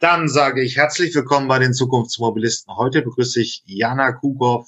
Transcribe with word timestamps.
Dann 0.00 0.28
sage 0.28 0.62
ich 0.62 0.76
herzlich 0.76 1.14
willkommen 1.14 1.48
bei 1.48 1.58
den 1.58 1.74
Zukunftsmobilisten. 1.74 2.76
Heute 2.76 3.02
begrüße 3.02 3.40
ich 3.40 3.62
Jana 3.66 4.12
Kugow 4.12 4.66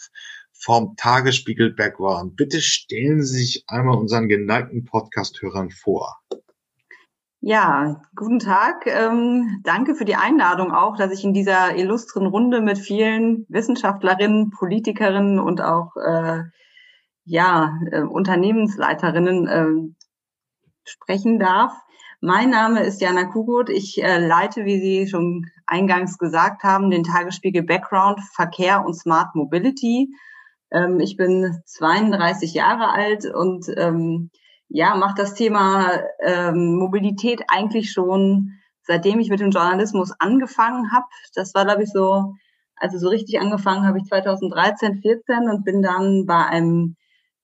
vom 0.52 0.94
Tagesspiegel 0.96 1.72
Background. 1.72 2.36
Bitte 2.36 2.60
stellen 2.60 3.22
Sie 3.22 3.38
sich 3.38 3.64
einmal 3.66 3.96
unseren 3.96 4.28
geneigten 4.28 4.84
Podcast-Hörern 4.84 5.70
vor. 5.70 6.18
Ja, 7.42 8.02
guten 8.14 8.38
Tag. 8.38 8.86
Ähm, 8.86 9.60
danke 9.62 9.94
für 9.94 10.04
die 10.04 10.16
Einladung 10.16 10.72
auch, 10.72 10.96
dass 10.96 11.10
ich 11.10 11.24
in 11.24 11.32
dieser 11.32 11.74
illustren 11.74 12.26
Runde 12.26 12.60
mit 12.60 12.78
vielen 12.78 13.46
Wissenschaftlerinnen, 13.48 14.50
Politikerinnen 14.50 15.38
und 15.38 15.62
auch 15.62 15.96
äh, 15.96 16.42
ja, 17.24 17.78
äh, 17.90 18.02
Unternehmensleiterinnen 18.02 19.46
äh, 19.48 19.94
sprechen 20.84 21.38
darf. 21.38 21.72
Mein 22.20 22.50
Name 22.50 22.80
ist 22.80 23.00
Jana 23.00 23.24
Kugut. 23.24 23.70
Ich 23.70 24.02
äh, 24.02 24.18
leite, 24.18 24.64
wie 24.64 24.78
Sie 24.78 25.08
schon 25.08 25.46
eingangs 25.66 26.18
gesagt 26.18 26.62
haben, 26.62 26.90
den 26.90 27.04
Tagesspiegel 27.04 27.62
Background 27.62 28.20
Verkehr 28.34 28.84
und 28.84 28.94
Smart 28.94 29.34
Mobility. 29.34 30.14
Ähm, 30.70 31.00
ich 31.00 31.16
bin 31.16 31.62
32 31.64 32.52
Jahre 32.54 32.90
alt 32.90 33.24
und 33.24 33.66
ähm, 33.76 34.30
ja, 34.68 34.94
mache 34.96 35.14
das 35.16 35.34
Thema 35.34 36.00
ähm, 36.22 36.76
Mobilität 36.76 37.42
eigentlich 37.48 37.90
schon 37.90 38.60
seitdem 38.90 39.20
ich 39.20 39.30
mit 39.30 39.40
dem 39.40 39.50
Journalismus 39.50 40.12
angefangen 40.18 40.92
habe. 40.92 41.06
Das 41.34 41.54
war, 41.54 41.64
glaube 41.64 41.84
ich, 41.84 41.90
so, 41.90 42.34
also 42.76 42.98
so 42.98 43.08
richtig 43.08 43.40
angefangen 43.40 43.86
habe 43.86 43.98
ich 43.98 44.04
2013, 44.04 45.00
14 45.00 45.48
und 45.48 45.64
bin 45.64 45.80
dann 45.80 46.26
bei 46.26 46.44
einem 46.46 46.96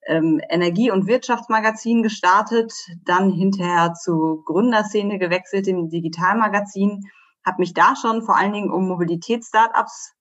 ähm, 0.06 0.41
Energie- 0.48 0.91
und 0.91 1.06
Wirtschaftsmagazin 1.06 2.02
gestartet, 2.02 2.73
dann 3.05 3.30
hinterher 3.30 3.95
zu 3.95 4.42
Gründerszene 4.46 5.19
gewechselt 5.19 5.66
im 5.66 5.88
Digitalmagazin, 5.88 7.05
habe 7.45 7.60
mich 7.60 7.74
da 7.74 7.95
schon 7.96 8.23
vor 8.23 8.37
allen 8.37 8.52
Dingen 8.52 8.70
um 8.70 8.88
Mobilitätsstartups 8.88 10.12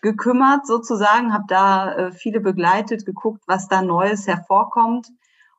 gekümmert 0.00 0.66
sozusagen, 0.66 1.32
habe 1.32 1.44
da 1.48 1.94
äh, 1.94 2.12
viele 2.12 2.40
begleitet, 2.40 3.06
geguckt, 3.06 3.42
was 3.46 3.68
da 3.68 3.82
Neues 3.82 4.26
hervorkommt. 4.26 5.08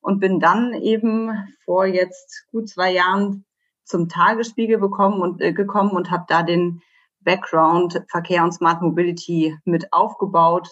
Und 0.02 0.20
bin 0.20 0.42
dann 0.42 0.74
eben 0.74 1.32
vor 1.64 1.86
jetzt 1.86 2.46
gut 2.52 2.68
zwei 2.68 2.92
Jahren 2.92 3.46
zum 3.86 4.10
Tagesspiegel 4.10 4.78
bekommen 4.78 5.22
und 5.22 5.42
äh, 5.42 5.54
gekommen 5.54 5.92
und 5.92 6.12
habe 6.12 6.26
da 6.28 6.44
den 6.44 6.82
Background 7.22 8.04
Verkehr 8.10 8.44
und 8.44 8.52
Smart 8.52 8.82
Mobility 8.82 9.58
mit 9.64 9.94
aufgebaut 9.94 10.68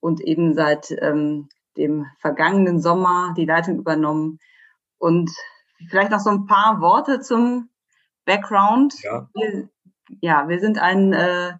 und 0.00 0.20
eben 0.20 0.54
seit 0.54 0.90
ähm, 1.00 1.48
dem 1.78 2.06
vergangenen 2.18 2.80
Sommer 2.80 3.34
die 3.36 3.46
Leitung 3.46 3.78
übernommen. 3.78 4.38
Und 4.98 5.30
vielleicht 5.88 6.10
noch 6.10 6.20
so 6.20 6.30
ein 6.30 6.46
paar 6.46 6.80
Worte 6.80 7.20
zum 7.20 7.70
Background. 8.24 8.94
Ja, 9.02 9.28
wir, 9.34 9.68
ja, 10.20 10.48
wir 10.48 10.60
sind 10.60 10.78
ein 10.78 11.12
äh, 11.12 11.52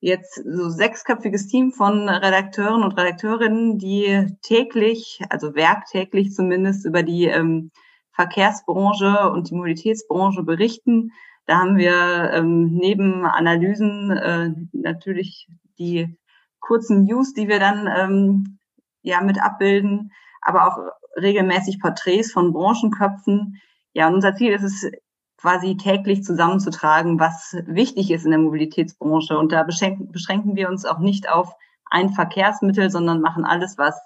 jetzt 0.00 0.34
so 0.34 0.68
sechsköpfiges 0.68 1.48
Team 1.48 1.72
von 1.72 2.08
Redakteuren 2.08 2.82
und 2.82 2.92
Redakteurinnen, 2.92 3.78
die 3.78 4.26
täglich, 4.42 5.20
also 5.28 5.54
werktäglich 5.54 6.32
zumindest, 6.32 6.86
über 6.86 7.02
die 7.02 7.26
ähm, 7.26 7.70
Verkehrsbranche 8.12 9.30
und 9.30 9.50
die 9.50 9.54
Mobilitätsbranche 9.54 10.42
berichten. 10.42 11.12
Da 11.46 11.58
haben 11.58 11.76
wir 11.76 12.30
ähm, 12.32 12.74
neben 12.74 13.24
Analysen 13.24 14.10
äh, 14.10 14.50
natürlich 14.72 15.48
die 15.78 16.16
kurzen 16.60 17.04
News, 17.04 17.32
die 17.32 17.48
wir 17.48 17.58
dann 17.58 17.86
ähm, 17.86 18.57
ja 19.02 19.20
mit 19.20 19.40
abbilden, 19.40 20.12
aber 20.42 20.66
auch 20.66 20.78
regelmäßig 21.20 21.80
Porträts 21.80 22.32
von 22.32 22.52
Branchenköpfen. 22.52 23.60
Ja, 23.92 24.08
und 24.08 24.14
unser 24.14 24.34
Ziel 24.34 24.52
ist 24.52 24.62
es, 24.62 24.90
quasi 25.38 25.76
täglich 25.76 26.24
zusammenzutragen, 26.24 27.18
was 27.18 27.56
wichtig 27.66 28.10
ist 28.10 28.24
in 28.24 28.32
der 28.32 28.40
Mobilitätsbranche. 28.40 29.38
Und 29.38 29.52
da 29.52 29.62
beschränken 29.62 30.56
wir 30.56 30.68
uns 30.68 30.84
auch 30.84 30.98
nicht 30.98 31.30
auf 31.30 31.54
ein 31.86 32.10
Verkehrsmittel, 32.10 32.90
sondern 32.90 33.20
machen 33.20 33.44
alles, 33.44 33.78
was 33.78 33.98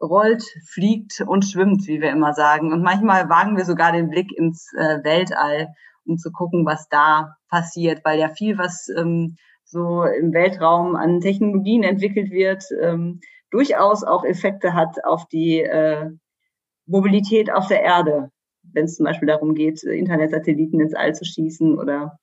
rollt, 0.00 0.44
fliegt 0.66 1.20
und 1.26 1.44
schwimmt, 1.44 1.86
wie 1.86 2.00
wir 2.00 2.10
immer 2.10 2.34
sagen. 2.34 2.72
Und 2.72 2.82
manchmal 2.82 3.28
wagen 3.28 3.56
wir 3.56 3.64
sogar 3.64 3.92
den 3.92 4.10
Blick 4.10 4.32
ins 4.32 4.72
äh, 4.74 5.02
Weltall, 5.02 5.74
um 6.06 6.18
zu 6.18 6.30
gucken, 6.30 6.64
was 6.64 6.88
da 6.88 7.36
passiert, 7.48 8.04
weil 8.04 8.18
ja 8.18 8.28
viel, 8.28 8.56
was 8.56 8.88
ähm, 8.96 9.36
so 9.64 10.04
im 10.04 10.32
Weltraum 10.32 10.94
an 10.94 11.20
Technologien 11.20 11.82
entwickelt 11.82 12.30
wird, 12.30 12.64
ähm, 12.80 13.20
durchaus 13.54 14.02
auch 14.02 14.24
Effekte 14.24 14.74
hat 14.74 15.04
auf 15.04 15.28
die 15.28 15.60
äh, 15.60 16.10
Mobilität 16.86 17.52
auf 17.52 17.68
der 17.68 17.82
Erde, 17.82 18.32
wenn 18.64 18.86
es 18.86 18.96
zum 18.96 19.06
Beispiel 19.06 19.28
darum 19.28 19.54
geht, 19.54 19.84
Internetsatelliten 19.84 20.80
ins 20.80 20.94
All 20.94 21.14
zu 21.14 21.24
schießen 21.24 21.78
oder 21.78 22.18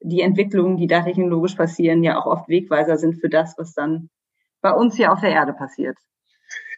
die 0.00 0.22
Entwicklungen, 0.22 0.76
die 0.76 0.88
da 0.88 1.02
technologisch 1.02 1.54
passieren, 1.54 2.02
ja 2.02 2.18
auch 2.18 2.26
oft 2.26 2.48
Wegweiser 2.48 2.96
sind 2.96 3.20
für 3.20 3.28
das, 3.28 3.56
was 3.58 3.74
dann 3.74 4.10
bei 4.60 4.72
uns 4.72 4.96
hier 4.96 5.12
auf 5.12 5.20
der 5.20 5.30
Erde 5.30 5.52
passiert. 5.52 5.96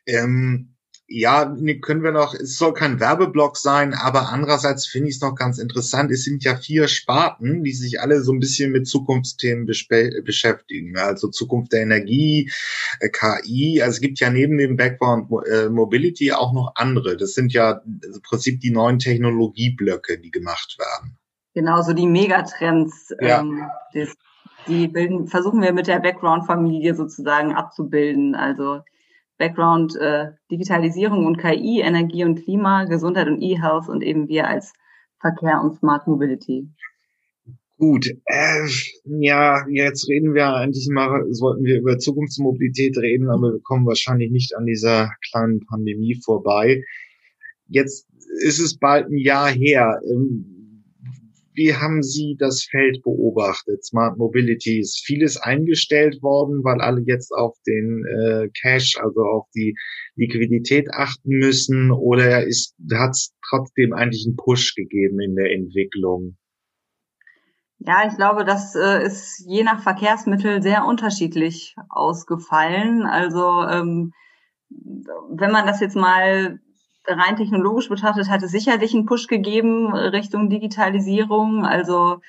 Ähm, 0.06 0.74
ja, 1.06 1.54
können 1.82 2.03
wir 2.03 2.12
noch, 2.12 2.34
es 2.34 2.56
soll 2.56 2.72
kein 2.72 2.98
Werbeblock 2.98 3.59
sein, 3.59 3.92
aber 3.92 4.31
andererseits 4.31 4.87
finde 4.87 5.10
ich 5.10 5.16
es 5.16 5.20
noch 5.20 5.34
ganz 5.34 5.59
interessant. 5.59 6.10
Es 6.10 6.25
sind 6.25 6.44
ja 6.44 6.56
vier 6.56 6.88
Sparten, 6.88 7.62
die 7.62 7.72
sich 7.72 8.00
alle 8.00 8.22
so 8.22 8.32
ein 8.32 8.41
bisschen 8.41 8.72
mit 8.72 8.88
Zukunftsthemen 8.88 9.66
beschäftigen. 9.66 10.97
Also 10.97 11.28
Zukunft 11.28 11.72
der 11.72 11.82
Energie, 11.82 12.50
äh, 13.00 13.10
KI. 13.10 13.82
Also 13.82 13.97
es 13.97 14.00
gibt 14.00 14.19
ja 14.19 14.31
neben 14.31 14.56
dem 14.56 14.76
Background 14.76 15.31
äh, 15.47 15.69
Mobility 15.69 16.32
auch 16.32 16.54
noch 16.54 16.72
andere. 16.76 17.19
Das 17.19 17.34
sind 17.34 17.53
ja 17.53 17.82
im 17.84 18.22
Prinzip 18.22 18.60
die 18.60 18.70
neuen 18.70 18.98
Technologieblöcke, 18.98 20.19
die 20.19 20.31
gemacht 20.31 20.78
werden. 20.78 21.19
Genau, 21.53 21.82
so 21.82 21.93
die 21.93 22.06
Megatrends. 22.06 23.14
Ja. 23.20 23.41
Ähm, 23.41 23.64
das, 23.93 24.14
die 24.66 24.88
bilden, 24.88 25.28
versuchen 25.28 25.60
wir 25.60 25.75
mit 25.75 25.87
der 25.87 26.00
Background-Familie 26.00 26.94
sozusagen 26.94 27.54
abzubilden. 27.54 28.34
Also 28.34 28.81
Background 29.39 29.97
äh, 29.97 30.33
Digitalisierung 30.50 31.27
und 31.27 31.39
KI, 31.39 31.81
Energie 31.81 32.25
und 32.25 32.43
Klima, 32.43 32.84
Gesundheit 32.84 33.28
und 33.28 33.43
E-Health 33.43 33.89
und 33.89 34.03
eben 34.03 34.28
wir 34.28 34.47
als 34.49 34.72
Verkehr 35.21 35.61
und 35.62 35.75
Smart 35.77 36.06
Mobility. 36.06 36.69
Gut, 37.77 38.06
äh, 38.27 38.69
ja, 39.05 39.67
jetzt 39.69 40.09
reden 40.09 40.33
wir 40.34 40.55
eigentlich 40.55 40.89
mal, 40.91 41.25
sollten 41.31 41.65
wir 41.65 41.78
über 41.81 41.99
Zukunftsmobilität 41.99 42.97
reden, 42.99 43.31
aber 43.31 43.55
wir 43.55 43.61
kommen 43.62 43.87
wahrscheinlich 43.87 44.31
nicht 44.31 44.56
an 44.56 44.67
dieser 44.67 45.11
kleinen 45.28 45.67
Pandemie 45.67 46.21
vorbei. 46.25 46.84
Jetzt 47.67 48.09
ist 48.43 48.61
es 48.61 48.78
bald 48.78 49.09
ein 49.09 49.19
Jahr 49.19 49.50
her. 49.50 50.00
Ähm, 50.09 50.53
wie 51.54 51.75
haben 51.75 52.03
Sie 52.03 52.37
das 52.38 52.65
Feld 52.65 53.03
beobachtet? 53.03 53.84
Smart 53.84 54.19
Mobility 54.19 54.81
ist 54.81 55.04
vieles 55.04 55.37
eingestellt 55.37 56.22
worden, 56.22 56.65
weil 56.65 56.81
alle 56.81 57.03
jetzt 57.06 57.32
auf 57.32 57.56
den 57.66 58.04
äh, 58.04 58.48
Cash, 58.60 58.97
also 59.00 59.22
auf 59.22 59.47
die 59.54 59.75
Liquidität 60.16 60.88
achten 60.93 61.38
müssen, 61.38 61.91
oder 61.91 62.43
hat 62.43 63.10
es 63.10 63.34
trotzdem 63.48 63.93
eigentlich 63.93 64.26
einen 64.26 64.37
Push 64.37 64.75
gegeben 64.75 65.20
in 65.20 65.37
der 65.37 65.53
Entwicklung? 65.53 66.37
Ja, 67.78 68.09
ich 68.09 68.16
glaube, 68.16 68.44
das 68.44 68.75
äh, 68.75 69.04
ist 69.04 69.44
je 69.47 69.62
nach 69.62 69.82
Verkehrsmittel 69.82 70.62
sehr 70.62 70.87
unterschiedlich 70.87 71.75
ausgefallen. 71.88 73.03
Also 73.03 73.62
ähm, 73.69 74.12
wenn 75.31 75.53
man 75.53 75.66
das 75.66 75.81
jetzt 75.81 75.97
mal 75.97 76.59
rein 77.06 77.37
technologisch 77.37 77.88
betrachtet 77.88 78.28
hat 78.31 78.42
es 78.42 78.50
sicherlich 78.50 78.94
einen 78.94 79.06
Push 79.06 79.26
gegeben 79.26 79.92
Richtung 79.94 80.48
Digitalisierung. 80.48 81.65
Also 81.65 82.20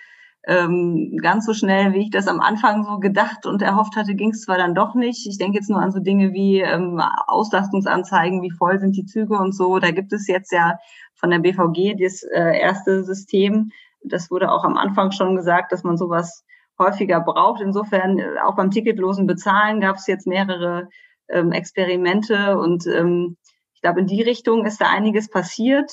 ähm, 0.47 1.17
ganz 1.21 1.45
so 1.45 1.53
schnell, 1.53 1.93
wie 1.93 2.03
ich 2.03 2.11
das 2.11 2.27
am 2.27 2.39
Anfang 2.39 2.83
so 2.83 2.99
gedacht 2.99 3.45
und 3.45 3.61
erhofft 3.61 3.95
hatte, 3.95 4.13
ging 4.13 4.29
es 4.29 4.41
zwar 4.41 4.57
dann 4.57 4.75
doch 4.75 4.93
nicht. 4.93 5.27
Ich 5.27 5.37
denke 5.37 5.57
jetzt 5.57 5.69
nur 5.69 5.81
an 5.81 5.91
so 5.91 5.99
Dinge 5.99 6.33
wie 6.33 6.59
ähm, 6.59 7.01
Auslastungsanzeigen, 7.27 8.41
wie 8.43 8.51
voll 8.51 8.79
sind 8.79 8.95
die 8.95 9.05
Züge 9.05 9.37
und 9.37 9.53
so. 9.53 9.79
Da 9.79 9.91
gibt 9.91 10.13
es 10.13 10.27
jetzt 10.27 10.51
ja 10.51 10.77
von 11.15 11.31
der 11.31 11.39
BVG 11.39 11.95
das 11.99 12.21
äh, 12.23 12.59
erste 12.59 13.03
System. 13.03 13.71
Das 14.03 14.29
wurde 14.29 14.51
auch 14.51 14.63
am 14.63 14.77
Anfang 14.77 15.11
schon 15.11 15.35
gesagt, 15.35 15.71
dass 15.71 15.83
man 15.83 15.97
sowas 15.97 16.43
häufiger 16.77 17.21
braucht. 17.21 17.61
Insofern 17.61 18.19
äh, 18.19 18.25
auch 18.45 18.55
beim 18.55 18.69
ticketlosen 18.69 19.25
Bezahlen 19.25 19.81
gab 19.81 19.95
es 19.95 20.05
jetzt 20.05 20.27
mehrere 20.27 20.89
ähm, 21.27 21.51
Experimente 21.53 22.59
und 22.59 22.85
ähm, 22.85 23.37
glaube, 23.85 23.99
in 23.99 24.07
die 24.07 24.23
Richtung 24.23 24.65
ist 24.65 24.81
da 24.81 24.89
einiges 24.89 25.29
passiert. 25.29 25.91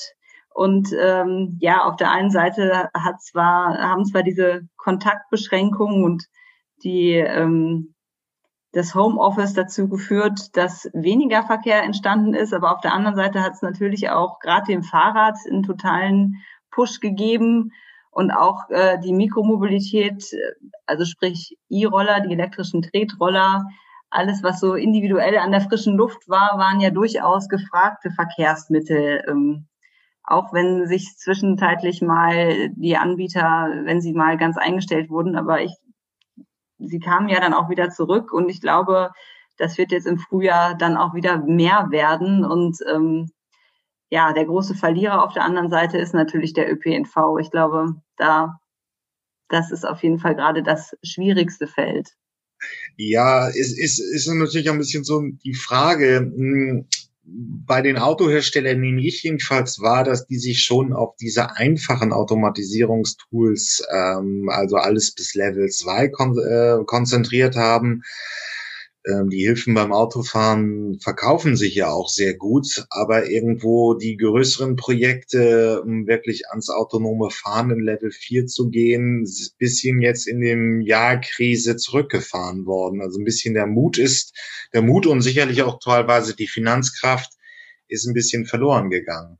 Und 0.55 0.95
ähm, 0.99 1.59
ja, 1.61 1.85
auf 1.85 1.97
der 1.97 2.11
einen 2.11 2.31
Seite 2.31 2.89
hat 2.95 3.21
zwar, 3.21 3.77
haben 3.79 4.07
zwar 4.07 4.23
diese 4.23 4.63
Kontaktbeschränkungen 4.77 6.03
und 6.03 6.25
die 6.85 7.13
ähm, 7.13 7.95
das 8.73 8.95
Homeoffice 8.95 9.53
dazu 9.53 9.91
geführt, 9.91 10.57
dass 10.57 10.89
weniger 10.95 11.43
Verkehr 11.43 11.83
entstanden 11.83 12.33
ist, 12.33 12.55
aber 12.55 12.73
auf 12.73 12.81
der 12.81 12.95
anderen 12.95 13.17
Seite 13.17 13.43
hat 13.43 13.53
es 13.53 13.63
natürlich 13.63 14.09
auch 14.09 14.39
gerade 14.39 14.65
dem 14.67 14.83
Fahrrad 14.83 15.37
einen 15.47 15.63
totalen 15.63 16.37
Push 16.71 17.01
gegeben 17.01 17.73
und 18.11 18.31
auch 18.31 18.71
äh, 18.71 18.99
die 19.01 19.13
Mikromobilität, 19.13 20.25
also 20.87 21.05
sprich 21.05 21.59
E-Roller, 21.69 22.21
die 22.21 22.33
elektrischen 22.33 22.81
Tretroller, 22.81 23.67
alles, 24.13 24.43
was 24.43 24.61
so 24.61 24.75
individuell 24.75 25.39
an 25.39 25.53
der 25.53 25.61
frischen 25.61 25.97
Luft 25.97 26.29
war, 26.29 26.59
waren 26.59 26.81
ja 26.81 26.91
durchaus 26.91 27.49
gefragte 27.49 28.11
Verkehrsmittel. 28.11 29.25
Ähm, 29.29 29.67
auch 30.25 30.53
wenn 30.53 30.87
sich 30.87 31.17
zwischenzeitlich 31.17 32.03
mal 32.03 32.71
die 32.71 32.97
Anbieter, 32.97 33.71
wenn 33.85 34.01
sie 34.01 34.13
mal 34.13 34.37
ganz 34.37 34.57
eingestellt 34.57 35.11
wurden, 35.11 35.37
aber 35.37 35.63
ich, 35.63 35.73
sie 36.79 37.01
kamen 37.01 37.29
ja 37.29 37.41
dann 37.41 37.55
auch 37.55 37.69
wieder 37.71 37.91
zurück 37.91 38.33
und 38.33 38.49
ich 38.49 38.61
glaube, 38.61 39.11
das 39.59 39.79
wird 39.79 39.93
jetzt 39.93 40.07
im 40.07 40.19
Frühjahr 40.19 40.75
dann 40.77 40.97
auch 40.97 41.15
wieder 41.15 41.39
mehr 41.39 41.89
werden 41.91 42.45
und 42.45 42.79
ähm, 42.93 43.31
ja, 44.11 44.33
der 44.33 44.45
große 44.45 44.75
Verlierer 44.75 45.25
auf 45.25 45.33
der 45.33 45.45
anderen 45.45 45.71
Seite 45.71 45.99
ist 45.99 46.15
natürlich 46.15 46.53
der 46.53 46.71
ÖPNV. 46.71 47.39
Ich 47.41 47.51
glaube, 47.51 47.97
da 48.17 48.61
das 49.53 49.71
ist 49.71 49.87
auf 49.87 50.03
jeden 50.03 50.19
Fall 50.19 50.35
gerade 50.35 50.63
das 50.63 50.97
schwierigste 51.03 51.67
Feld. 51.67 52.15
Ja, 52.97 53.49
es 53.49 53.77
ist, 53.77 53.99
ist 53.99 54.27
natürlich 54.29 54.71
ein 54.71 54.79
bisschen 54.79 55.05
so 55.05 55.23
die 55.45 55.55
Frage, 55.55 56.19
hm, 56.19 56.87
bei 57.25 57.83
den 57.83 57.99
Autoherstellern 57.99 58.81
nehme 58.81 59.01
ich 59.01 59.23
jedenfalls 59.23 59.81
wahr, 59.81 60.05
dass 60.05 60.27
die 60.27 60.39
sich 60.39 60.63
schon 60.63 60.93
auf 60.93 61.15
diese 61.17 61.57
einfachen 61.57 62.13
Automatisierungstools, 62.13 63.85
ähm, 63.93 64.49
also 64.51 64.77
alles 64.77 65.15
bis 65.15 65.35
Level 65.35 65.69
2 65.69 66.09
kon 66.09 66.39
äh, 66.39 66.85
konzentriert 66.85 67.57
haben. 67.57 68.03
Ähm, 69.05 69.31
die 69.31 69.45
Hilfen 69.45 69.75
beim 69.75 69.93
Autofahren 69.93 71.01
verkaufen 71.01 71.57
sich 71.57 71.75
ja 71.75 71.89
auch 71.89 72.09
sehr 72.09 72.35
gut, 72.35 72.87
aber 72.91 73.29
irgendwo 73.29 73.95
die 73.95 74.17
größeren 74.17 74.77
Projekte, 74.77 75.83
um 75.83 76.07
wirklich 76.07 76.49
ans 76.51 76.71
autonome 76.71 77.31
Fahren 77.31 77.71
in 77.71 77.81
Level 77.81 78.13
4 78.13 78.47
zu 78.47 78.71
gehen, 78.71 79.23
ist 79.25 79.55
ein 79.55 79.59
bisschen 79.59 80.03
jetzt 80.03 80.29
in 80.29 80.41
dem 80.41 80.81
Jahr 80.83 81.21
Krise 81.21 81.77
zurückgefahren 81.77 82.65
worden. 82.65 83.01
Also 83.01 83.19
ein 83.19 83.25
bisschen 83.25 83.55
der 83.55 83.67
Mut 83.67 83.99
ist, 83.99 84.39
der 84.73 84.83
Mut 84.83 85.07
und 85.07 85.21
sicherlich 85.21 85.65
auch 85.65 85.81
teilweise 85.81 86.37
die 86.37 86.47
Finanzkraft 86.49 87.33
ist 87.89 88.07
ein 88.07 88.15
bisschen 88.15 88.47
verloren 88.47 88.89
gegangen. 88.89 89.39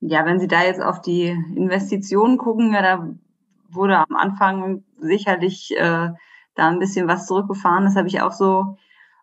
Ja, 0.00 0.24
wenn 0.24 0.40
Sie 0.40 0.48
da 0.48 0.64
jetzt 0.64 0.80
auf 0.80 1.02
die 1.02 1.26
Investitionen 1.26 2.38
gucken, 2.38 2.72
ja, 2.72 2.82
da 2.82 3.14
wurde 3.70 3.98
am 3.98 4.16
Anfang 4.16 4.82
sicherlich 4.98 5.72
äh, 5.76 6.08
da 6.54 6.68
ein 6.68 6.78
bisschen 6.78 7.08
was 7.08 7.26
zurückgefahren. 7.26 7.84
Das 7.84 7.96
habe 7.96 8.08
ich 8.08 8.20
auch 8.20 8.32
so 8.32 8.76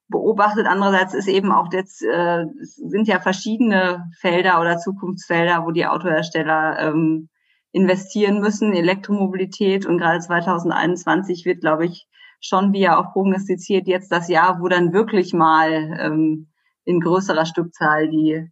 beobachtet. 0.07 0.67
Andererseits 0.67 1.13
ist 1.13 1.27
eben 1.27 1.51
auch 1.51 1.71
jetzt, 1.71 2.03
äh, 2.03 2.45
sind 2.61 3.07
ja 3.07 3.19
verschiedene 3.19 4.09
Felder 4.19 4.59
oder 4.59 4.77
Zukunftsfelder, 4.77 5.65
wo 5.65 5.71
die 5.71 5.85
Autohersteller 5.85 6.79
ähm, 6.79 7.29
investieren 7.71 8.39
müssen, 8.39 8.73
Elektromobilität 8.73 9.85
und 9.85 9.99
gerade 9.99 10.19
2021 10.19 11.45
wird, 11.45 11.61
glaube 11.61 11.85
ich, 11.85 12.07
schon, 12.41 12.73
wie 12.73 12.79
ja 12.79 12.97
auch 12.97 13.13
prognostiziert, 13.13 13.87
jetzt 13.87 14.11
das 14.11 14.27
Jahr, 14.27 14.59
wo 14.61 14.67
dann 14.67 14.93
wirklich 14.93 15.33
mal 15.33 15.97
ähm, 15.99 16.47
in 16.85 16.99
größerer 16.99 17.45
Stückzahl 17.45 18.09
die 18.09 18.49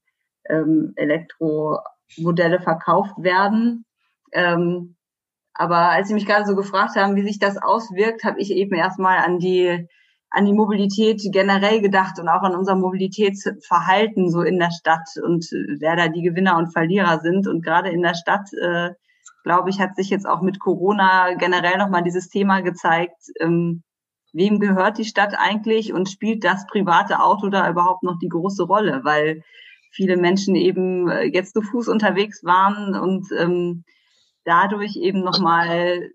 ähm, 0.49 0.93
Elektromodelle 0.95 2.59
verkauft 2.61 3.15
werden. 3.17 3.85
Ähm, 4.33 4.96
aber 5.57 5.89
als 5.89 6.07
Sie 6.07 6.13
mich 6.13 6.25
gerade 6.25 6.45
so 6.45 6.55
gefragt 6.55 6.95
haben, 6.95 7.15
wie 7.15 7.23
sich 7.23 7.39
das 7.39 7.57
auswirkt, 7.57 8.23
habe 8.23 8.39
ich 8.39 8.51
eben 8.51 8.75
erstmal 8.75 9.17
an 9.17 9.39
die 9.39 9.87
an 10.29 10.45
die 10.45 10.53
Mobilität 10.53 11.21
generell 11.31 11.81
gedacht 11.81 12.19
und 12.19 12.27
auch 12.27 12.41
an 12.41 12.55
unser 12.55 12.75
Mobilitätsverhalten 12.75 14.29
so 14.29 14.41
in 14.41 14.59
der 14.59 14.71
Stadt 14.71 15.07
und 15.23 15.45
wer 15.79 15.95
da 15.95 16.09
die 16.09 16.21
Gewinner 16.21 16.57
und 16.57 16.73
Verlierer 16.73 17.19
sind. 17.21 17.47
Und 17.47 17.63
gerade 17.63 17.89
in 17.89 18.01
der 18.01 18.13
Stadt, 18.13 18.49
äh, 18.53 18.91
glaube 19.43 19.69
ich, 19.69 19.79
hat 19.79 19.95
sich 19.95 20.09
jetzt 20.09 20.27
auch 20.27 20.41
mit 20.41 20.59
Corona 20.59 21.33
generell 21.35 21.77
nochmal 21.77 22.03
dieses 22.03 22.27
Thema 22.27 22.61
gezeigt, 22.61 23.31
ähm, 23.39 23.83
wem 24.33 24.59
gehört 24.59 24.97
die 24.97 25.05
Stadt 25.05 25.33
eigentlich 25.37 25.93
und 25.93 26.09
spielt 26.09 26.43
das 26.43 26.67
private 26.67 27.21
Auto 27.21 27.49
da 27.49 27.69
überhaupt 27.69 28.03
noch 28.03 28.19
die 28.19 28.29
große 28.29 28.63
Rolle? 28.63 29.01
Weil 29.03 29.43
viele 29.91 30.17
Menschen 30.17 30.55
eben 30.55 31.09
äh, 31.09 31.23
jetzt 31.23 31.53
zu 31.53 31.61
Fuß 31.61 31.87
unterwegs 31.87 32.43
waren 32.43 32.95
und 32.95 33.27
ähm, 33.39 33.85
dadurch 34.47 34.95
eben 34.95 35.23
nochmal 35.23 36.09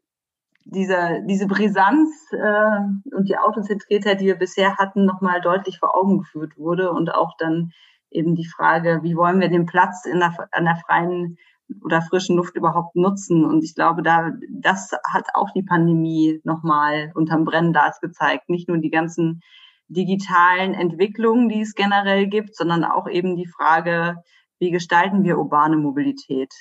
diese, 0.64 1.22
diese 1.28 1.46
Brisanz 1.46 2.10
äh, 2.32 3.14
und 3.14 3.28
die 3.28 3.36
Autozentriertheit, 3.36 4.20
die 4.20 4.26
wir 4.26 4.36
bisher 4.36 4.76
hatten, 4.78 5.04
nochmal 5.04 5.40
deutlich 5.40 5.78
vor 5.78 5.94
Augen 5.94 6.18
geführt 6.18 6.56
wurde 6.56 6.92
und 6.92 7.12
auch 7.14 7.36
dann 7.38 7.72
eben 8.10 8.34
die 8.34 8.46
Frage, 8.46 9.00
wie 9.02 9.16
wollen 9.16 9.40
wir 9.40 9.48
den 9.48 9.66
Platz 9.66 10.06
in 10.06 10.18
der, 10.20 10.34
an 10.52 10.64
der 10.64 10.76
freien 10.76 11.36
oder 11.82 12.00
frischen 12.00 12.36
Luft 12.36 12.56
überhaupt 12.56 12.96
nutzen? 12.96 13.44
Und 13.44 13.64
ich 13.64 13.74
glaube, 13.74 14.02
da 14.02 14.30
das 14.50 14.92
hat 15.10 15.26
auch 15.34 15.50
die 15.50 15.62
Pandemie 15.62 16.40
nochmal 16.44 17.12
unterm 17.14 17.44
Brennglas 17.44 18.00
gezeigt. 18.00 18.48
Nicht 18.48 18.68
nur 18.68 18.78
die 18.78 18.90
ganzen 18.90 19.42
digitalen 19.88 20.74
Entwicklungen, 20.74 21.48
die 21.48 21.60
es 21.60 21.74
generell 21.74 22.28
gibt, 22.28 22.56
sondern 22.56 22.84
auch 22.84 23.08
eben 23.08 23.36
die 23.36 23.48
Frage, 23.48 24.22
wie 24.58 24.70
gestalten 24.70 25.24
wir 25.24 25.38
urbane 25.38 25.76
Mobilität? 25.76 26.52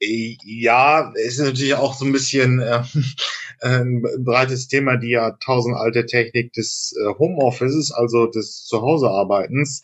Ja, 0.00 1.12
ist 1.14 1.38
natürlich 1.38 1.74
auch 1.74 1.94
so 1.94 2.04
ein 2.04 2.12
bisschen 2.12 2.60
äh, 2.60 2.82
ein 3.60 4.02
breites 4.18 4.68
Thema, 4.68 4.96
die 4.96 5.10
ja 5.10 5.32
tausendalte 5.32 6.06
Technik 6.06 6.52
des 6.52 6.94
äh, 7.00 7.14
Homeoffices, 7.18 7.92
also 7.92 8.26
des 8.26 8.64
Zuhausearbeitens, 8.64 9.82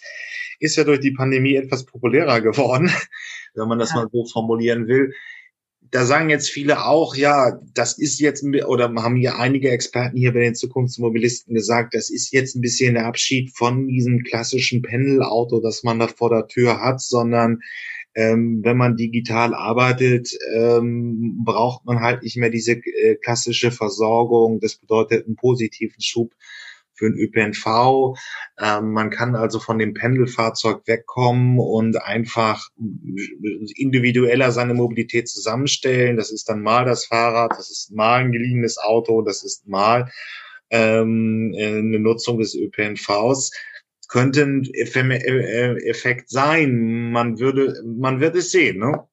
ist 0.59 0.77
ja 0.77 0.85
durch 0.85 1.01
die 1.01 1.13
Pandemie 1.13 1.57
etwas 1.57 1.85
populärer 1.85 2.41
geworden, 2.41 2.91
wenn 3.55 3.69
man 3.69 3.79
das 3.79 3.91
ja. 3.91 3.97
mal 3.97 4.09
so 4.13 4.25
formulieren 4.27 4.87
will. 4.87 5.13
Da 5.93 6.05
sagen 6.05 6.31
jetzt 6.31 6.51
viele 6.51 6.85
auch, 6.85 7.17
ja, 7.17 7.59
das 7.75 7.99
ist 7.99 8.21
jetzt, 8.21 8.45
oder 8.45 8.93
haben 8.95 9.17
hier 9.17 9.39
einige 9.39 9.71
Experten 9.71 10.17
hier 10.17 10.33
bei 10.33 10.41
den 10.41 10.55
Zukunftsmobilisten 10.55 11.53
gesagt, 11.53 11.95
das 11.95 12.11
ist 12.11 12.33
jetzt 12.33 12.55
ein 12.55 12.61
bisschen 12.61 12.95
der 12.95 13.07
Abschied 13.07 13.51
von 13.57 13.89
diesem 13.89 14.23
klassischen 14.23 14.83
Pendelauto, 14.83 15.61
das 15.61 15.83
man 15.83 15.99
da 15.99 16.07
vor 16.07 16.31
der 16.31 16.47
Tür 16.47 16.81
hat, 16.81 17.01
sondern 17.01 17.61
ähm, 18.15 18.61
wenn 18.65 18.77
man 18.77 18.97
digital 18.97 19.55
arbeitet, 19.55 20.31
ähm, 20.53 21.43
braucht 21.45 21.85
man 21.85 22.01
halt 22.01 22.23
nicht 22.23 22.37
mehr 22.37 22.51
diese 22.51 22.73
äh, 22.73 23.17
klassische 23.17 23.71
Versorgung. 23.71 24.61
Das 24.61 24.77
bedeutet 24.77 25.27
einen 25.27 25.37
positiven 25.37 26.01
Schub 26.01 26.33
für 27.01 27.11
den 27.11 27.19
ÖPNV. 27.19 28.17
Ähm, 28.61 28.93
man 28.93 29.11
kann 29.11 29.35
also 29.35 29.59
von 29.59 29.79
dem 29.79 29.95
Pendelfahrzeug 29.95 30.83
wegkommen 30.87 31.59
und 31.59 31.97
einfach 32.03 32.69
individueller 33.77 34.53
seine 34.53 34.75
Mobilität 34.75 35.29
zusammenstellen. 35.29 36.17
Das 36.17 36.31
ist 36.31 36.49
dann 36.49 36.63
mal 36.63 36.85
das 36.85 37.07
Fahrrad, 37.07 37.53
das 37.53 37.71
ist 37.71 37.93
mal 37.93 38.21
ein 38.21 38.33
geliehenes 38.33 38.77
Auto, 38.79 39.23
das 39.23 39.43
ist 39.45 39.67
mal 39.67 40.11
ähm, 40.71 41.55
eine 41.57 41.99
Nutzung 41.99 42.39
des 42.39 42.55
ÖPNVs 42.55 43.51
könnte 44.11 44.43
ein 44.43 44.65
äh, 44.75 45.89
Effekt 45.89 46.31
sein. 46.31 47.11
Man 47.13 47.39
würde, 47.39 47.75
man 47.85 48.21
wird 48.21 48.37
es 48.37 48.51
sehen, 48.51 48.79
ne? 48.79 49.07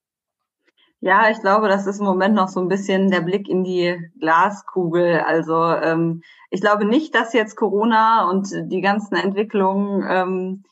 Ja, 1.00 1.30
ich 1.30 1.40
glaube, 1.40 1.68
das 1.68 1.86
ist 1.86 2.00
im 2.00 2.06
Moment 2.06 2.34
noch 2.34 2.48
so 2.48 2.60
ein 2.60 2.68
bisschen 2.68 3.12
der 3.12 3.22
Blick 3.22 3.48
in 3.48 3.64
die 3.64 3.96
Glaskugel. 4.20 5.20
Also 5.20 5.54
ähm, 5.64 6.24
ich 6.50 6.60
glaube 6.60 6.86
nicht, 6.86 7.14
dass 7.14 7.34
jetzt 7.34 7.56
Corona 7.56 8.28
und 8.30 8.50
die 8.72 8.82
ganzen 8.82 9.16
Entwicklungen 9.16 10.04
ähm, 10.10 10.64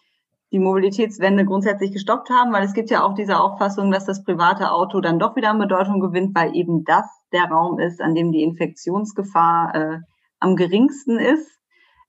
die 0.52 0.58
Mobilitätswende 0.58 1.46
grundsätzlich 1.46 1.92
gestoppt 1.92 2.32
haben, 2.32 2.52
weil 2.54 2.66
es 2.66 2.74
gibt 2.74 2.90
ja 2.90 3.04
auch 3.04 3.14
diese 3.14 3.40
Auffassung, 3.40 3.92
dass 3.92 4.06
das 4.06 4.24
private 4.24 4.72
Auto 4.72 5.00
dann 5.00 5.20
doch 5.20 5.36
wieder 5.36 5.52
an 5.52 5.60
Bedeutung 5.60 6.00
gewinnt, 6.00 6.34
weil 6.34 6.56
eben 6.56 6.84
das 6.86 7.06
der 7.32 7.46
Raum 7.46 7.78
ist, 7.78 8.02
an 8.02 8.16
dem 8.16 8.32
die 8.32 8.42
Infektionsgefahr 8.42 9.76
äh, 9.76 10.00
am 10.40 10.56
geringsten 10.56 11.20
ist. 11.20 11.60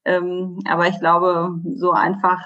Ähm, 0.06 0.60
aber 0.68 0.86
ich 0.86 0.98
glaube, 1.00 1.58
so 1.74 1.90
einfach 1.90 2.40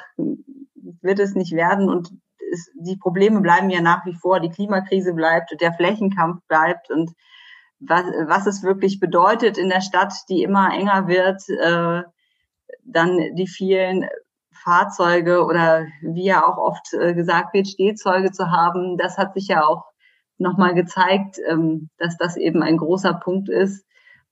wird 1.02 1.18
es 1.18 1.34
nicht 1.34 1.52
werden 1.52 1.90
und 1.90 2.10
es, 2.52 2.70
die 2.74 2.96
Probleme 2.96 3.40
bleiben 3.42 3.68
ja 3.68 3.82
nach 3.82 4.06
wie 4.06 4.14
vor. 4.14 4.40
Die 4.40 4.48
Klimakrise 4.48 5.12
bleibt, 5.12 5.54
der 5.60 5.74
Flächenkampf 5.74 6.40
bleibt 6.48 6.90
und 6.90 7.12
was, 7.78 8.04
was 8.26 8.46
es 8.46 8.62
wirklich 8.62 8.98
bedeutet 8.98 9.58
in 9.58 9.68
der 9.68 9.82
Stadt, 9.82 10.14
die 10.30 10.42
immer 10.42 10.72
enger 10.74 11.06
wird, 11.06 11.42
äh, 11.48 12.02
dann 12.84 13.34
die 13.36 13.46
vielen 13.46 14.08
Fahrzeuge 14.52 15.44
oder 15.44 15.86
wie 16.02 16.24
ja 16.24 16.44
auch 16.46 16.56
oft 16.56 16.94
äh, 16.94 17.14
gesagt 17.14 17.52
wird, 17.52 17.68
Stehzeuge 17.68 18.32
zu 18.32 18.50
haben, 18.50 18.96
das 18.96 19.18
hat 19.18 19.34
sich 19.34 19.48
ja 19.48 19.64
auch 19.64 19.84
nochmal 20.38 20.74
gezeigt, 20.74 21.38
ähm, 21.46 21.90
dass 21.98 22.16
das 22.16 22.36
eben 22.36 22.62
ein 22.62 22.78
großer 22.78 23.14
Punkt 23.14 23.50
ist, 23.50 23.86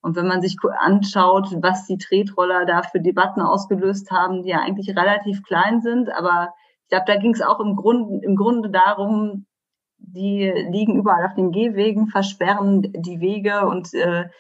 und 0.09 0.17
wenn 0.17 0.27
man 0.27 0.41
sich 0.41 0.57
anschaut, 0.81 1.55
was 1.61 1.85
die 1.85 1.99
Tretroller 1.99 2.65
da 2.65 2.81
für 2.83 2.99
Debatten 2.99 3.43
ausgelöst 3.43 4.11
haben, 4.11 4.43
die 4.43 4.49
ja 4.49 4.61
eigentlich 4.61 4.97
relativ 4.97 5.43
klein 5.43 5.83
sind, 5.83 6.09
aber 6.11 6.55
ich 6.85 6.88
glaube, 6.88 7.05
da 7.07 7.17
ging 7.17 7.35
es 7.35 7.43
auch 7.43 7.61
im 7.61 7.77
Grunde, 7.77 8.25
im 8.25 8.35
Grunde 8.35 8.71
darum, 8.71 9.45
die 9.99 10.50
liegen 10.71 10.97
überall 10.97 11.27
auf 11.27 11.35
den 11.35 11.53
Gehwegen, 11.53 12.07
versperren 12.07 12.91
die 12.97 13.21
Wege 13.21 13.67
und 13.67 13.93
äh, 13.93 14.31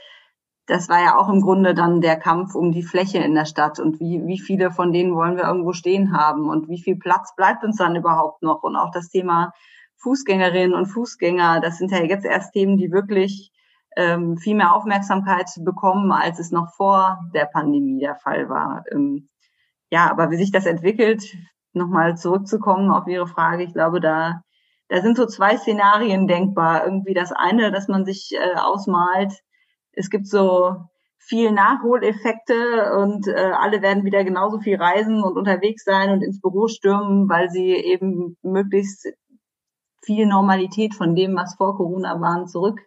das 0.64 0.88
war 0.88 1.02
ja 1.02 1.18
auch 1.18 1.28
im 1.28 1.42
Grunde 1.42 1.74
dann 1.74 2.00
der 2.00 2.16
Kampf 2.16 2.54
um 2.54 2.72
die 2.72 2.82
Fläche 2.82 3.18
in 3.18 3.34
der 3.34 3.44
Stadt 3.44 3.78
und 3.78 4.00
wie, 4.00 4.22
wie 4.24 4.38
viele 4.38 4.70
von 4.70 4.90
denen 4.90 5.14
wollen 5.14 5.36
wir 5.36 5.44
irgendwo 5.44 5.74
stehen 5.74 6.16
haben 6.16 6.48
und 6.48 6.70
wie 6.70 6.80
viel 6.80 6.96
Platz 6.96 7.34
bleibt 7.36 7.62
uns 7.62 7.76
dann 7.76 7.94
überhaupt 7.94 8.42
noch? 8.42 8.62
Und 8.62 8.74
auch 8.74 8.90
das 8.90 9.10
Thema 9.10 9.52
Fußgängerinnen 9.96 10.72
und 10.72 10.86
Fußgänger, 10.86 11.60
das 11.60 11.76
sind 11.76 11.90
ja 11.90 12.02
jetzt 12.02 12.24
erst 12.24 12.54
Themen, 12.54 12.78
die 12.78 12.90
wirklich 12.90 13.52
ähm, 13.96 14.36
viel 14.36 14.54
mehr 14.54 14.74
Aufmerksamkeit 14.74 15.50
bekommen, 15.60 16.12
als 16.12 16.38
es 16.38 16.50
noch 16.50 16.74
vor 16.74 17.18
der 17.34 17.46
Pandemie 17.46 18.00
der 18.00 18.16
Fall 18.16 18.48
war. 18.48 18.84
Ähm, 18.92 19.28
ja, 19.90 20.10
aber 20.10 20.30
wie 20.30 20.36
sich 20.36 20.52
das 20.52 20.66
entwickelt, 20.66 21.24
nochmal 21.72 22.16
zurückzukommen 22.16 22.90
auf 22.90 23.06
Ihre 23.06 23.26
Frage, 23.26 23.64
ich 23.64 23.72
glaube, 23.72 24.00
da 24.00 24.42
da 24.88 25.02
sind 25.02 25.16
so 25.16 25.26
zwei 25.26 25.56
Szenarien 25.56 26.26
denkbar. 26.26 26.84
Irgendwie 26.84 27.14
das 27.14 27.32
eine, 27.32 27.70
dass 27.70 27.88
man 27.88 28.04
sich 28.04 28.32
äh, 28.32 28.58
ausmalt, 28.58 29.32
es 29.92 30.10
gibt 30.10 30.26
so 30.26 30.76
viel 31.18 31.52
Nachholeffekte 31.52 32.94
und 32.94 33.26
äh, 33.28 33.52
alle 33.52 33.82
werden 33.82 34.04
wieder 34.04 34.24
genauso 34.24 34.60
viel 34.60 34.76
reisen 34.76 35.22
und 35.22 35.36
unterwegs 35.36 35.84
sein 35.84 36.10
und 36.10 36.22
ins 36.22 36.40
Büro 36.40 36.68
stürmen, 36.68 37.28
weil 37.28 37.50
sie 37.50 37.72
eben 37.72 38.36
möglichst 38.42 39.08
viel 40.02 40.26
Normalität 40.26 40.94
von 40.94 41.14
dem, 41.14 41.36
was 41.36 41.56
vor 41.56 41.76
Corona 41.76 42.20
waren, 42.20 42.46
zurück 42.46 42.80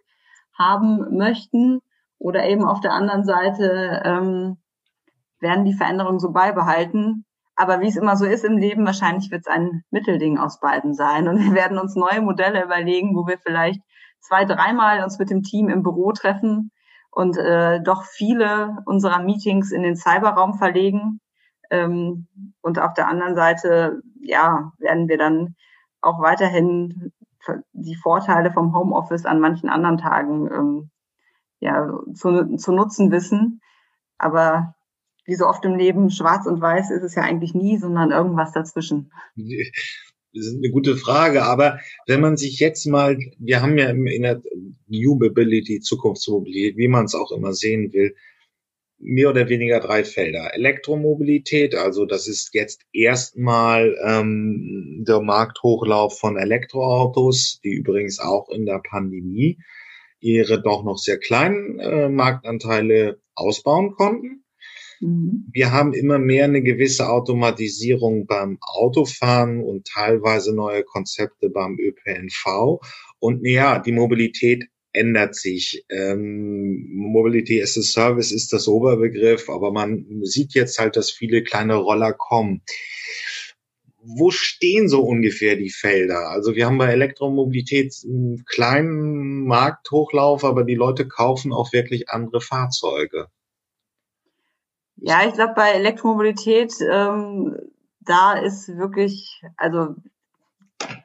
haben 0.57 1.17
möchten. 1.17 1.79
Oder 2.17 2.45
eben 2.47 2.65
auf 2.65 2.81
der 2.81 2.93
anderen 2.93 3.23
Seite 3.23 4.01
ähm, 4.05 4.57
werden 5.39 5.65
die 5.65 5.73
Veränderungen 5.73 6.19
so 6.19 6.31
beibehalten. 6.31 7.25
Aber 7.55 7.81
wie 7.81 7.87
es 7.87 7.97
immer 7.97 8.15
so 8.15 8.25
ist 8.25 8.45
im 8.45 8.57
Leben, 8.57 8.85
wahrscheinlich 8.85 9.31
wird 9.31 9.41
es 9.41 9.53
ein 9.53 9.83
Mittelding 9.91 10.37
aus 10.37 10.59
beiden 10.59 10.93
sein. 10.93 11.27
Und 11.27 11.39
wir 11.43 11.53
werden 11.53 11.77
uns 11.77 11.95
neue 11.95 12.21
Modelle 12.21 12.63
überlegen, 12.63 13.15
wo 13.15 13.27
wir 13.27 13.37
vielleicht 13.37 13.81
zwei, 14.19 14.45
dreimal 14.45 15.03
uns 15.03 15.19
mit 15.19 15.29
dem 15.29 15.43
Team 15.43 15.69
im 15.69 15.83
Büro 15.83 16.11
treffen 16.11 16.71
und 17.11 17.37
äh, 17.37 17.81
doch 17.81 18.03
viele 18.03 18.77
unserer 18.85 19.19
Meetings 19.21 19.71
in 19.71 19.83
den 19.83 19.95
Cyberraum 19.95 20.53
verlegen. 20.53 21.19
Ähm, 21.69 22.27
und 22.61 22.79
auf 22.79 22.93
der 22.93 23.07
anderen 23.07 23.35
Seite, 23.35 24.01
ja, 24.21 24.71
werden 24.77 25.07
wir 25.07 25.17
dann 25.17 25.55
auch 26.01 26.21
weiterhin 26.21 27.11
die 27.73 27.95
Vorteile 27.95 28.51
vom 28.51 28.73
Homeoffice 28.73 29.25
an 29.25 29.39
manchen 29.39 29.69
anderen 29.69 29.97
Tagen 29.97 30.47
ähm, 30.51 30.89
ja, 31.59 31.91
zu, 32.13 32.55
zu 32.57 32.71
nutzen 32.71 33.11
wissen. 33.11 33.61
Aber 34.17 34.75
wie 35.25 35.35
so 35.35 35.45
oft 35.47 35.63
im 35.65 35.75
Leben, 35.75 36.09
schwarz 36.09 36.45
und 36.45 36.61
weiß 36.61 36.91
ist 36.91 37.03
es 37.03 37.15
ja 37.15 37.23
eigentlich 37.23 37.53
nie, 37.53 37.77
sondern 37.77 38.11
irgendwas 38.11 38.51
dazwischen. 38.51 39.11
Das 40.33 40.45
ist 40.45 40.57
eine 40.57 40.71
gute 40.71 40.95
Frage, 40.95 41.43
aber 41.43 41.79
wenn 42.07 42.21
man 42.21 42.37
sich 42.37 42.59
jetzt 42.59 42.87
mal, 42.87 43.17
wir 43.37 43.61
haben 43.61 43.77
ja 43.77 43.89
in 43.89 44.23
der 44.23 44.41
New 44.87 45.15
Mobility, 45.15 45.79
Zukunftsmobilität, 45.79 46.77
wie 46.77 46.87
man 46.87 47.05
es 47.05 47.15
auch 47.15 47.31
immer 47.31 47.53
sehen 47.53 47.91
will, 47.91 48.15
mehr 49.01 49.29
oder 49.29 49.49
weniger 49.49 49.79
drei 49.79 50.03
Felder. 50.03 50.53
Elektromobilität, 50.53 51.75
also 51.75 52.05
das 52.05 52.27
ist 52.27 52.53
jetzt 52.53 52.81
erstmal 52.93 53.97
ähm, 54.05 55.03
der 55.07 55.21
Markthochlauf 55.21 56.19
von 56.19 56.37
Elektroautos, 56.37 57.59
die 57.63 57.73
übrigens 57.73 58.19
auch 58.19 58.49
in 58.49 58.65
der 58.65 58.81
Pandemie 58.87 59.57
ihre 60.19 60.61
doch 60.61 60.83
noch 60.83 60.97
sehr 60.97 61.17
kleinen 61.17 61.79
äh, 61.79 62.09
Marktanteile 62.09 63.19
ausbauen 63.35 63.91
konnten. 63.93 64.43
Mhm. 65.01 65.47
Wir 65.51 65.71
haben 65.71 65.93
immer 65.93 66.19
mehr 66.19 66.45
eine 66.45 66.61
gewisse 66.61 67.09
Automatisierung 67.09 68.27
beim 68.27 68.59
Autofahren 68.61 69.61
und 69.61 69.87
teilweise 69.87 70.55
neue 70.55 70.83
Konzepte 70.83 71.49
beim 71.49 71.77
ÖPNV. 71.79 72.79
Und 73.19 73.45
ja, 73.45 73.79
die 73.79 73.91
Mobilität 73.91 74.65
ändert 74.93 75.35
sich. 75.35 75.85
Ähm, 75.89 76.87
Mobility 76.93 77.61
as 77.61 77.77
a 77.77 77.81
Service 77.81 78.31
ist 78.31 78.53
das 78.53 78.67
Oberbegriff, 78.67 79.49
aber 79.49 79.71
man 79.71 80.05
sieht 80.23 80.53
jetzt 80.53 80.79
halt, 80.79 80.95
dass 80.95 81.11
viele 81.11 81.43
kleine 81.43 81.75
Roller 81.75 82.13
kommen. 82.13 82.61
Wo 84.03 84.31
stehen 84.31 84.89
so 84.89 85.01
ungefähr 85.03 85.55
die 85.55 85.69
Felder? 85.69 86.29
Also 86.29 86.55
wir 86.55 86.65
haben 86.65 86.79
bei 86.79 86.91
Elektromobilität 86.91 87.93
einen 88.03 88.43
kleinen 88.45 89.45
Markthochlauf, 89.45 90.43
aber 90.43 90.63
die 90.63 90.75
Leute 90.75 91.07
kaufen 91.07 91.53
auch 91.53 91.71
wirklich 91.71 92.09
andere 92.09 92.41
Fahrzeuge. 92.41 93.27
Ja, 94.97 95.27
ich 95.27 95.33
glaube, 95.33 95.53
bei 95.55 95.71
Elektromobilität, 95.71 96.73
ähm, 96.81 97.57
da 98.01 98.39
ist 98.39 98.67
wirklich, 98.77 99.41
also 99.57 99.95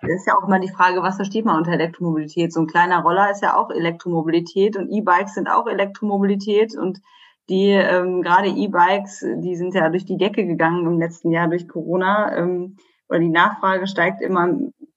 ist 0.03 0.27
ja 0.27 0.35
auch 0.37 0.47
immer 0.47 0.61
die 0.61 0.73
Frage, 0.73 1.03
was 1.03 1.17
versteht 1.17 1.45
man 1.45 1.57
unter 1.57 1.73
Elektromobilität? 1.73 2.53
So 2.53 2.61
ein 2.61 2.67
kleiner 2.67 3.03
Roller 3.03 3.31
ist 3.31 3.43
ja 3.43 3.57
auch 3.57 3.71
Elektromobilität 3.71 4.77
und 4.77 4.91
E-Bikes 4.91 5.35
sind 5.35 5.49
auch 5.49 5.67
Elektromobilität 5.67 6.77
und 6.77 7.01
die 7.49 7.71
ähm, 7.71 8.23
gerade 8.23 8.49
E-Bikes, 8.49 9.25
die 9.37 9.57
sind 9.57 9.75
ja 9.75 9.89
durch 9.89 10.05
die 10.05 10.17
Decke 10.17 10.45
gegangen 10.47 10.87
im 10.87 10.99
letzten 10.99 11.31
Jahr 11.31 11.49
durch 11.49 11.69
Corona, 11.69 12.37
ähm, 12.37 12.77
oder 13.09 13.21
die 13.21 13.29
Nachfrage 13.29 13.87
steigt 13.87 14.21
immer 14.21 14.49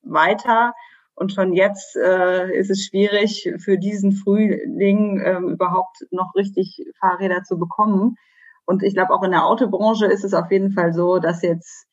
weiter. 0.01 0.73
Und 1.15 1.33
schon 1.33 1.53
jetzt 1.53 1.97
äh, 1.97 2.57
ist 2.57 2.69
es 2.69 2.85
schwierig 2.85 3.53
für 3.57 3.77
diesen 3.77 4.13
Frühling 4.13 5.21
ähm, 5.23 5.49
überhaupt 5.49 5.97
noch 6.11 6.33
richtig 6.33 6.81
Fahrräder 6.99 7.43
zu 7.43 7.59
bekommen. 7.59 8.15
Und 8.65 8.83
ich 8.83 8.93
glaube, 8.93 9.13
auch 9.13 9.23
in 9.23 9.31
der 9.31 9.45
Autobranche 9.45 10.05
ist 10.05 10.23
es 10.23 10.33
auf 10.33 10.49
jeden 10.49 10.71
Fall 10.71 10.93
so, 10.93 11.19
dass 11.19 11.41
jetzt 11.41 11.88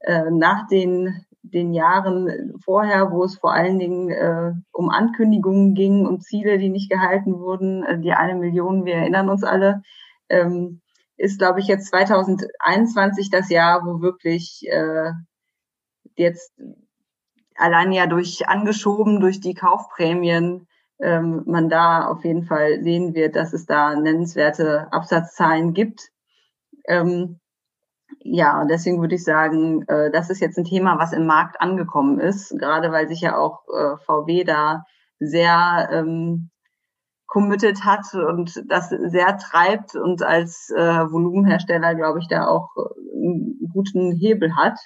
äh, 0.00 0.30
nach 0.30 0.66
den, 0.68 1.24
den 1.42 1.72
Jahren 1.72 2.54
vorher, 2.64 3.10
wo 3.10 3.24
es 3.24 3.38
vor 3.38 3.52
allen 3.52 3.78
Dingen 3.78 4.10
äh, 4.10 4.52
um 4.72 4.90
Ankündigungen 4.90 5.74
ging, 5.74 6.06
um 6.06 6.20
Ziele, 6.20 6.58
die 6.58 6.68
nicht 6.68 6.90
gehalten 6.90 7.38
wurden, 7.38 7.84
äh, 7.84 7.98
die 7.98 8.12
eine 8.12 8.34
Million, 8.34 8.84
wir 8.84 8.94
erinnern 8.94 9.28
uns 9.28 9.44
alle, 9.44 9.82
ähm, 10.28 10.80
ist, 11.16 11.38
glaube 11.38 11.60
ich, 11.60 11.66
jetzt 11.66 11.88
2021 11.88 13.30
das 13.30 13.50
Jahr, 13.50 13.84
wo 13.84 14.00
wirklich 14.00 14.62
äh, 14.68 15.12
jetzt 16.16 16.52
allein 17.56 17.92
ja 17.92 18.06
durch 18.06 18.48
angeschoben 18.48 19.20
durch 19.20 19.40
die 19.40 19.54
Kaufprämien 19.54 20.66
ähm, 21.00 21.42
man 21.46 21.68
da 21.68 22.06
auf 22.06 22.24
jeden 22.24 22.44
Fall 22.44 22.82
sehen 22.82 23.14
wird, 23.14 23.36
dass 23.36 23.52
es 23.52 23.66
da 23.66 23.94
nennenswerte 23.94 24.92
Absatzzahlen 24.92 25.74
gibt. 25.74 26.10
Ähm, 26.86 27.39
ja, 28.18 28.64
deswegen 28.64 29.00
würde 29.00 29.14
ich 29.14 29.24
sagen, 29.24 29.82
äh, 29.88 30.10
das 30.10 30.30
ist 30.30 30.40
jetzt 30.40 30.58
ein 30.58 30.64
Thema, 30.64 30.98
was 30.98 31.12
im 31.12 31.26
Markt 31.26 31.60
angekommen 31.60 32.18
ist, 32.18 32.58
gerade 32.58 32.92
weil 32.92 33.08
sich 33.08 33.20
ja 33.20 33.36
auch 33.36 33.62
äh, 33.68 33.96
VW 34.04 34.44
da 34.44 34.84
sehr 35.18 35.88
ähm, 35.92 36.50
committed 37.26 37.84
hat 37.84 38.12
und 38.14 38.64
das 38.68 38.88
sehr 38.88 39.38
treibt 39.38 39.94
und 39.94 40.22
als 40.22 40.70
äh, 40.76 41.10
Volumenhersteller, 41.10 41.94
glaube 41.94 42.18
ich, 42.18 42.28
da 42.28 42.48
auch 42.48 42.70
einen 43.14 43.70
guten 43.72 44.12
Hebel 44.12 44.56
hat. 44.56 44.78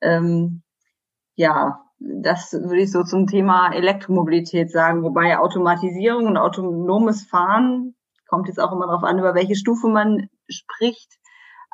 Ähm, 0.00 0.62
ja, 1.34 1.80
das 1.98 2.52
würde 2.52 2.82
ich 2.82 2.92
so 2.92 3.02
zum 3.02 3.26
Thema 3.26 3.72
Elektromobilität 3.72 4.70
sagen, 4.70 5.02
wobei 5.02 5.38
Automatisierung 5.38 6.26
und 6.26 6.36
autonomes 6.36 7.24
Fahren 7.26 7.94
kommt 8.28 8.48
jetzt 8.48 8.60
auch 8.60 8.72
immer 8.72 8.86
darauf 8.86 9.04
an, 9.04 9.18
über 9.18 9.34
welche 9.34 9.56
Stufe 9.56 9.88
man 9.88 10.28
spricht. 10.48 11.18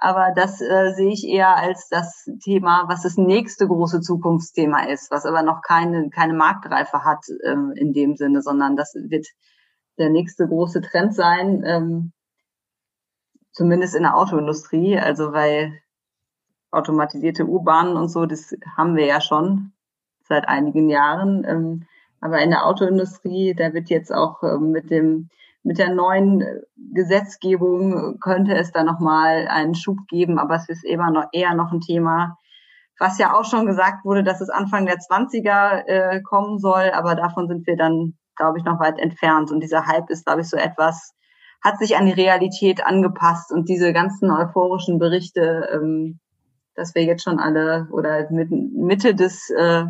Aber 0.00 0.32
das 0.34 0.60
äh, 0.60 0.92
sehe 0.94 1.12
ich 1.12 1.26
eher 1.26 1.56
als 1.56 1.88
das 1.88 2.28
Thema, 2.42 2.84
was 2.86 3.02
das 3.02 3.16
nächste 3.16 3.66
große 3.66 4.00
Zukunftsthema 4.00 4.84
ist, 4.84 5.10
was 5.10 5.26
aber 5.26 5.42
noch 5.42 5.62
keine, 5.62 6.10
keine 6.10 6.34
Marktreife 6.34 7.04
hat 7.04 7.24
ähm, 7.44 7.72
in 7.74 7.92
dem 7.92 8.16
Sinne, 8.16 8.42
sondern 8.42 8.76
das 8.76 8.94
wird 8.94 9.26
der 9.98 10.10
nächste 10.10 10.46
große 10.46 10.82
Trend 10.82 11.14
sein, 11.14 11.64
ähm, 11.66 12.12
zumindest 13.52 13.96
in 13.96 14.04
der 14.04 14.16
Autoindustrie. 14.16 14.98
Also 14.98 15.32
weil 15.32 15.80
automatisierte 16.70 17.46
U-Bahnen 17.46 17.96
und 17.96 18.08
so, 18.08 18.26
das 18.26 18.54
haben 18.76 18.94
wir 18.94 19.06
ja 19.06 19.20
schon 19.20 19.72
seit 20.22 20.46
einigen 20.46 20.88
Jahren. 20.88 21.44
Ähm, 21.44 21.86
aber 22.20 22.40
in 22.40 22.50
der 22.50 22.66
Autoindustrie, 22.66 23.54
da 23.54 23.72
wird 23.72 23.90
jetzt 23.90 24.12
auch 24.12 24.42
ähm, 24.42 24.70
mit 24.70 24.90
dem 24.90 25.30
mit 25.68 25.76
der 25.76 25.94
neuen 25.94 26.40
äh, 26.40 26.60
Gesetzgebung 26.94 28.18
könnte 28.20 28.54
es 28.54 28.72
da 28.72 28.82
nochmal 28.82 29.46
einen 29.48 29.74
Schub 29.74 29.98
geben, 30.08 30.38
aber 30.38 30.54
es 30.54 30.68
ist 30.70 30.82
immer 30.82 31.10
noch 31.10 31.26
eher 31.32 31.54
noch 31.54 31.72
ein 31.72 31.82
Thema, 31.82 32.38
was 32.98 33.18
ja 33.18 33.34
auch 33.34 33.44
schon 33.44 33.66
gesagt 33.66 34.02
wurde, 34.06 34.24
dass 34.24 34.40
es 34.40 34.48
Anfang 34.48 34.86
der 34.86 34.96
20er 34.96 35.86
äh, 35.86 36.22
kommen 36.22 36.58
soll, 36.58 36.90
aber 36.94 37.14
davon 37.14 37.48
sind 37.48 37.66
wir 37.66 37.76
dann, 37.76 38.14
glaube 38.34 38.58
ich, 38.58 38.64
noch 38.64 38.80
weit 38.80 38.98
entfernt. 38.98 39.50
Und 39.50 39.60
dieser 39.60 39.86
Hype 39.86 40.08
ist, 40.08 40.24
glaube 40.24 40.40
ich, 40.40 40.48
so 40.48 40.56
etwas, 40.56 41.12
hat 41.62 41.78
sich 41.78 41.98
an 41.98 42.06
die 42.06 42.12
Realität 42.12 42.84
angepasst 42.86 43.52
und 43.52 43.68
diese 43.68 43.92
ganzen 43.92 44.30
euphorischen 44.30 44.98
Berichte, 44.98 45.68
ähm, 45.70 46.18
dass 46.76 46.94
wir 46.94 47.04
jetzt 47.04 47.24
schon 47.24 47.38
alle 47.38 47.88
oder 47.92 48.30
mit 48.30 48.50
Mitte 48.50 49.14
des 49.14 49.50
äh, 49.50 49.84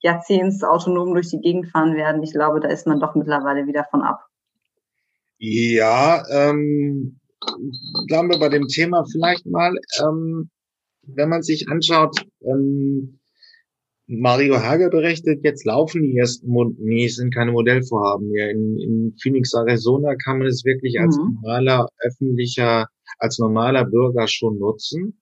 Jahrzehnts 0.00 0.64
autonom 0.64 1.12
durch 1.12 1.28
die 1.28 1.40
Gegend 1.40 1.68
fahren 1.68 1.94
werden, 1.96 2.22
ich 2.22 2.32
glaube, 2.32 2.60
da 2.60 2.68
ist 2.68 2.86
man 2.86 2.98
doch 2.98 3.14
mittlerweile 3.14 3.66
wieder 3.66 3.84
von 3.90 4.02
ab. 4.02 4.27
Ja, 5.38 6.24
ähm, 6.30 7.20
bleiben 8.06 8.30
wir 8.30 8.38
bei 8.38 8.48
dem 8.48 8.66
Thema 8.66 9.04
vielleicht 9.10 9.46
mal, 9.46 9.74
ähm, 10.02 10.50
wenn 11.02 11.28
man 11.28 11.42
sich 11.42 11.68
anschaut, 11.68 12.24
ähm, 12.42 13.18
Mario 14.08 14.58
Hager 14.58 14.88
berichtet, 14.88 15.44
jetzt 15.44 15.66
laufen 15.66 16.02
die 16.02 16.16
ersten, 16.16 16.50
Mo 16.50 16.72
nee, 16.78 17.04
es 17.04 17.16
sind 17.16 17.32
keine 17.32 17.52
Modellvorhaben 17.52 18.30
mehr. 18.30 18.50
In, 18.50 18.78
in 18.78 19.16
Phoenix, 19.20 19.52
Arizona 19.54 20.14
kann 20.16 20.38
man 20.38 20.48
es 20.48 20.64
wirklich 20.64 20.96
mhm. 20.98 21.04
als 21.04 21.16
normaler 21.18 21.88
öffentlicher, 22.00 22.86
als 23.18 23.38
normaler 23.38 23.84
Bürger 23.84 24.26
schon 24.26 24.58
nutzen. 24.58 25.20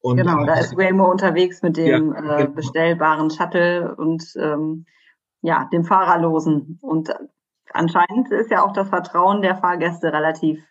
Und 0.00 0.16
genau, 0.16 0.46
da 0.46 0.58
ist 0.58 0.76
Waymo 0.78 1.10
unterwegs 1.10 1.62
mit 1.62 1.76
dem 1.76 2.14
ja, 2.14 2.38
äh, 2.38 2.44
genau. 2.44 2.54
bestellbaren 2.54 3.30
Shuttle 3.30 3.94
und 3.96 4.24
ähm, 4.36 4.86
ja, 5.42 5.68
dem 5.70 5.84
Fahrerlosen. 5.84 6.78
Und 6.80 7.10
anscheinend 7.72 8.30
ist 8.30 8.50
ja 8.50 8.64
auch 8.64 8.72
das 8.72 8.88
Vertrauen 8.88 9.42
der 9.42 9.56
Fahrgäste 9.56 10.12
relativ 10.12 10.62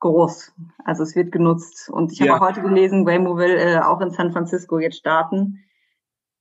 groß. 0.00 0.52
Also 0.84 1.02
es 1.02 1.16
wird 1.16 1.32
genutzt. 1.32 1.88
Und 1.88 2.12
ich 2.12 2.20
habe 2.20 2.28
ja. 2.28 2.36
auch 2.36 2.40
heute 2.40 2.62
gelesen, 2.62 3.06
Waymo 3.06 3.36
will 3.36 3.56
äh, 3.56 3.78
auch 3.78 4.00
in 4.00 4.10
San 4.10 4.32
Francisco 4.32 4.78
jetzt 4.78 4.98
starten. 4.98 5.64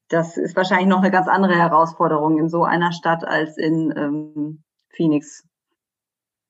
das 0.09 0.37
ist 0.37 0.55
wahrscheinlich 0.55 0.87
noch 0.87 0.99
eine 0.99 1.11
ganz 1.11 1.27
andere 1.27 1.55
Herausforderung 1.55 2.37
in 2.37 2.49
so 2.49 2.63
einer 2.63 2.91
Stadt 2.91 3.23
als 3.25 3.57
in 3.57 3.93
ähm, 3.97 4.63
Phoenix. 4.89 5.43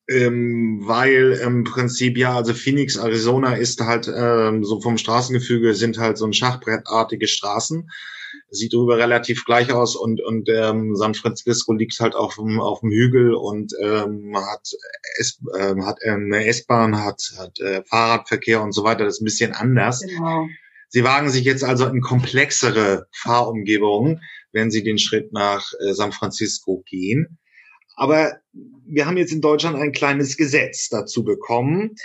Ähm, 0.08 0.82
weil 0.84 1.32
im 1.42 1.64
Prinzip 1.64 2.16
ja, 2.16 2.36
also 2.36 2.54
Phoenix, 2.54 2.96
Arizona 2.96 3.54
ist 3.54 3.80
halt 3.80 4.08
ähm, 4.14 4.62
so 4.62 4.80
vom 4.80 4.98
Straßengefüge 4.98 5.74
sind 5.74 5.98
halt 5.98 6.16
so 6.16 6.26
ein 6.26 6.32
Schachbrettartige 6.32 7.26
Straßen. 7.26 7.90
Sieht 8.50 8.72
darüber 8.72 8.98
relativ 8.98 9.44
gleich 9.44 9.72
aus 9.72 9.96
und 9.96 10.20
und 10.22 10.48
ähm, 10.48 10.94
San 10.96 11.14
Francisco 11.14 11.72
liegt 11.72 11.98
halt 12.00 12.14
auf 12.14 12.36
dem 12.36 12.60
auf 12.60 12.80
dem 12.80 12.90
Hügel 12.90 13.34
und 13.34 13.72
ähm, 13.80 14.36
hat 14.36 14.68
S, 15.18 15.40
äh, 15.54 15.74
hat 15.82 15.98
ähm, 16.02 16.32
eine 16.32 16.46
S-Bahn, 16.46 17.02
hat 17.04 17.20
hat 17.38 17.60
äh, 17.60 17.82
Fahrradverkehr 17.84 18.62
und 18.62 18.72
so 18.72 18.84
weiter. 18.84 19.04
Das 19.04 19.14
ist 19.14 19.20
ein 19.22 19.26
bisschen 19.26 19.52
anders. 19.52 20.00
Genau. 20.00 20.46
Sie 20.88 21.04
wagen 21.04 21.30
sich 21.30 21.44
jetzt 21.44 21.64
also 21.64 21.86
in 21.86 22.00
komplexere 22.00 23.06
Fahrumgebungen, 23.12 24.22
wenn 24.52 24.70
Sie 24.70 24.82
den 24.82 24.98
Schritt 24.98 25.32
nach 25.32 25.72
äh, 25.80 25.92
San 25.92 26.12
Francisco 26.12 26.82
gehen. 26.86 27.38
Aber 27.96 28.36
wir 28.86 29.06
haben 29.06 29.16
jetzt 29.16 29.32
in 29.32 29.40
Deutschland 29.40 29.76
ein 29.76 29.92
kleines 29.92 30.36
Gesetz 30.36 30.88
dazu 30.88 31.24
bekommen. 31.24 31.96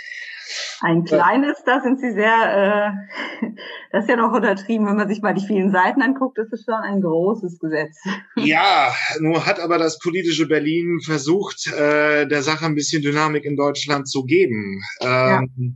Ein 0.80 1.04
kleines, 1.04 1.62
da 1.64 1.80
sind 1.80 2.00
Sie 2.00 2.12
sehr, 2.12 2.96
äh, 3.42 3.46
das 3.92 4.04
ist 4.04 4.10
ja 4.10 4.16
noch 4.16 4.32
untertrieben, 4.32 4.86
wenn 4.86 4.96
man 4.96 5.08
sich 5.08 5.22
mal 5.22 5.34
die 5.34 5.46
vielen 5.46 5.70
Seiten 5.70 6.02
anguckt, 6.02 6.38
das 6.38 6.48
ist 6.52 6.64
schon 6.64 6.74
ein 6.74 7.00
großes 7.00 7.58
Gesetz. 7.58 7.96
Ja, 8.36 8.94
nur 9.20 9.46
hat 9.46 9.60
aber 9.60 9.78
das 9.78 9.98
politische 9.98 10.46
Berlin 10.46 11.00
versucht, 11.04 11.68
äh, 11.68 12.26
der 12.26 12.42
Sache 12.42 12.66
ein 12.66 12.74
bisschen 12.74 13.02
Dynamik 13.02 13.44
in 13.44 13.56
Deutschland 13.56 14.08
zu 14.08 14.24
geben. 14.24 14.82
Ähm, 15.00 15.48
ja. 15.56 15.72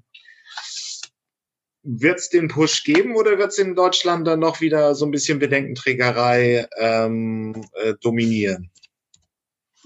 Wird 1.88 2.18
es 2.18 2.28
den 2.28 2.48
Push 2.48 2.82
geben 2.82 3.14
oder 3.14 3.38
wird 3.38 3.52
es 3.52 3.58
in 3.58 3.76
Deutschland 3.76 4.26
dann 4.26 4.40
noch 4.40 4.60
wieder 4.60 4.94
so 4.96 5.04
ein 5.04 5.12
bisschen 5.12 5.38
Bedenkenträgerei 5.38 6.66
ähm, 6.78 7.64
äh, 7.74 7.94
dominieren? 8.02 8.72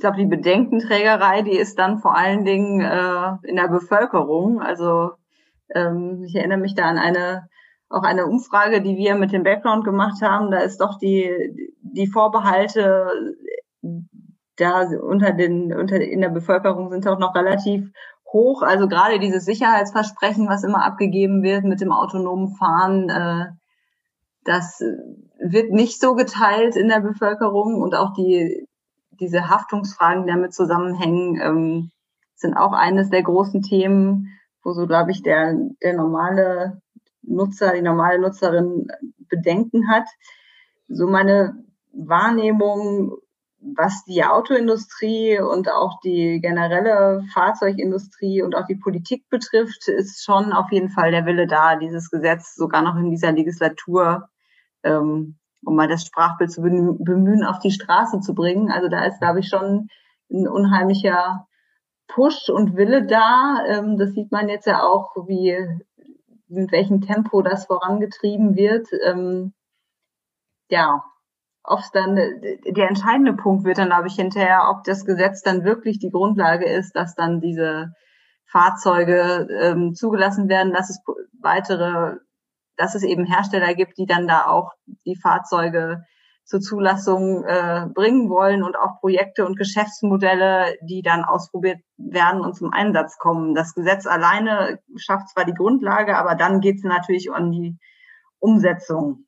Ich 0.01 0.03
glaube, 0.03 0.17
die 0.17 0.25
Bedenkenträgerei, 0.25 1.43
die 1.43 1.59
ist 1.59 1.79
dann 1.79 1.99
vor 1.99 2.17
allen 2.17 2.47
Dingen 2.47 2.81
äh, 2.81 3.33
in 3.43 3.57
der 3.57 3.69
Bevölkerung. 3.69 4.63
Also 4.63 5.11
ähm, 5.75 6.25
ich 6.25 6.35
erinnere 6.37 6.57
mich 6.57 6.75
da 6.75 6.85
an 6.85 6.97
eine 6.97 7.51
auch 7.91 8.03
eine 8.03 8.25
Umfrage, 8.25 8.81
die 8.81 8.97
wir 8.97 9.15
mit 9.15 9.31
dem 9.31 9.43
Background 9.43 9.85
gemacht 9.85 10.23
haben. 10.23 10.51
Da 10.51 10.61
ist 10.61 10.81
doch 10.81 10.97
die 10.97 11.71
die 11.83 12.07
Vorbehalte 12.07 13.11
da 14.57 14.87
unter 15.03 15.33
den 15.33 15.75
unter 15.75 16.01
in 16.01 16.23
der 16.23 16.31
Bevölkerung 16.31 16.89
sind 16.89 17.07
auch 17.07 17.19
noch 17.19 17.35
relativ 17.35 17.93
hoch. 18.33 18.63
Also 18.63 18.89
gerade 18.89 19.19
dieses 19.19 19.45
Sicherheitsversprechen, 19.45 20.49
was 20.49 20.65
immer 20.65 20.83
abgegeben 20.83 21.43
wird 21.43 21.65
mit 21.65 21.83
dem 21.83 21.93
autonomen 21.93 22.57
Fahren, 22.57 23.11
äh, 23.11 23.49
das 24.45 24.83
wird 25.39 25.73
nicht 25.73 26.01
so 26.01 26.15
geteilt 26.15 26.75
in 26.75 26.89
der 26.89 27.01
Bevölkerung 27.01 27.83
und 27.83 27.95
auch 27.95 28.15
die 28.15 28.67
diese 29.21 29.49
Haftungsfragen, 29.49 30.25
die 30.25 30.33
damit 30.33 30.55
zusammenhängen, 30.55 31.41
ähm, 31.41 31.91
sind 32.35 32.55
auch 32.57 32.73
eines 32.73 33.11
der 33.11 33.23
großen 33.23 33.63
Themen, 33.63 34.29
wo 34.63 34.73
so, 34.73 34.87
glaube 34.87 35.11
ich, 35.11 35.23
der, 35.23 35.55
der 35.83 35.95
normale 35.95 36.81
Nutzer, 37.23 37.75
die 37.75 37.83
normale 37.83 38.19
Nutzerin 38.19 38.89
Bedenken 39.29 39.89
hat. 39.89 40.09
So 40.89 41.07
meine 41.07 41.65
Wahrnehmung, 41.93 43.17
was 43.61 44.05
die 44.05 44.25
Autoindustrie 44.25 45.39
und 45.39 45.71
auch 45.71 46.01
die 46.01 46.41
generelle 46.41 47.23
Fahrzeugindustrie 47.33 48.43
und 48.43 48.55
auch 48.55 48.67
die 48.67 48.77
Politik 48.77 49.29
betrifft, 49.29 49.89
ist 49.89 50.25
schon 50.25 50.53
auf 50.53 50.73
jeden 50.73 50.89
Fall 50.89 51.11
der 51.11 51.27
Wille 51.27 51.47
da, 51.47 51.77
dieses 51.77 52.11
Gesetz 52.11 52.55
sogar 52.55 52.83
noch 52.83 52.97
in 52.97 53.11
dieser 53.11 53.33
Legislatur 53.33 54.29
ähm, 54.83 55.37
um 55.65 55.77
mal 55.77 55.89
das 55.89 56.05
Sprachbild 56.05 56.51
zu 56.51 56.63
bemühen, 56.63 57.45
auf 57.45 57.59
die 57.59 57.71
Straße 57.71 58.21
zu 58.21 58.35
bringen. 58.35 58.71
Also 58.71 58.89
da 58.89 59.05
ist, 59.05 59.21
glaube 59.21 59.41
ich, 59.41 59.49
schon 59.49 59.89
ein 60.31 60.49
unheimlicher 60.49 61.47
Push 62.09 62.49
und 62.49 62.77
Wille 62.77 63.07
da. 63.07 63.65
Ähm, 63.67 63.99
das 63.99 64.13
sieht 64.13 64.33
man 64.33 64.49
jetzt 64.49 64.67
ja 64.67 64.83
auch, 64.83 65.15
wie 65.27 65.57
mit 66.49 66.73
welchem 66.73 67.01
Tempo 67.01 67.43
das 67.43 67.67
vorangetrieben 67.67 68.57
wird. 68.57 68.89
Ähm, 69.05 69.53
ja, 70.69 71.05
ob 71.63 71.81
es 71.81 71.91
dann 71.91 72.17
der 72.17 72.89
entscheidende 72.89 73.35
Punkt 73.35 73.65
wird 73.65 73.79
dann, 73.79 73.89
glaube 73.89 74.09
ich, 74.09 74.15
hinterher, 74.15 74.69
ob 74.71 74.85
das 74.85 75.05
Gesetz 75.05 75.43
dann 75.43 75.65
wirklich 75.65 75.99
die 75.99 76.11
Grundlage 76.11 76.67
ist, 76.67 76.97
dass 76.97 77.15
dann 77.15 77.41
diese 77.41 77.93
Fahrzeuge 78.47 79.47
ähm, 79.61 79.95
zugelassen 79.95 80.49
werden, 80.49 80.73
dass 80.73 80.91
es 80.91 81.01
weitere 81.41 82.17
dass 82.81 82.95
es 82.95 83.03
eben 83.03 83.25
Hersteller 83.25 83.75
gibt, 83.75 83.99
die 83.99 84.07
dann 84.07 84.27
da 84.27 84.47
auch 84.47 84.73
die 85.07 85.17
Fahrzeuge 85.17 86.03
zur 86.45 86.61
Zulassung 86.61 87.45
äh, 87.45 87.87
bringen 87.95 88.29
wollen 88.29 88.65
und 88.65 88.77
auch 88.77 88.99
Projekte 88.99 89.47
und 89.47 89.57
Geschäftsmodelle, 89.57 90.77
die 90.83 91.03
dann 91.03 91.25
ausprobiert 91.25 91.79
werden 91.97 92.41
und 92.41 92.57
zum 92.57 92.73
Einsatz 92.73 93.19
kommen. 93.19 93.55
Das 93.55 93.75
Gesetz 93.75 94.07
alleine 94.07 94.81
schafft 94.97 95.29
zwar 95.29 95.45
die 95.45 95.55
Grundlage, 95.55 96.17
aber 96.17 96.35
dann 96.35 96.61
geht 96.61 96.79
es 96.79 96.83
natürlich 96.83 97.31
um 97.31 97.53
die 97.53 97.79
Umsetzung. 98.41 99.27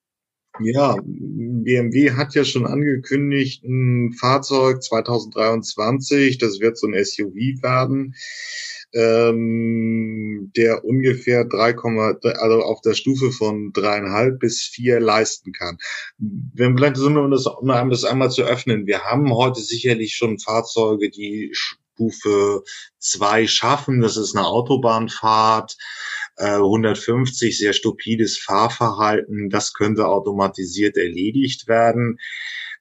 Ja, 0.61 0.97
BMW 1.03 2.13
hat 2.13 2.35
ja 2.35 2.45
schon 2.45 2.67
angekündigt, 2.67 3.65
ein 3.65 4.13
Fahrzeug 4.13 4.83
2023, 4.83 6.39
das 6.39 6.61
wird 6.61 6.77
so 6.77 6.87
ein 6.87 7.05
SUV 7.05 7.63
werden 7.63 8.15
ähm, 8.95 10.53
der 10.57 10.85
ungefähr 10.85 11.45
3, 11.45 11.77
also 11.77 12.63
auf 12.63 12.81
der 12.83 12.95
Stufe 12.95 13.33
von 13.33 13.73
dreieinhalb 13.73 14.39
bis 14.39 14.63
vier 14.63 15.01
leisten 15.01 15.53
kann. 15.53 15.79
Wenn 16.19 16.77
vielleicht 16.77 16.97
so 16.97 17.07
um 17.07 17.31
das, 17.31 17.47
um 17.47 17.91
das 17.91 18.05
einmal 18.05 18.31
zu 18.31 18.43
öffnen, 18.43 18.87
wir 18.87 19.03
haben 19.05 19.35
heute 19.35 19.61
sicherlich 19.61 20.15
schon 20.15 20.39
Fahrzeuge, 20.39 21.11
die 21.11 21.51
Stufe 21.53 22.63
zwei 22.99 23.47
schaffen. 23.47 24.01
Das 24.01 24.17
ist 24.17 24.37
eine 24.37 24.47
Autobahnfahrt. 24.47 25.77
150 26.45 27.49
äh, 27.49 27.53
sehr 27.53 27.73
stupides 27.73 28.39
Fahrverhalten, 28.39 29.51
das 29.51 29.75
könnte 29.75 30.07
automatisiert 30.07 30.97
erledigt 30.97 31.69
werden. 31.69 32.19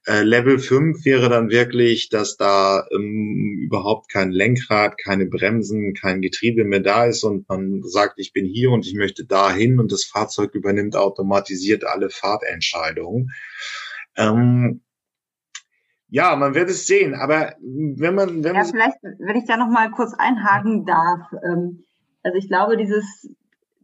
Äh, 0.08 0.24
Level 0.24 0.58
5 0.58 1.06
wäre 1.06 1.30
dann 1.30 1.52
wirklich, 1.52 2.10
dass 2.10 2.36
da 2.36 2.88
ähm, 2.92 3.60
überhaupt 3.64 4.12
kein 4.12 4.32
Lenkrad, 4.32 4.98
keine 4.98 5.28
Bremsen, 5.28 5.94
kein 5.94 6.22
Getriebe 6.22 6.64
mehr 6.64 6.80
da 6.80 7.06
ist 7.06 7.24
und 7.24 7.48
man 7.48 7.84
sagt, 7.84 8.16
ich 8.18 8.34
bin 8.34 8.46
hier 8.46 8.72
und 8.72 8.88
ich 8.88 8.96
möchte 8.96 9.26
dahin 9.26 9.80
und 9.80 9.92
das 9.92 10.06
Fahrzeug 10.06 10.56
übernimmt 10.56 10.96
automatisiert 10.96 11.84
alle 11.84 12.10
Fahrtentscheidungen. 12.10 13.30
Ähm, 14.18 14.82
ja, 16.08 16.36
man 16.36 16.56
wird 16.56 16.70
es 16.72 16.88
sehen, 16.88 17.14
aber 17.14 17.54
wenn 17.62 18.16
man, 18.16 18.44
wenn 18.44 18.56
ja, 18.56 18.64
vielleicht, 18.64 18.98
wenn 19.04 19.38
ich 19.38 19.46
da 19.46 19.56
noch 19.56 19.70
mal 19.70 19.92
kurz 19.92 20.14
einhaken 20.18 20.84
darf, 20.86 21.22
ähm, 21.46 21.84
also 22.24 22.38
ich 22.38 22.48
glaube, 22.48 22.76
dieses 22.76 23.30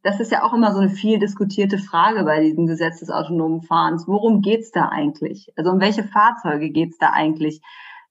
das 0.07 0.21
ist 0.21 0.31
ja 0.31 0.43
auch 0.43 0.53
immer 0.53 0.71
so 0.71 0.79
eine 0.79 0.89
viel 0.89 1.19
diskutierte 1.19 1.77
Frage 1.77 2.23
bei 2.23 2.39
diesem 2.39 2.65
Gesetz 2.65 3.01
des 3.01 3.09
autonomen 3.09 3.61
Fahrens. 3.61 4.07
Worum 4.07 4.41
geht's 4.41 4.71
da 4.71 4.87
eigentlich? 4.87 5.51
Also 5.57 5.71
um 5.71 5.81
welche 5.81 6.05
Fahrzeuge 6.05 6.69
geht's 6.69 6.97
da 6.97 7.11
eigentlich? 7.11 7.59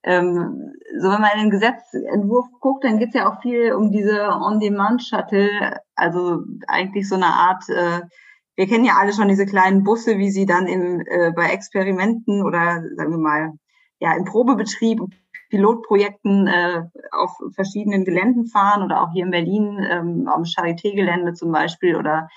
Ähm, 0.03 0.73
so 0.99 1.09
wenn 1.09 1.21
man 1.21 1.31
in 1.33 1.39
den 1.39 1.49
Gesetzentwurf 1.49 2.45
guckt, 2.59 2.83
dann 2.83 2.99
geht's 2.99 3.15
ja 3.15 3.27
auch 3.27 3.41
viel 3.41 3.73
um 3.73 3.91
diese 3.91 4.29
On-Demand-Shuttle, 4.29 5.79
also 5.95 6.43
eigentlich 6.67 7.09
so 7.09 7.15
eine 7.15 7.33
Art, 7.33 7.67
äh, 7.67 8.01
wir 8.55 8.67
kennen 8.67 8.85
ja 8.85 8.97
alle 8.99 9.11
schon 9.11 9.27
diese 9.27 9.47
kleinen 9.47 9.83
Busse, 9.83 10.19
wie 10.19 10.29
sie 10.29 10.45
dann 10.45 10.67
im, 10.67 11.01
äh, 11.01 11.31
bei 11.35 11.49
Experimenten 11.49 12.43
oder 12.43 12.83
sagen 12.95 13.09
wir 13.09 13.17
mal, 13.17 13.53
ja, 13.99 14.15
im 14.15 14.25
Probebetrieb 14.25 14.99
Pilotprojekten 15.49 16.47
äh, 16.47 16.83
auf 17.11 17.31
verschiedenen 17.53 18.05
Geländen 18.05 18.47
fahren 18.47 18.83
oder 18.83 19.01
auch 19.01 19.11
hier 19.11 19.25
in 19.25 19.31
Berlin 19.31 19.85
ähm, 19.89 20.27
am 20.27 20.43
Charité-Gelände 20.43 21.33
zum 21.33 21.51
Beispiel 21.51 21.95
oder 21.95 22.29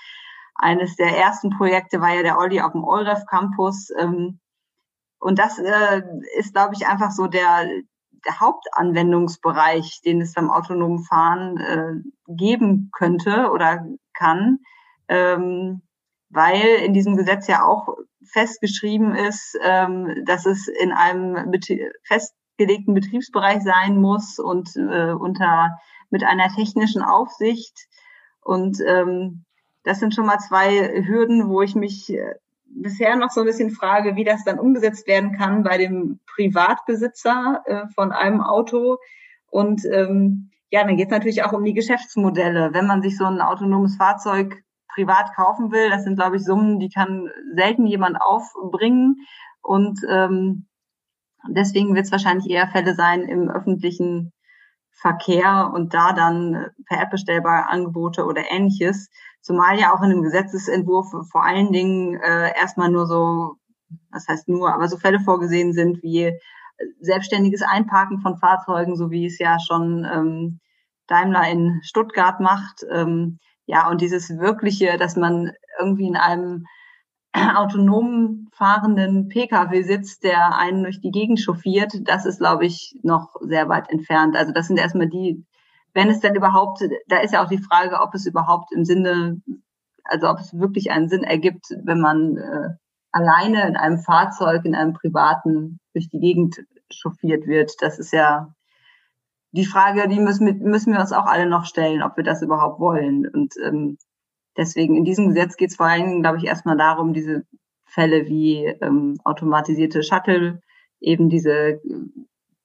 eines 0.55 0.95
der 0.95 1.17
ersten 1.17 1.49
Projekte 1.49 2.01
war 2.01 2.13
ja 2.13 2.21
der 2.21 2.37
Olli 2.37 2.61
auf 2.61 2.73
dem 2.73 2.83
Euref 2.83 3.25
Campus. 3.25 3.89
Ähm, 3.97 4.39
und 5.19 5.39
das 5.39 5.59
äh, 5.59 6.01
ist, 6.37 6.53
glaube 6.53 6.73
ich, 6.75 6.87
einfach 6.87 7.11
so 7.11 7.27
der, 7.27 7.65
der 8.25 8.39
Hauptanwendungsbereich, 8.39 10.01
den 10.05 10.21
es 10.21 10.33
beim 10.33 10.49
autonomen 10.49 11.03
Fahren 11.03 11.57
äh, 11.57 11.93
geben 12.27 12.89
könnte 12.93 13.49
oder 13.51 13.85
kann, 14.13 14.59
ähm, 15.07 15.81
weil 16.29 16.61
in 16.85 16.93
diesem 16.93 17.17
Gesetz 17.17 17.47
ja 17.47 17.65
auch 17.65 17.97
festgeschrieben 18.23 19.15
ist, 19.15 19.57
ähm, 19.61 20.23
dass 20.25 20.45
es 20.45 20.67
in 20.67 20.91
einem 20.91 21.51
fest 22.03 22.35
festgelegten 22.57 22.93
Betriebsbereich 22.93 23.61
sein 23.63 23.97
muss 23.97 24.39
und 24.39 24.75
äh, 24.75 25.11
unter 25.11 25.77
mit 26.09 26.23
einer 26.23 26.49
technischen 26.49 27.01
Aufsicht. 27.01 27.87
Und 28.41 28.79
ähm, 28.85 29.45
das 29.83 29.99
sind 29.99 30.13
schon 30.13 30.25
mal 30.25 30.39
zwei 30.39 31.03
Hürden, 31.05 31.49
wo 31.49 31.61
ich 31.61 31.75
mich 31.75 32.11
äh, 32.13 32.35
bisher 32.65 33.15
noch 33.15 33.31
so 33.31 33.41
ein 33.41 33.47
bisschen 33.47 33.71
frage, 33.71 34.15
wie 34.15 34.23
das 34.23 34.43
dann 34.43 34.59
umgesetzt 34.59 35.07
werden 35.07 35.37
kann 35.37 35.63
bei 35.63 35.77
dem 35.77 36.19
Privatbesitzer 36.35 37.63
äh, 37.65 37.87
von 37.95 38.11
einem 38.11 38.41
Auto. 38.41 38.97
Und 39.49 39.85
ähm, 39.85 40.51
ja, 40.69 40.83
dann 40.83 40.97
geht 40.97 41.07
es 41.07 41.11
natürlich 41.11 41.43
auch 41.43 41.53
um 41.53 41.63
die 41.63 41.73
Geschäftsmodelle. 41.73 42.73
Wenn 42.73 42.87
man 42.87 43.01
sich 43.01 43.17
so 43.17 43.25
ein 43.25 43.41
autonomes 43.41 43.95
Fahrzeug 43.97 44.63
privat 44.93 45.33
kaufen 45.35 45.71
will. 45.71 45.89
Das 45.89 46.03
sind, 46.03 46.17
glaube 46.17 46.35
ich, 46.35 46.43
Summen, 46.43 46.79
die 46.79 46.89
kann 46.89 47.29
selten 47.55 47.87
jemand 47.87 48.17
aufbringen. 48.21 49.25
Und 49.61 49.99
ähm, 50.09 50.67
deswegen 51.49 51.95
wird 51.95 52.05
es 52.05 52.11
wahrscheinlich 52.11 52.49
eher 52.49 52.67
Fälle 52.67 52.95
sein 52.95 53.23
im 53.23 53.49
öffentlichen 53.49 54.31
Verkehr 54.91 55.71
und 55.73 55.93
da 55.93 56.13
dann 56.13 56.67
per 56.85 57.01
App 57.01 57.09
bestellbare 57.09 57.69
Angebote 57.69 58.25
oder 58.25 58.51
ähnliches. 58.51 59.09
Zumal 59.41 59.79
ja 59.79 59.93
auch 59.93 60.03
in 60.03 60.11
dem 60.11 60.21
Gesetzesentwurf 60.21 61.07
vor 61.31 61.43
allen 61.43 61.71
Dingen 61.71 62.19
äh, 62.21 62.55
erstmal 62.55 62.89
nur 62.89 63.07
so, 63.07 63.55
was 64.11 64.27
heißt 64.27 64.47
nur, 64.47 64.73
aber 64.73 64.87
so 64.87 64.97
Fälle 64.97 65.19
vorgesehen 65.19 65.73
sind 65.73 66.03
wie 66.03 66.31
selbstständiges 66.99 67.61
Einparken 67.61 68.19
von 68.19 68.37
Fahrzeugen, 68.37 68.95
so 68.95 69.11
wie 69.11 69.25
es 69.25 69.39
ja 69.39 69.57
schon 69.59 70.05
ähm, 70.05 70.59
Daimler 71.07 71.49
in 71.49 71.79
Stuttgart 71.83 72.39
macht. 72.39 72.85
Ähm, 72.91 73.39
ja, 73.65 73.89
und 73.89 74.01
dieses 74.01 74.29
wirkliche, 74.37 74.97
dass 74.97 75.15
man 75.15 75.51
irgendwie 75.79 76.07
in 76.07 76.17
einem 76.17 76.65
autonom 77.55 78.47
fahrenden 78.51 79.29
Pkw 79.29 79.81
sitzt, 79.83 80.23
der 80.23 80.57
einen 80.57 80.83
durch 80.83 81.01
die 81.01 81.11
Gegend 81.11 81.39
chauffiert, 81.39 81.93
das 82.03 82.25
ist, 82.25 82.39
glaube 82.39 82.65
ich, 82.65 82.97
noch 83.03 83.35
sehr 83.41 83.69
weit 83.69 83.89
entfernt. 83.89 84.35
Also 84.35 84.51
das 84.51 84.67
sind 84.67 84.77
erstmal 84.77 85.09
die, 85.09 85.45
wenn 85.93 86.09
es 86.09 86.19
denn 86.19 86.35
überhaupt, 86.35 86.83
da 87.07 87.19
ist 87.19 87.33
ja 87.33 87.43
auch 87.43 87.49
die 87.49 87.61
Frage, 87.61 88.01
ob 88.01 88.13
es 88.13 88.25
überhaupt 88.25 88.71
im 88.73 88.85
Sinne, 88.85 89.41
also 90.03 90.29
ob 90.29 90.39
es 90.39 90.57
wirklich 90.57 90.91
einen 90.91 91.09
Sinn 91.09 91.23
ergibt, 91.23 91.67
wenn 91.83 92.01
man 92.01 92.37
äh, 92.37 92.69
alleine 93.11 93.67
in 93.67 93.75
einem 93.75 93.99
Fahrzeug, 93.99 94.65
in 94.65 94.75
einem 94.75 94.93
privaten 94.93 95.79
durch 95.93 96.09
die 96.09 96.19
Gegend 96.19 96.63
chauffiert 96.91 97.47
wird. 97.47 97.73
Das 97.81 97.99
ist 97.99 98.11
ja 98.11 98.53
die 99.51 99.65
Frage, 99.65 100.07
die 100.07 100.19
müssen, 100.19 100.59
müssen 100.59 100.93
wir 100.93 100.99
uns 100.99 101.11
auch 101.11 101.25
alle 101.25 101.45
noch 101.45 101.65
stellen, 101.65 102.03
ob 102.03 102.17
wir 102.17 102.23
das 102.23 102.41
überhaupt 102.41 102.79
wollen. 102.79 103.27
Und 103.27 103.53
ähm, 103.63 103.97
deswegen 104.57 104.95
in 104.95 105.05
diesem 105.05 105.29
Gesetz 105.29 105.57
geht 105.57 105.71
es 105.71 105.75
vor 105.75 105.87
allem, 105.87 106.21
glaube 106.21 106.37
ich, 106.37 106.45
erstmal 106.45 106.77
darum, 106.77 107.13
diese 107.13 107.45
Fälle 107.85 108.27
wie 108.27 108.65
ähm, 108.65 109.19
automatisierte 109.23 110.03
Shuttle, 110.03 110.61
eben 110.99 111.29
diese 111.29 111.51
äh, 111.51 111.79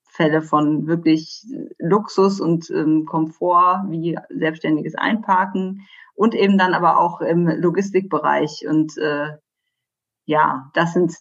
Fälle 0.09 0.43
von 0.43 0.87
wirklich 0.87 1.45
Luxus 1.79 2.41
und 2.41 2.71
ähm, 2.71 3.05
Komfort 3.05 3.85
wie 3.89 4.19
selbstständiges 4.31 4.95
Einparken 4.95 5.87
und 6.15 6.35
eben 6.35 6.57
dann 6.57 6.75
aber 6.75 6.99
auch 6.99 7.21
im 7.21 7.47
Logistikbereich. 7.47 8.67
Und 8.69 8.97
äh, 8.99 9.37
ja, 10.25 10.71
das 10.75 10.95
sind 10.95 11.13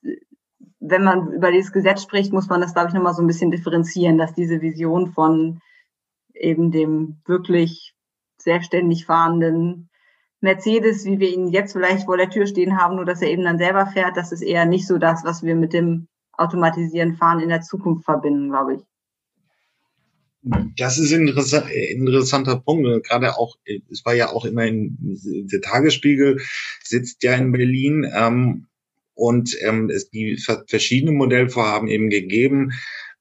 wenn 0.79 1.03
man 1.03 1.33
über 1.33 1.51
dieses 1.51 1.71
Gesetz 1.71 2.03
spricht, 2.03 2.31
muss 2.31 2.47
man 2.47 2.61
das, 2.61 2.73
glaube 2.73 2.89
ich, 2.89 2.93
nochmal 2.93 3.13
so 3.13 3.21
ein 3.21 3.27
bisschen 3.27 3.51
differenzieren, 3.51 4.17
dass 4.17 4.33
diese 4.33 4.61
Vision 4.61 5.11
von 5.13 5.59
eben 6.33 6.71
dem 6.71 7.21
wirklich 7.25 7.95
selbstständig 8.37 9.05
fahrenden 9.05 9.89
Mercedes, 10.45 11.05
wie 11.05 11.19
wir 11.19 11.29
ihn 11.29 11.47
jetzt 11.47 11.73
vielleicht 11.73 12.05
vor 12.05 12.17
der 12.17 12.29
Tür 12.29 12.45
stehen 12.45 12.77
haben, 12.77 12.95
nur 12.95 13.05
dass 13.05 13.21
er 13.21 13.29
eben 13.29 13.43
dann 13.43 13.57
selber 13.57 13.87
fährt, 13.87 14.15
das 14.15 14.31
ist 14.31 14.41
eher 14.41 14.65
nicht 14.65 14.87
so 14.87 14.97
das, 14.97 15.25
was 15.25 15.43
wir 15.43 15.55
mit 15.55 15.73
dem 15.73 16.07
automatisieren 16.31 17.15
Fahren 17.15 17.39
in 17.39 17.49
der 17.49 17.61
Zukunft 17.61 18.05
verbinden, 18.05 18.49
glaube 18.49 18.75
ich. 18.75 18.81
Das 20.77 20.99
ist 20.99 21.11
ein 21.11 21.27
interessanter 21.27 22.57
Punkt. 22.57 23.07
Gerade 23.07 23.35
auch, 23.37 23.55
es 23.89 24.05
war 24.05 24.13
ja 24.13 24.29
auch 24.29 24.45
immer 24.45 24.65
in 24.65 24.95
der 25.51 25.61
Tagesspiegel, 25.61 26.39
sitzt 26.83 27.23
ja 27.23 27.33
in 27.33 27.51
Berlin. 27.51 28.05
Ähm, 28.15 28.67
und 29.15 29.55
ähm, 29.61 29.89
es 29.89 30.09
die 30.09 30.37
verschiedene 30.67 31.13
Modellvorhaben 31.13 31.87
eben 31.87 32.09
gegeben. 32.09 32.73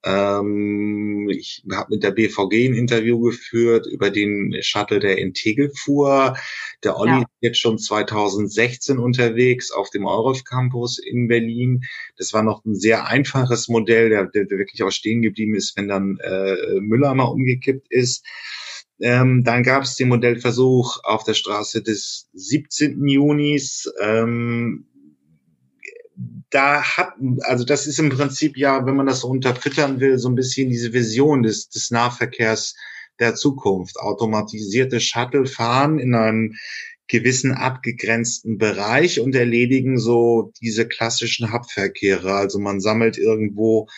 Ähm, 0.05 1.29
ich 1.31 1.65
habe 1.73 1.95
mit 1.95 2.03
der 2.03 2.11
BVG 2.11 2.69
ein 2.69 2.75
Interview 2.75 3.21
geführt 3.21 3.87
über 3.87 4.11
den 4.11 4.55
Shuttle, 4.61 5.01
der 5.01 5.17
in 5.19 5.33
Tegel 5.33 5.71
fuhr. 5.75 6.37
Der 6.83 6.99
Olli 6.99 7.13
ja. 7.13 7.19
ist 7.21 7.27
jetzt 7.41 7.59
schon 7.61 7.79
2016 7.79 8.99
unterwegs 8.99 9.71
auf 9.71 9.89
dem 9.91 10.05
Euref 10.05 10.45
Campus 10.45 10.99
in 10.99 11.27
Berlin. 11.29 11.85
Das 12.19 12.35
war 12.35 12.43
noch 12.43 12.65
ein 12.65 12.75
sehr 12.75 13.07
einfaches 13.07 13.69
Modell, 13.69 14.11
der, 14.11 14.27
der 14.27 14.51
wirklich 14.51 14.83
auch 14.83 14.93
stehen 14.93 15.23
geblieben 15.23 15.55
ist, 15.55 15.77
wenn 15.77 15.89
dann 15.89 16.19
äh, 16.23 16.81
Müller 16.81 17.15
mal 17.15 17.25
umgekippt 17.25 17.87
ist. 17.91 18.27
Ähm, 19.01 19.43
dann 19.43 19.63
gab 19.63 19.85
es 19.85 19.97
den 19.97 20.09
Modellversuch 20.09 21.01
auf 21.03 21.25
der 21.25 21.35
Straße 21.35 21.83
des 21.83 22.29
17. 22.35 23.09
Junis. 23.09 23.91
Ähm, 24.01 24.87
da 26.55 26.83
hat, 26.83 27.15
also 27.41 27.65
das 27.65 27.87
ist 27.87 27.99
im 27.99 28.11
Prinzip 28.11 28.57
ja, 28.57 28.87
wenn 28.87 28.97
man 28.97 29.07
das 29.07 29.21
so 29.21 29.29
unterfüttern 29.29 29.99
will, 29.99 30.19
so 30.19 30.29
ein 30.29 30.37
bisschen 30.37 30.71
diese 30.71 30.93
Vision 30.93 31.43
des, 31.43 31.69
des 31.69 31.91
Nahverkehrs 31.91 32.77
der 33.19 33.35
Zukunft. 33.35 33.97
Automatisierte 33.99 35.01
Shuttle 35.01 35.47
fahren 35.47 35.99
in 35.99 36.15
einem 36.15 36.55
gewissen 37.09 37.53
abgegrenzten 37.53 38.57
Bereich 38.57 39.21
und 39.21 39.35
erledigen 39.35 39.99
so 39.99 40.53
diese 40.61 40.87
klassischen 40.87 41.53
Hubverkehre. 41.53 42.35
Also 42.35 42.59
man 42.59 42.81
sammelt 42.81 43.19
irgendwo 43.19 43.89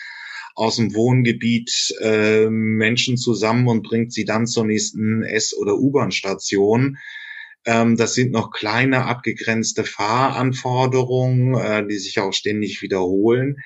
aus 0.55 0.77
dem 0.77 0.95
Wohngebiet 0.95 1.93
äh, 2.01 2.49
Menschen 2.49 3.17
zusammen 3.17 3.67
und 3.67 3.83
bringt 3.83 4.11
sie 4.11 4.25
dann 4.25 4.47
zur 4.47 4.65
nächsten 4.65 5.23
S- 5.23 5.55
oder 5.55 5.77
U-Bahn-Station. 5.77 6.97
Ähm, 7.67 7.97
das 7.97 8.13
sind 8.13 8.31
noch 8.31 8.51
kleine 8.51 9.05
abgegrenzte 9.05 9.83
Fahranforderungen, 9.83 11.53
äh, 11.55 11.85
die 11.85 11.97
sich 11.97 12.17
auch 12.19 12.31
ständig 12.31 12.81
wiederholen. 12.81 13.57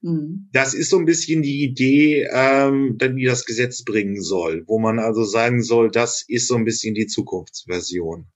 Mhm. 0.00 0.48
Das 0.50 0.72
ist 0.72 0.88
so 0.88 0.98
ein 0.98 1.04
bisschen 1.04 1.42
die 1.42 1.62
Idee, 1.62 2.26
ähm, 2.32 2.96
die 2.98 3.26
das 3.26 3.44
Gesetz 3.44 3.84
bringen 3.84 4.20
soll, 4.22 4.64
wo 4.66 4.78
man 4.78 4.98
also 4.98 5.24
sagen 5.24 5.62
soll, 5.62 5.90
das 5.90 6.24
ist 6.26 6.48
so 6.48 6.56
ein 6.56 6.64
bisschen 6.64 6.94
die 6.94 7.06
Zukunftsversion. 7.06 8.26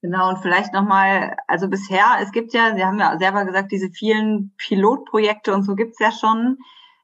Genau, 0.00 0.30
und 0.30 0.38
vielleicht 0.38 0.72
nochmal, 0.72 1.36
also 1.46 1.68
bisher, 1.68 2.06
es 2.22 2.32
gibt 2.32 2.54
ja, 2.54 2.74
Sie 2.74 2.84
haben 2.84 2.98
ja 2.98 3.18
selber 3.18 3.44
gesagt, 3.44 3.70
diese 3.70 3.90
vielen 3.90 4.54
Pilotprojekte 4.56 5.52
und 5.52 5.64
so 5.64 5.74
gibt's 5.74 5.98
ja 5.98 6.10
schon. 6.10 6.56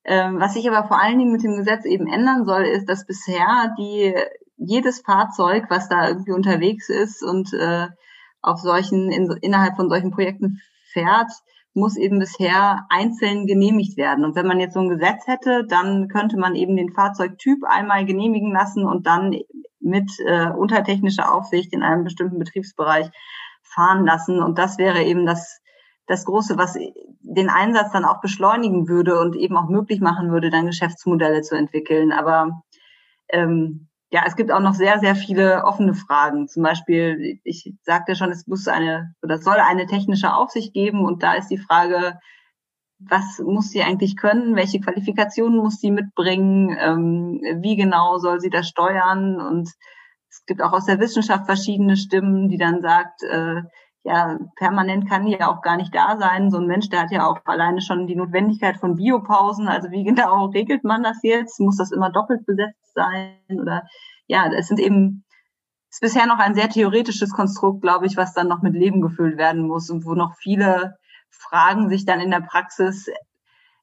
Ähm, 0.07 0.38
was 0.38 0.54
sich 0.54 0.66
aber 0.66 0.88
vor 0.88 0.98
allen 0.98 1.18
Dingen 1.18 1.33
mit 1.33 1.42
dem 1.42 1.57
Gesetz 1.57 1.85
eben 1.85 2.07
ändern 2.07 2.46
soll, 2.46 2.62
ist, 2.62 2.87
dass 2.87 3.07
bisher 3.07 3.74
die 3.78 4.14
jedes 4.56 5.00
Fahrzeug, 5.00 5.66
was 5.68 5.88
da 5.88 6.08
irgendwie 6.08 6.32
unterwegs 6.32 6.88
ist 6.88 7.22
und 7.22 7.52
äh, 7.52 7.88
auf 8.42 8.60
solchen, 8.60 9.10
in, 9.10 9.30
innerhalb 9.40 9.76
von 9.76 9.88
solchen 9.88 10.10
Projekten 10.10 10.60
fährt, 10.92 11.30
muss 11.74 11.96
eben 11.96 12.20
bisher 12.20 12.86
einzeln 12.88 13.46
genehmigt 13.46 13.96
werden. 13.96 14.24
Und 14.24 14.36
wenn 14.36 14.46
man 14.46 14.60
jetzt 14.60 14.74
so 14.74 14.80
ein 14.80 14.88
Gesetz 14.88 15.26
hätte, 15.26 15.66
dann 15.66 16.08
könnte 16.08 16.38
man 16.38 16.54
eben 16.54 16.76
den 16.76 16.92
Fahrzeugtyp 16.92 17.64
einmal 17.64 18.04
genehmigen 18.04 18.52
lassen 18.52 18.84
und 18.86 19.06
dann 19.06 19.36
mit 19.80 20.10
äh, 20.24 20.50
untertechnischer 20.50 21.34
Aufsicht 21.34 21.72
in 21.72 21.82
einem 21.82 22.04
bestimmten 22.04 22.38
Betriebsbereich 22.38 23.10
fahren 23.62 24.06
lassen. 24.06 24.40
Und 24.40 24.58
das 24.58 24.78
wäre 24.78 25.02
eben 25.02 25.26
das, 25.26 25.60
das 26.06 26.24
Große, 26.24 26.56
was 26.56 26.78
den 27.20 27.50
Einsatz 27.50 27.90
dann 27.90 28.04
auch 28.04 28.20
beschleunigen 28.20 28.88
würde 28.88 29.18
und 29.18 29.34
eben 29.34 29.56
auch 29.56 29.68
möglich 29.68 30.00
machen 30.00 30.30
würde, 30.30 30.50
dann 30.50 30.66
Geschäftsmodelle 30.66 31.42
zu 31.42 31.56
entwickeln. 31.56 32.12
Aber 32.12 32.62
ähm, 33.28 33.88
ja, 34.14 34.22
es 34.29 34.37
gibt 34.37 34.53
auch 34.53 34.61
noch 34.61 34.74
sehr, 34.74 35.00
sehr 35.00 35.16
viele 35.16 35.64
offene 35.64 35.92
Fragen. 35.92 36.46
Zum 36.46 36.62
Beispiel, 36.62 37.40
ich 37.42 37.74
sagte 37.83 38.14
schon, 38.14 38.31
es 38.31 38.46
muss 38.46 38.68
eine 38.68 39.12
oder 39.24 39.38
soll 39.38 39.57
eine 39.57 39.87
technische 39.87 40.33
Aufsicht 40.33 40.72
geben 40.72 41.05
und 41.05 41.24
da 41.24 41.35
ist 41.35 41.48
die 41.48 41.59
Frage, 41.59 42.20
was 43.00 43.40
muss 43.44 43.70
sie 43.70 43.83
eigentlich 43.83 44.16
können? 44.16 44.55
Welche 44.55 44.79
Qualifikationen 44.79 45.59
muss 45.59 45.81
sie 45.81 45.90
mitbringen? 45.90 46.77
Ähm, 46.79 47.40
wie 47.61 47.74
genau 47.74 48.18
soll 48.18 48.38
sie 48.38 48.50
das 48.50 48.68
steuern? 48.68 49.40
Und 49.40 49.68
es 50.31 50.44
gibt 50.46 50.62
auch 50.62 50.72
aus 50.72 50.87
der 50.87 51.00
Wissenschaft 51.00 51.46
verschiedene 51.46 51.96
Stimmen, 51.96 52.48
die 52.48 52.57
dann 52.57 52.83
sagt, 52.83 53.24
äh, 53.24 53.62
ja, 54.04 54.38
permanent 54.56 55.08
kann 55.08 55.26
ja 55.26 55.48
auch 55.48 55.62
gar 55.62 55.76
nicht 55.78 55.94
da 55.94 56.16
sein. 56.18 56.50
So 56.50 56.58
ein 56.58 56.66
Mensch, 56.66 56.90
der 56.90 57.02
hat 57.02 57.10
ja 57.10 57.26
auch 57.26 57.40
alleine 57.46 57.80
schon 57.80 58.06
die 58.06 58.16
Notwendigkeit 58.16 58.76
von 58.76 58.96
Biopausen. 58.96 59.66
Also 59.66 59.90
wie 59.90 60.04
genau 60.04 60.46
regelt 60.46 60.84
man 60.84 61.02
das 61.02 61.22
jetzt? 61.22 61.58
Muss 61.58 61.78
das 61.78 61.90
immer 61.90 62.10
doppelt 62.10 62.44
besetzt 62.46 62.94
sein? 62.94 63.38
Oder 63.60 63.84
ja, 64.26 64.46
es 64.52 64.68
sind 64.68 64.78
eben, 64.78 65.24
ist 65.90 66.02
bisher 66.02 66.26
noch 66.26 66.38
ein 66.38 66.54
sehr 66.54 66.68
theoretisches 66.68 67.32
Konstrukt, 67.32 67.80
glaube 67.80 68.06
ich, 68.06 68.16
was 68.16 68.34
dann 68.34 68.48
noch 68.48 68.60
mit 68.60 68.74
Leben 68.74 69.00
gefüllt 69.00 69.38
werden 69.38 69.66
muss 69.66 69.88
und 69.88 70.04
wo 70.04 70.14
noch 70.14 70.34
viele 70.36 70.96
Fragen 71.30 71.88
sich 71.88 72.04
dann 72.04 72.20
in 72.20 72.30
der 72.30 72.40
Praxis 72.40 73.08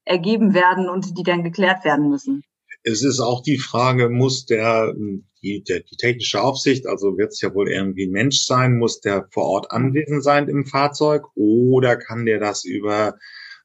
ergeben 0.05 0.53
werden 0.53 0.88
und 0.88 1.17
die 1.17 1.23
dann 1.23 1.43
geklärt 1.43 1.84
werden 1.84 2.10
müssen. 2.10 2.43
Es 2.84 3.04
ist 3.04 3.20
auch 3.20 3.44
die 3.44 3.58
Frage, 3.58 4.10
muss 4.10 4.46
der 4.46 4.94
die, 5.41 5.63
der, 5.63 5.82
die 5.82 5.96
technische 5.96 6.41
Aufsicht, 6.41 6.88
also 6.88 7.17
wird 7.17 7.32
es 7.32 7.41
ja 7.41 7.54
wohl 7.54 7.70
irgendwie 7.70 8.06
ein 8.06 8.12
Mensch 8.12 8.39
sein, 8.41 8.78
muss 8.78 9.02
der 9.02 9.28
vor 9.32 9.46
Ort 9.46 9.72
anwesend 9.72 10.24
sein 10.24 10.48
im 10.48 10.65
Fahrzeug 10.65 11.26
oder 11.36 11.98
kann 11.98 12.26
der 12.26 12.39
das 12.39 12.63
über 12.63 13.15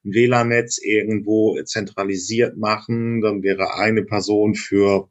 ein 0.04 0.12
WLAN-Netz 0.12 0.78
irgendwo 0.82 1.60
zentralisiert 1.64 2.56
machen? 2.56 3.20
Dann 3.20 3.42
wäre 3.42 3.74
eine 3.74 4.04
Person 4.04 4.54
für, 4.54 5.10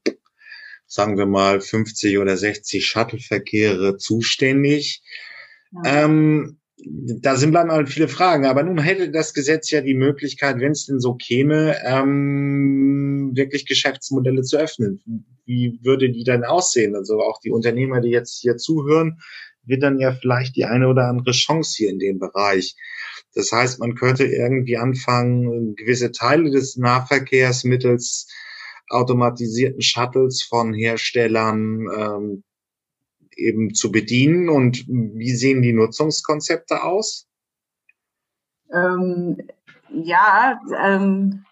sagen 0.88 1.18
wir 1.18 1.28
mal, 1.28 1.62
50 1.62 2.18
oder 2.18 2.36
60 2.36 2.86
Shuttle-Verkehre 2.86 3.98
zuständig. 3.98 5.04
Ja. 5.72 6.06
Ähm, 6.06 6.60
da 6.78 7.36
sind 7.36 7.54
dann 7.54 7.72
halt 7.72 7.90
viele 7.90 8.08
Fragen. 8.08 8.46
Aber 8.46 8.64
nun 8.64 8.78
hätte 8.78 9.10
das 9.10 9.34
Gesetz 9.34 9.72
ja 9.72 9.82
die 9.82 9.94
Möglichkeit, 9.94 10.60
wenn 10.60 10.72
es 10.72 10.86
denn 10.86 11.00
so 11.00 11.16
käme, 11.16 11.76
ähm, 11.86 13.32
wirklich 13.34 13.66
Geschäftsmodelle 13.66 14.42
zu 14.42 14.58
öffnen. 14.58 15.02
Wie 15.46 15.80
würde 15.84 16.12
die 16.12 16.24
dann 16.24 16.44
aussehen? 16.44 16.96
Also 16.96 17.22
auch 17.22 17.40
die 17.40 17.52
Unternehmer, 17.52 18.02
die 18.02 18.10
jetzt 18.10 18.40
hier 18.42 18.58
zuhören, 18.58 19.20
wittern 19.64 20.00
ja 20.00 20.14
vielleicht 20.14 20.56
die 20.56 20.66
eine 20.66 20.88
oder 20.88 21.08
andere 21.08 21.32
Chance 21.32 21.76
hier 21.78 21.90
in 21.90 22.00
dem 22.00 22.20
Bereich. 22.20 22.76
Das 23.34 23.52
heißt, 23.52 23.80
man 23.80 23.96
könnte 23.96 24.26
irgendwie 24.26 24.78
anfangen, 24.78 25.76
gewisse 25.76 26.12
Teile 26.12 26.52
des 26.52 26.78
Nahverkehrs 26.78 27.64
mittels 27.64 28.28
automatisierten 28.90 29.82
Shuttles 29.82 30.44
von 30.44 30.74
Herstellern 30.74 31.88
ähm, 31.98 32.44
eben 33.36 33.74
zu 33.74 33.92
bedienen. 33.92 34.50
Und 34.50 34.86
wie 34.88 35.36
sehen 35.36 35.62
die 35.62 35.74
Nutzungskonzepte 35.74 36.84
aus? 36.84 37.28
Ähm, 38.74 39.38
ja, 39.90 40.60
ähm, 40.78 41.46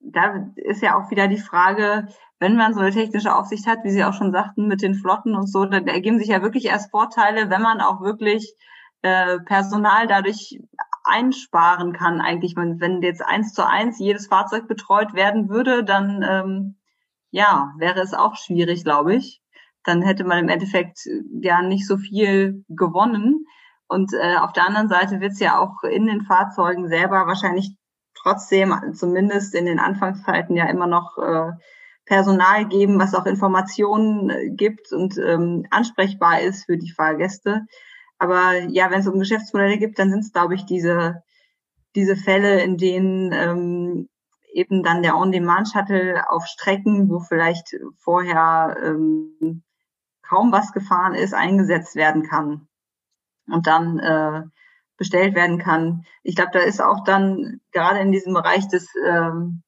da 0.00 0.52
ist 0.56 0.82
ja 0.82 0.98
auch 0.98 1.10
wieder 1.10 1.28
die 1.28 1.38
Frage, 1.38 2.08
wenn 2.38 2.56
man 2.56 2.74
so 2.74 2.80
eine 2.80 2.90
technische 2.90 3.34
Aufsicht 3.34 3.66
hat, 3.66 3.84
wie 3.84 3.90
Sie 3.90 4.04
auch 4.04 4.14
schon 4.14 4.32
sagten, 4.32 4.66
mit 4.66 4.82
den 4.82 4.94
Flotten 4.94 5.34
und 5.34 5.46
so, 5.46 5.64
dann 5.64 5.86
ergeben 5.86 6.18
sich 6.18 6.28
ja 6.28 6.42
wirklich 6.42 6.66
erst 6.66 6.90
Vorteile, 6.90 7.50
wenn 7.50 7.62
man 7.62 7.80
auch 7.80 8.00
wirklich 8.00 8.54
äh, 9.02 9.38
Personal 9.40 10.06
dadurch 10.06 10.58
einsparen 11.04 11.92
kann. 11.92 12.20
Eigentlich, 12.20 12.56
wenn, 12.56 13.02
jetzt 13.02 13.22
eins 13.22 13.52
zu 13.52 13.66
eins 13.66 13.98
jedes 13.98 14.26
Fahrzeug 14.26 14.68
betreut 14.68 15.14
werden 15.14 15.48
würde, 15.48 15.84
dann 15.84 16.24
ähm, 16.28 16.76
ja 17.30 17.74
wäre 17.78 18.00
es 18.00 18.14
auch 18.14 18.36
schwierig, 18.36 18.84
glaube 18.84 19.14
ich. 19.14 19.41
Dann 19.84 20.02
hätte 20.02 20.24
man 20.24 20.38
im 20.38 20.48
Endeffekt 20.48 21.00
ja 21.40 21.62
nicht 21.62 21.86
so 21.86 21.96
viel 21.96 22.64
gewonnen. 22.68 23.46
Und 23.88 24.12
äh, 24.14 24.36
auf 24.36 24.52
der 24.52 24.66
anderen 24.66 24.88
Seite 24.88 25.20
wird 25.20 25.32
es 25.32 25.40
ja 25.40 25.58
auch 25.58 25.82
in 25.82 26.06
den 26.06 26.22
Fahrzeugen 26.22 26.88
selber 26.88 27.26
wahrscheinlich 27.26 27.76
trotzdem, 28.14 28.74
zumindest 28.94 29.54
in 29.54 29.66
den 29.66 29.78
Anfangszeiten, 29.78 30.56
ja 30.56 30.68
immer 30.68 30.86
noch 30.86 31.18
äh, 31.18 31.52
Personal 32.04 32.66
geben, 32.66 32.98
was 32.98 33.14
auch 33.14 33.26
Informationen 33.26 34.30
äh, 34.30 34.50
gibt 34.50 34.92
und 34.92 35.18
ähm, 35.18 35.66
ansprechbar 35.70 36.40
ist 36.40 36.64
für 36.66 36.76
die 36.76 36.92
Fahrgäste. 36.92 37.62
Aber 38.18 38.54
ja, 38.68 38.90
wenn 38.90 39.00
es 39.00 39.08
um 39.08 39.18
Geschäftsmodelle 39.18 39.78
gibt, 39.78 39.98
dann 39.98 40.10
sind 40.10 40.20
es, 40.20 40.32
glaube 40.32 40.54
ich, 40.54 40.64
diese, 40.64 41.22
diese 41.94 42.16
Fälle, 42.16 42.62
in 42.62 42.76
denen 42.76 43.32
ähm, 43.32 44.08
eben 44.52 44.82
dann 44.82 45.02
der 45.02 45.16
On-Demand-Shuttle 45.16 46.30
auf 46.30 46.46
Strecken, 46.46 47.08
wo 47.08 47.20
vielleicht 47.20 47.76
vorher 47.98 48.76
ähm, 48.82 49.62
kaum 50.32 50.52
was 50.52 50.72
gefahren 50.72 51.14
ist, 51.14 51.34
eingesetzt 51.34 51.94
werden 51.94 52.22
kann 52.22 52.68
und 53.46 53.66
dann 53.66 53.98
äh, 53.98 54.42
bestellt 54.96 55.34
werden 55.34 55.58
kann. 55.58 56.04
Ich 56.22 56.36
glaube, 56.36 56.52
da 56.52 56.60
ist 56.60 56.80
auch 56.80 57.04
dann 57.04 57.60
gerade 57.72 58.00
in 58.00 58.12
diesem 58.12 58.32
Bereich 58.32 58.68
des 58.68 58.88
ähm, 59.04 59.62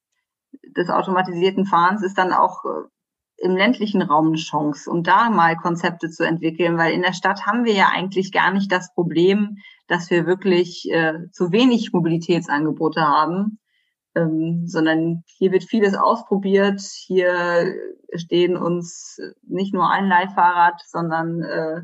des 0.76 0.90
automatisierten 0.90 1.66
Fahrens 1.66 2.02
ist 2.02 2.18
dann 2.18 2.32
auch 2.32 2.64
äh, 2.64 2.88
im 3.36 3.56
ländlichen 3.56 4.02
Raum 4.02 4.28
eine 4.28 4.36
Chance, 4.36 4.90
um 4.90 5.02
da 5.02 5.28
mal 5.28 5.56
Konzepte 5.56 6.08
zu 6.08 6.24
entwickeln, 6.24 6.78
weil 6.78 6.92
in 6.92 7.02
der 7.02 7.12
Stadt 7.12 7.46
haben 7.46 7.64
wir 7.64 7.74
ja 7.74 7.88
eigentlich 7.92 8.32
gar 8.32 8.52
nicht 8.52 8.70
das 8.70 8.94
Problem, 8.94 9.58
dass 9.86 10.10
wir 10.10 10.26
wirklich 10.26 10.88
äh, 10.90 11.30
zu 11.32 11.52
wenig 11.52 11.92
Mobilitätsangebote 11.92 13.02
haben, 13.02 13.58
ähm, 14.14 14.66
sondern 14.66 15.24
hier 15.26 15.52
wird 15.52 15.64
vieles 15.64 15.94
ausprobiert. 15.94 16.80
Hier 16.80 17.74
stehen 18.14 18.56
uns 18.56 19.18
nicht 19.42 19.74
nur 19.74 19.90
ein 19.90 20.08
Leihfahrrad, 20.08 20.80
sondern 20.86 21.42
äh, 21.42 21.82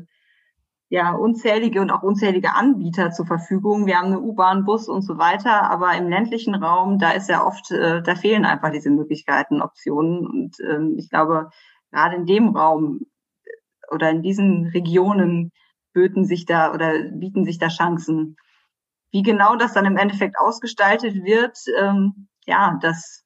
ja 0.91 1.13
unzählige 1.13 1.81
und 1.81 1.89
auch 1.89 2.03
unzählige 2.03 2.53
Anbieter 2.53 3.11
zur 3.11 3.25
Verfügung. 3.25 3.85
Wir 3.85 3.97
haben 3.97 4.07
eine 4.07 4.19
U-Bahn, 4.19 4.65
Bus 4.65 4.89
und 4.89 5.03
so 5.03 5.17
weiter, 5.17 5.71
aber 5.71 5.95
im 5.95 6.09
ländlichen 6.09 6.53
Raum, 6.53 6.99
da 6.99 7.11
ist 7.11 7.29
ja 7.29 7.45
oft, 7.45 7.71
äh, 7.71 8.01
da 8.03 8.15
fehlen 8.15 8.43
einfach 8.43 8.71
diese 8.71 8.89
Möglichkeiten, 8.89 9.61
Optionen. 9.61 10.27
Und 10.27 10.57
ähm, 10.59 10.95
ich 10.97 11.09
glaube, 11.09 11.49
gerade 11.91 12.17
in 12.17 12.25
dem 12.25 12.57
Raum 12.57 12.99
äh, 13.45 13.93
oder 13.93 14.09
in 14.09 14.21
diesen 14.21 14.67
Regionen 14.67 15.51
böten 15.93 16.25
sich 16.25 16.45
da 16.45 16.73
oder 16.73 16.91
bieten 17.13 17.45
sich 17.45 17.57
da 17.57 17.69
Chancen. 17.69 18.35
Wie 19.11 19.23
genau 19.23 19.55
das 19.55 19.73
dann 19.73 19.85
im 19.85 19.97
Endeffekt 19.97 20.37
ausgestaltet 20.39 21.15
wird, 21.23 21.57
ähm, 21.79 22.27
ja, 22.45 22.77
das 22.81 23.23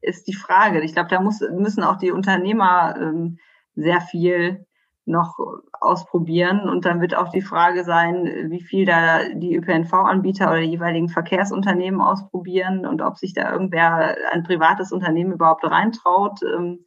ist 0.00 0.26
die 0.26 0.34
Frage. 0.34 0.80
Ich 0.82 0.94
glaube, 0.94 1.08
da 1.08 1.20
muss, 1.20 1.40
müssen 1.40 1.84
auch 1.84 1.96
die 1.96 2.10
Unternehmer 2.10 2.96
ähm, 2.96 3.38
sehr 3.74 4.00
viel 4.00 4.66
noch 5.06 5.38
ausprobieren. 5.72 6.68
Und 6.68 6.84
dann 6.84 7.00
wird 7.00 7.14
auch 7.14 7.30
die 7.30 7.42
Frage 7.42 7.84
sein, 7.84 8.48
wie 8.50 8.62
viel 8.62 8.86
da 8.86 9.28
die 9.34 9.56
ÖPNV-Anbieter 9.56 10.48
oder 10.48 10.60
die 10.60 10.70
jeweiligen 10.70 11.08
Verkehrsunternehmen 11.08 12.00
ausprobieren 12.00 12.86
und 12.86 13.02
ob 13.02 13.18
sich 13.18 13.34
da 13.34 13.52
irgendwer, 13.52 14.16
ein 14.32 14.42
privates 14.42 14.92
Unternehmen 14.92 15.32
überhaupt 15.32 15.64
reintraut. 15.64 16.40
Ähm, 16.42 16.84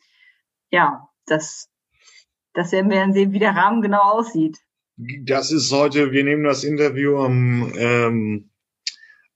ja, 0.72 1.08
das, 1.26 1.70
das 2.54 2.72
werden 2.72 2.90
wir 2.90 3.00
dann 3.00 3.14
sehen, 3.14 3.32
wie 3.34 3.40
der 3.40 3.56
Rahmen 3.56 3.82
genau 3.82 4.02
aussieht. 4.02 4.60
Das 4.98 5.52
ist 5.52 5.72
heute, 5.72 6.12
wir 6.12 6.24
nehmen 6.24 6.44
das 6.44 6.64
Interview 6.64 7.18
am, 7.18 7.74
ähm, 7.76 8.52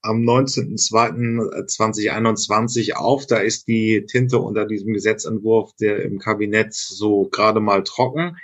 am 0.02 0.22
19.02.2021 0.22 2.92
auf. 2.92 3.26
Da 3.26 3.38
ist 3.38 3.66
die 3.66 4.06
Tinte 4.06 4.38
unter 4.38 4.66
diesem 4.66 4.92
Gesetzentwurf 4.92 5.72
der 5.80 6.04
im 6.04 6.20
Kabinett 6.20 6.74
so 6.74 7.28
gerade 7.28 7.58
mal 7.58 7.82
trocken. 7.82 8.36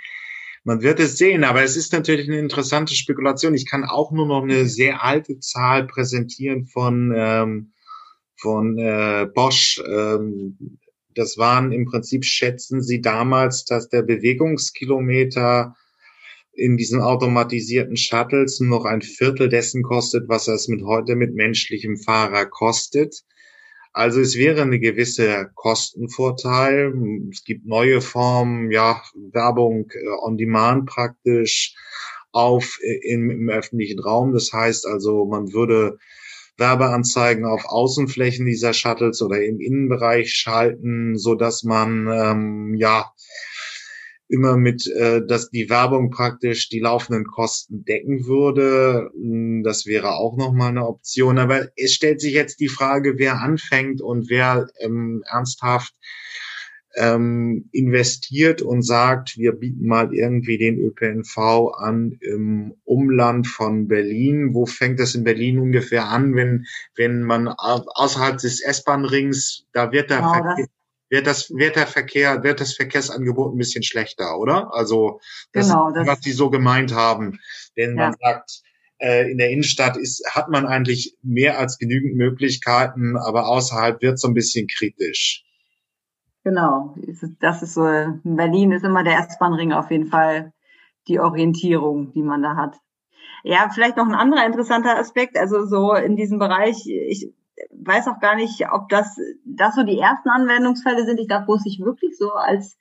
Man 0.65 0.81
wird 0.81 0.99
es 0.99 1.17
sehen, 1.17 1.45
aber 1.45 1.63
es 1.63 1.77
ist 1.77 1.93
natürlich 1.93 2.27
eine 2.27 2.39
interessante 2.39 2.93
Spekulation. 2.93 3.53
Ich 3.53 3.69
kann 3.69 3.85
auch 3.85 4.11
nur 4.11 4.27
noch 4.27 4.43
eine 4.43 4.65
sehr 4.65 5.01
alte 5.01 5.39
Zahl 5.39 5.87
präsentieren 5.87 6.65
von, 6.65 7.13
ähm, 7.15 7.71
von 8.35 8.77
äh, 8.77 9.25
Bosch. 9.33 9.81
Ähm, 9.87 10.79
das 11.13 11.37
waren 11.37 11.71
im 11.71 11.85
Prinzip, 11.85 12.25
schätzen 12.25 12.81
sie 12.81 12.99
damals, 12.99 13.63
dass 13.63 13.87
der 13.87 14.01
Bewegungskilometer 14.01 15.77
in 16.55 16.77
diesen 16.77 17.01
automatisierten 17.01 17.97
Shuttles 17.97 18.59
noch 18.59 18.85
ein 18.85 19.01
Viertel 19.01 19.49
dessen 19.49 19.83
kostet, 19.83 20.27
was 20.27 20.47
es 20.47 20.67
mit 20.67 20.83
heute 20.83 21.15
mit 21.15 21.35
menschlichem 21.35 21.97
Fahrer 21.97 22.45
kostet. 22.45 23.23
Also 23.93 24.19
es 24.19 24.35
wäre 24.35 24.61
eine 24.61 24.79
gewisse 24.79 25.51
Kostenvorteil. 25.55 26.93
Es 27.31 27.45
gibt 27.45 27.65
neue 27.65 28.01
Formen, 28.01 28.71
ja, 28.71 29.01
Werbung 29.31 29.89
äh, 29.91 30.07
on 30.21 30.37
demand 30.37 30.85
praktisch 30.85 31.75
auf 32.33 32.77
äh, 32.81 33.13
im, 33.13 33.29
im 33.29 33.49
öffentlichen 33.49 33.99
Raum. 33.99 34.33
Das 34.33 34.51
heißt 34.51 34.85
also, 34.85 35.25
man 35.25 35.53
würde 35.53 35.97
Werbeanzeigen 36.57 37.45
auf 37.45 37.65
Außenflächen 37.65 38.45
dieser 38.45 38.73
Shuttles 38.73 39.21
oder 39.21 39.41
im 39.43 39.59
Innenbereich 39.59 40.31
schalten, 40.33 41.17
so 41.17 41.35
dass 41.35 41.63
man 41.63 42.07
ähm, 42.07 42.75
ja 42.77 43.11
immer 44.27 44.57
mit, 44.57 44.87
äh, 44.87 45.25
dass 45.25 45.49
die 45.49 45.69
Werbung 45.69 46.09
praktisch 46.09 46.69
die 46.69 46.79
laufenden 46.79 47.25
Kosten 47.25 47.85
decken 47.85 48.25
würde. 48.25 49.11
Hm, 49.13 49.63
das 49.63 49.85
wäre 49.85 50.15
auch 50.15 50.37
nochmal 50.37 50.69
eine 50.69 50.87
Option. 50.87 51.37
Aber 51.37 51.67
es 51.75 51.93
stellt 51.93 52.21
sich 52.21 52.33
jetzt 52.33 52.59
die 52.59 52.69
Frage, 52.69 53.17
wer 53.17 53.39
anfängt 53.41 54.01
und 54.01 54.29
wer 54.29 54.67
ähm, 54.79 55.23
ernsthaft 55.27 55.93
ähm, 56.95 57.69
investiert 57.71 58.61
und 58.61 58.81
sagt, 58.81 59.37
wir 59.37 59.51
bieten 59.51 59.85
mal 59.85 60.13
irgendwie 60.13 60.57
den 60.57 60.79
ÖPNV 60.79 61.37
an 61.77 62.17
im 62.21 62.73
Umland 62.83 63.47
von 63.47 63.87
Berlin. 63.87 64.53
Wo 64.53 64.65
fängt 64.65 64.99
das 64.99 65.13
in 65.13 65.23
Berlin 65.23 65.59
ungefähr 65.59 66.07
an, 66.07 66.35
wenn, 66.35 66.65
wenn 66.95 67.23
man 67.23 67.47
außerhalb 67.47 68.37
des 68.37 68.61
S-Bahn-Rings, 68.61 69.65
da 69.73 69.91
wird 69.91 70.09
der 70.09 70.17
genau, 70.17 70.33
Verkehr, 70.33 70.65
wird 71.09 71.27
das, 71.27 71.49
wird 71.51 71.75
der 71.75 71.87
Verkehr, 71.87 72.43
wird 72.43 72.61
das 72.61 72.73
Verkehrsangebot 72.73 73.53
ein 73.53 73.57
bisschen 73.57 73.83
schlechter, 73.83 74.37
oder? 74.39 74.73
Also, 74.73 75.19
das 75.53 75.67
genau, 75.67 75.89
ist, 75.89 75.95
das 75.95 76.07
was 76.07 76.19
die 76.21 76.31
so 76.31 76.49
gemeint 76.49 76.93
haben. 76.93 77.39
Denn 77.77 77.97
ja. 77.97 78.05
man 78.05 78.15
sagt, 78.19 78.61
äh, 78.99 79.29
in 79.29 79.37
der 79.37 79.51
Innenstadt 79.51 79.97
ist, 79.97 80.23
hat 80.29 80.49
man 80.49 80.65
eigentlich 80.65 81.15
mehr 81.21 81.59
als 81.59 81.77
genügend 81.77 82.15
Möglichkeiten, 82.15 83.17
aber 83.17 83.47
außerhalb 83.47 84.01
wird 84.01 84.19
so 84.19 84.27
ein 84.27 84.33
bisschen 84.33 84.67
kritisch. 84.67 85.43
Genau, 86.43 86.95
das 87.39 87.63
ist 87.63 87.73
so, 87.73 87.87
in 87.87 88.35
Berlin 88.35 88.71
ist 88.71 88.83
immer 88.83 89.03
der 89.03 89.17
S-Bahn-Ring 89.19 89.73
auf 89.73 89.89
jeden 89.89 90.07
Fall 90.07 90.53
die 91.07 91.19
Orientierung, 91.19 92.13
die 92.13 92.21
man 92.21 92.43
da 92.43 92.55
hat. 92.55 92.75
Ja, 93.43 93.69
vielleicht 93.73 93.97
noch 93.97 94.05
ein 94.05 94.15
anderer 94.15 94.45
interessanter 94.45 94.97
Aspekt, 94.97 95.37
also 95.37 95.65
so 95.65 95.93
in 95.93 96.15
diesem 96.15 96.39
Bereich, 96.39 96.87
ich 96.87 97.31
weiß 97.71 98.07
auch 98.07 98.19
gar 98.19 98.35
nicht, 98.35 98.65
ob 98.71 98.89
das, 98.89 99.17
das 99.45 99.75
so 99.75 99.83
die 99.83 99.99
ersten 99.99 100.29
Anwendungsfälle 100.29 101.05
sind. 101.05 101.19
Ich 101.19 101.27
glaube, 101.27 101.47
wo 101.47 101.55
es 101.55 101.63
sich 101.63 101.79
wirklich 101.79 102.17
so 102.17 102.31
als 102.31 102.77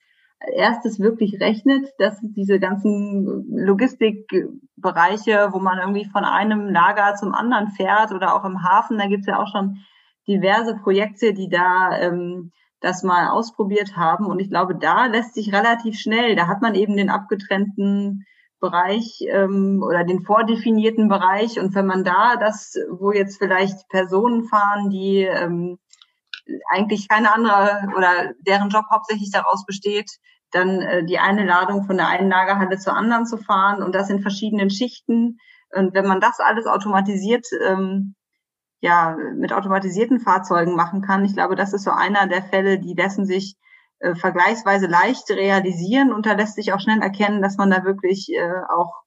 erstes 0.52 1.00
wirklich 1.00 1.40
rechnet, 1.40 1.88
dass 1.98 2.18
diese 2.22 2.58
ganzen 2.58 3.46
Logistikbereiche, 3.50 5.48
wo 5.52 5.58
man 5.58 5.78
irgendwie 5.78 6.04
von 6.04 6.24
einem 6.24 6.68
Lager 6.68 7.14
zum 7.14 7.34
anderen 7.34 7.68
fährt 7.68 8.12
oder 8.12 8.34
auch 8.34 8.44
im 8.44 8.62
Hafen, 8.62 8.98
da 8.98 9.06
gibt 9.06 9.22
es 9.22 9.26
ja 9.26 9.40
auch 9.40 9.48
schon 9.50 9.78
diverse 10.26 10.76
Projekte, 10.76 11.32
die 11.34 11.48
da 11.48 11.98
ähm, 11.98 12.52
das 12.80 13.02
mal 13.02 13.28
ausprobiert 13.28 13.96
haben. 13.96 14.26
Und 14.26 14.38
ich 14.40 14.50
glaube, 14.50 14.76
da 14.76 15.06
lässt 15.06 15.34
sich 15.34 15.52
relativ 15.52 15.98
schnell, 15.98 16.36
da 16.36 16.46
hat 16.46 16.60
man 16.62 16.74
eben 16.74 16.96
den 16.96 17.10
abgetrennten 17.10 18.24
Bereich 18.60 19.18
ähm, 19.28 19.82
oder 19.84 20.04
den 20.04 20.22
vordefinierten 20.22 21.08
Bereich. 21.08 21.60
Und 21.60 21.74
wenn 21.74 21.86
man 21.86 22.04
da 22.04 22.36
das, 22.36 22.74
wo 22.90 23.12
jetzt 23.12 23.38
vielleicht 23.38 23.88
Personen 23.88 24.44
fahren, 24.44 24.90
die 24.90 25.22
ähm, 25.22 25.78
eigentlich 26.70 27.08
keine 27.08 27.32
andere 27.32 27.88
oder 27.96 28.32
deren 28.46 28.70
Job 28.70 28.84
hauptsächlich 28.90 29.30
daraus 29.30 29.64
besteht, 29.66 30.10
dann 30.50 30.80
äh, 30.80 31.04
die 31.04 31.18
eine 31.18 31.44
Ladung 31.44 31.84
von 31.84 31.96
der 31.96 32.08
einen 32.08 32.30
Lagerhalle 32.30 32.78
zur 32.78 32.94
anderen 32.94 33.26
zu 33.26 33.36
fahren 33.36 33.82
und 33.82 33.94
das 33.94 34.10
in 34.10 34.20
verschiedenen 34.20 34.70
Schichten. 34.70 35.38
Und 35.70 35.94
wenn 35.94 36.06
man 36.06 36.20
das 36.20 36.38
alles 36.38 36.66
automatisiert, 36.66 37.46
ähm, 37.66 38.14
ja, 38.80 39.16
mit 39.34 39.52
automatisierten 39.52 40.20
Fahrzeugen 40.20 40.76
machen 40.76 41.02
kann, 41.02 41.24
ich 41.24 41.34
glaube, 41.34 41.56
das 41.56 41.72
ist 41.72 41.84
so 41.84 41.90
einer 41.90 42.26
der 42.28 42.42
Fälle, 42.42 42.78
die 42.78 42.94
lassen 42.94 43.26
sich 43.26 43.56
äh, 44.04 44.14
vergleichsweise 44.14 44.86
leicht 44.86 45.30
realisieren 45.30 46.12
und 46.12 46.26
da 46.26 46.34
lässt 46.34 46.56
sich 46.56 46.72
auch 46.72 46.80
schnell 46.80 47.00
erkennen, 47.00 47.40
dass 47.40 47.56
man 47.56 47.70
da 47.70 47.84
wirklich 47.84 48.28
äh, 48.32 48.62
auch 48.68 49.02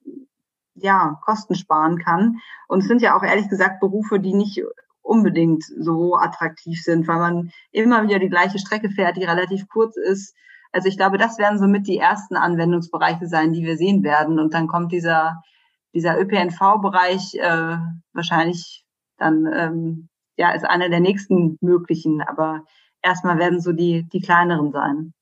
ja, 0.74 1.20
Kosten 1.24 1.54
sparen 1.54 1.98
kann. 1.98 2.38
Und 2.66 2.80
es 2.80 2.88
sind 2.88 3.00
ja 3.00 3.16
auch 3.16 3.22
ehrlich 3.22 3.48
gesagt 3.48 3.80
Berufe, 3.80 4.18
die 4.18 4.34
nicht 4.34 4.60
unbedingt 5.02 5.64
so 5.64 6.16
attraktiv 6.16 6.82
sind, 6.82 7.06
weil 7.06 7.18
man 7.18 7.50
immer 7.70 8.02
wieder 8.02 8.18
die 8.18 8.28
gleiche 8.28 8.58
Strecke 8.58 8.90
fährt, 8.90 9.16
die 9.16 9.24
relativ 9.24 9.68
kurz 9.68 9.96
ist. 9.96 10.34
Also 10.72 10.88
ich 10.88 10.96
glaube, 10.96 11.16
das 11.16 11.38
werden 11.38 11.58
somit 11.60 11.86
die 11.86 11.98
ersten 11.98 12.36
Anwendungsbereiche 12.36 13.26
sein, 13.26 13.52
die 13.52 13.64
wir 13.64 13.76
sehen 13.76 14.02
werden. 14.02 14.38
Und 14.40 14.52
dann 14.52 14.66
kommt 14.66 14.90
dieser, 14.90 15.42
dieser 15.94 16.20
ÖPNV-Bereich 16.20 17.36
äh, 17.36 17.78
wahrscheinlich 18.12 18.84
dann, 19.16 19.46
ähm, 19.52 20.08
ja, 20.36 20.50
ist 20.50 20.64
einer 20.64 20.88
der 20.88 21.00
nächsten 21.00 21.56
möglichen. 21.60 22.20
Aber 22.20 22.64
erstmal 23.08 23.38
werden 23.38 23.60
so 23.60 23.72
die, 23.72 24.06
die 24.12 24.20
kleineren 24.20 24.72
sein 24.72 25.12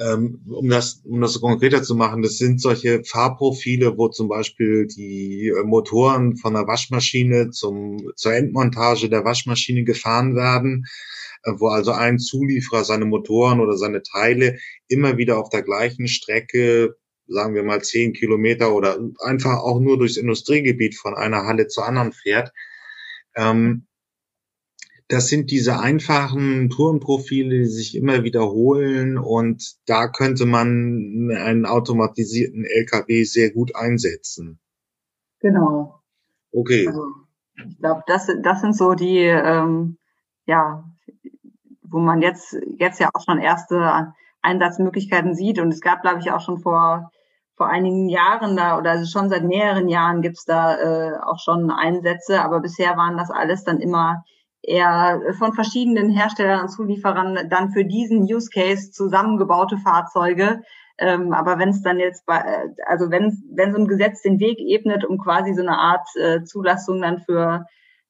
ähm, 0.00 0.40
um 0.48 0.68
das, 0.68 1.02
um 1.04 1.20
das 1.20 1.40
konkreter 1.40 1.82
zu 1.82 1.94
machen, 1.96 2.22
das 2.22 2.38
sind 2.38 2.60
solche 2.60 3.02
Fahrprofile, 3.04 3.98
wo 3.98 4.08
zum 4.08 4.28
Beispiel 4.28 4.86
die 4.86 5.48
äh, 5.48 5.64
Motoren 5.64 6.36
von 6.36 6.54
der 6.54 6.66
Waschmaschine 6.66 7.50
zum, 7.50 8.12
zur 8.14 8.34
Endmontage 8.34 9.08
der 9.08 9.24
Waschmaschine 9.24 9.82
gefahren 9.84 10.36
werden, 10.36 10.86
äh, 11.42 11.52
wo 11.56 11.68
also 11.68 11.92
ein 11.92 12.18
Zulieferer 12.18 12.84
seine 12.84 13.06
Motoren 13.06 13.60
oder 13.60 13.76
seine 13.76 14.02
Teile 14.02 14.58
immer 14.86 15.16
wieder 15.16 15.38
auf 15.38 15.48
der 15.50 15.62
gleichen 15.62 16.06
Strecke 16.06 16.94
sagen 17.30 17.54
wir 17.54 17.62
mal 17.62 17.82
zehn 17.82 18.14
Kilometer 18.14 18.74
oder 18.74 18.98
einfach 19.22 19.58
auch 19.58 19.80
nur 19.80 19.98
durchs 19.98 20.16
Industriegebiet 20.16 20.96
von 20.96 21.14
einer 21.14 21.44
Halle 21.44 21.66
zur 21.66 21.86
anderen 21.86 22.12
fährt. 22.12 22.52
Ähm, 23.36 23.87
das 25.08 25.28
sind 25.28 25.50
diese 25.50 25.80
einfachen 25.80 26.68
Tourenprofile, 26.68 27.60
die 27.60 27.64
sich 27.64 27.96
immer 27.96 28.24
wiederholen 28.24 29.16
und 29.16 29.76
da 29.86 30.06
könnte 30.08 30.44
man 30.44 31.30
einen 31.34 31.64
automatisierten 31.64 32.64
LKW 32.64 33.24
sehr 33.24 33.50
gut 33.50 33.74
einsetzen. 33.74 34.60
Genau. 35.40 36.00
Okay. 36.52 36.86
Also, 36.86 37.06
ich 37.66 37.78
glaube, 37.78 38.02
das, 38.06 38.28
das 38.42 38.60
sind 38.60 38.76
so 38.76 38.94
die, 38.94 39.18
ähm, 39.18 39.96
ja, 40.46 40.84
wo 41.82 41.98
man 41.98 42.20
jetzt, 42.20 42.56
jetzt 42.78 43.00
ja 43.00 43.08
auch 43.14 43.24
schon 43.24 43.38
erste 43.38 44.12
Einsatzmöglichkeiten 44.42 45.34
sieht. 45.34 45.58
Und 45.58 45.72
es 45.72 45.80
gab, 45.80 46.02
glaube 46.02 46.20
ich, 46.20 46.30
auch 46.30 46.40
schon 46.40 46.58
vor, 46.58 47.10
vor 47.56 47.66
einigen 47.66 48.08
Jahren 48.08 48.56
da, 48.56 48.78
oder 48.78 48.92
also 48.92 49.06
schon 49.06 49.30
seit 49.30 49.44
mehreren 49.44 49.88
Jahren 49.88 50.22
gibt's 50.22 50.44
da 50.44 50.76
äh, 50.76 51.18
auch 51.18 51.38
schon 51.38 51.70
Einsätze, 51.70 52.42
aber 52.42 52.60
bisher 52.60 52.96
waren 52.96 53.16
das 53.16 53.30
alles 53.30 53.64
dann 53.64 53.80
immer 53.80 54.24
eher 54.68 55.20
von 55.38 55.52
verschiedenen 55.52 56.10
Herstellern 56.10 56.62
und 56.62 56.68
Zulieferern 56.68 57.48
dann 57.48 57.70
für 57.70 57.84
diesen 57.84 58.22
Use 58.22 58.50
Case 58.50 58.90
zusammengebaute 58.90 59.78
Fahrzeuge. 59.78 60.62
Ähm, 60.98 61.32
aber 61.32 61.58
wenn 61.58 61.70
es 61.70 61.82
dann 61.82 62.00
jetzt 62.00 62.26
bei, 62.26 62.42
also 62.86 63.10
wenn, 63.10 63.42
wenn 63.54 63.72
so 63.72 63.78
ein 63.78 63.88
Gesetz 63.88 64.22
den 64.22 64.40
Weg 64.40 64.58
ebnet, 64.58 65.04
um 65.04 65.18
quasi 65.18 65.54
so 65.54 65.62
eine 65.62 65.78
Art 65.78 66.08
äh, 66.16 66.42
Zulassung 66.42 67.00
dann 67.00 67.20
für 67.20 67.66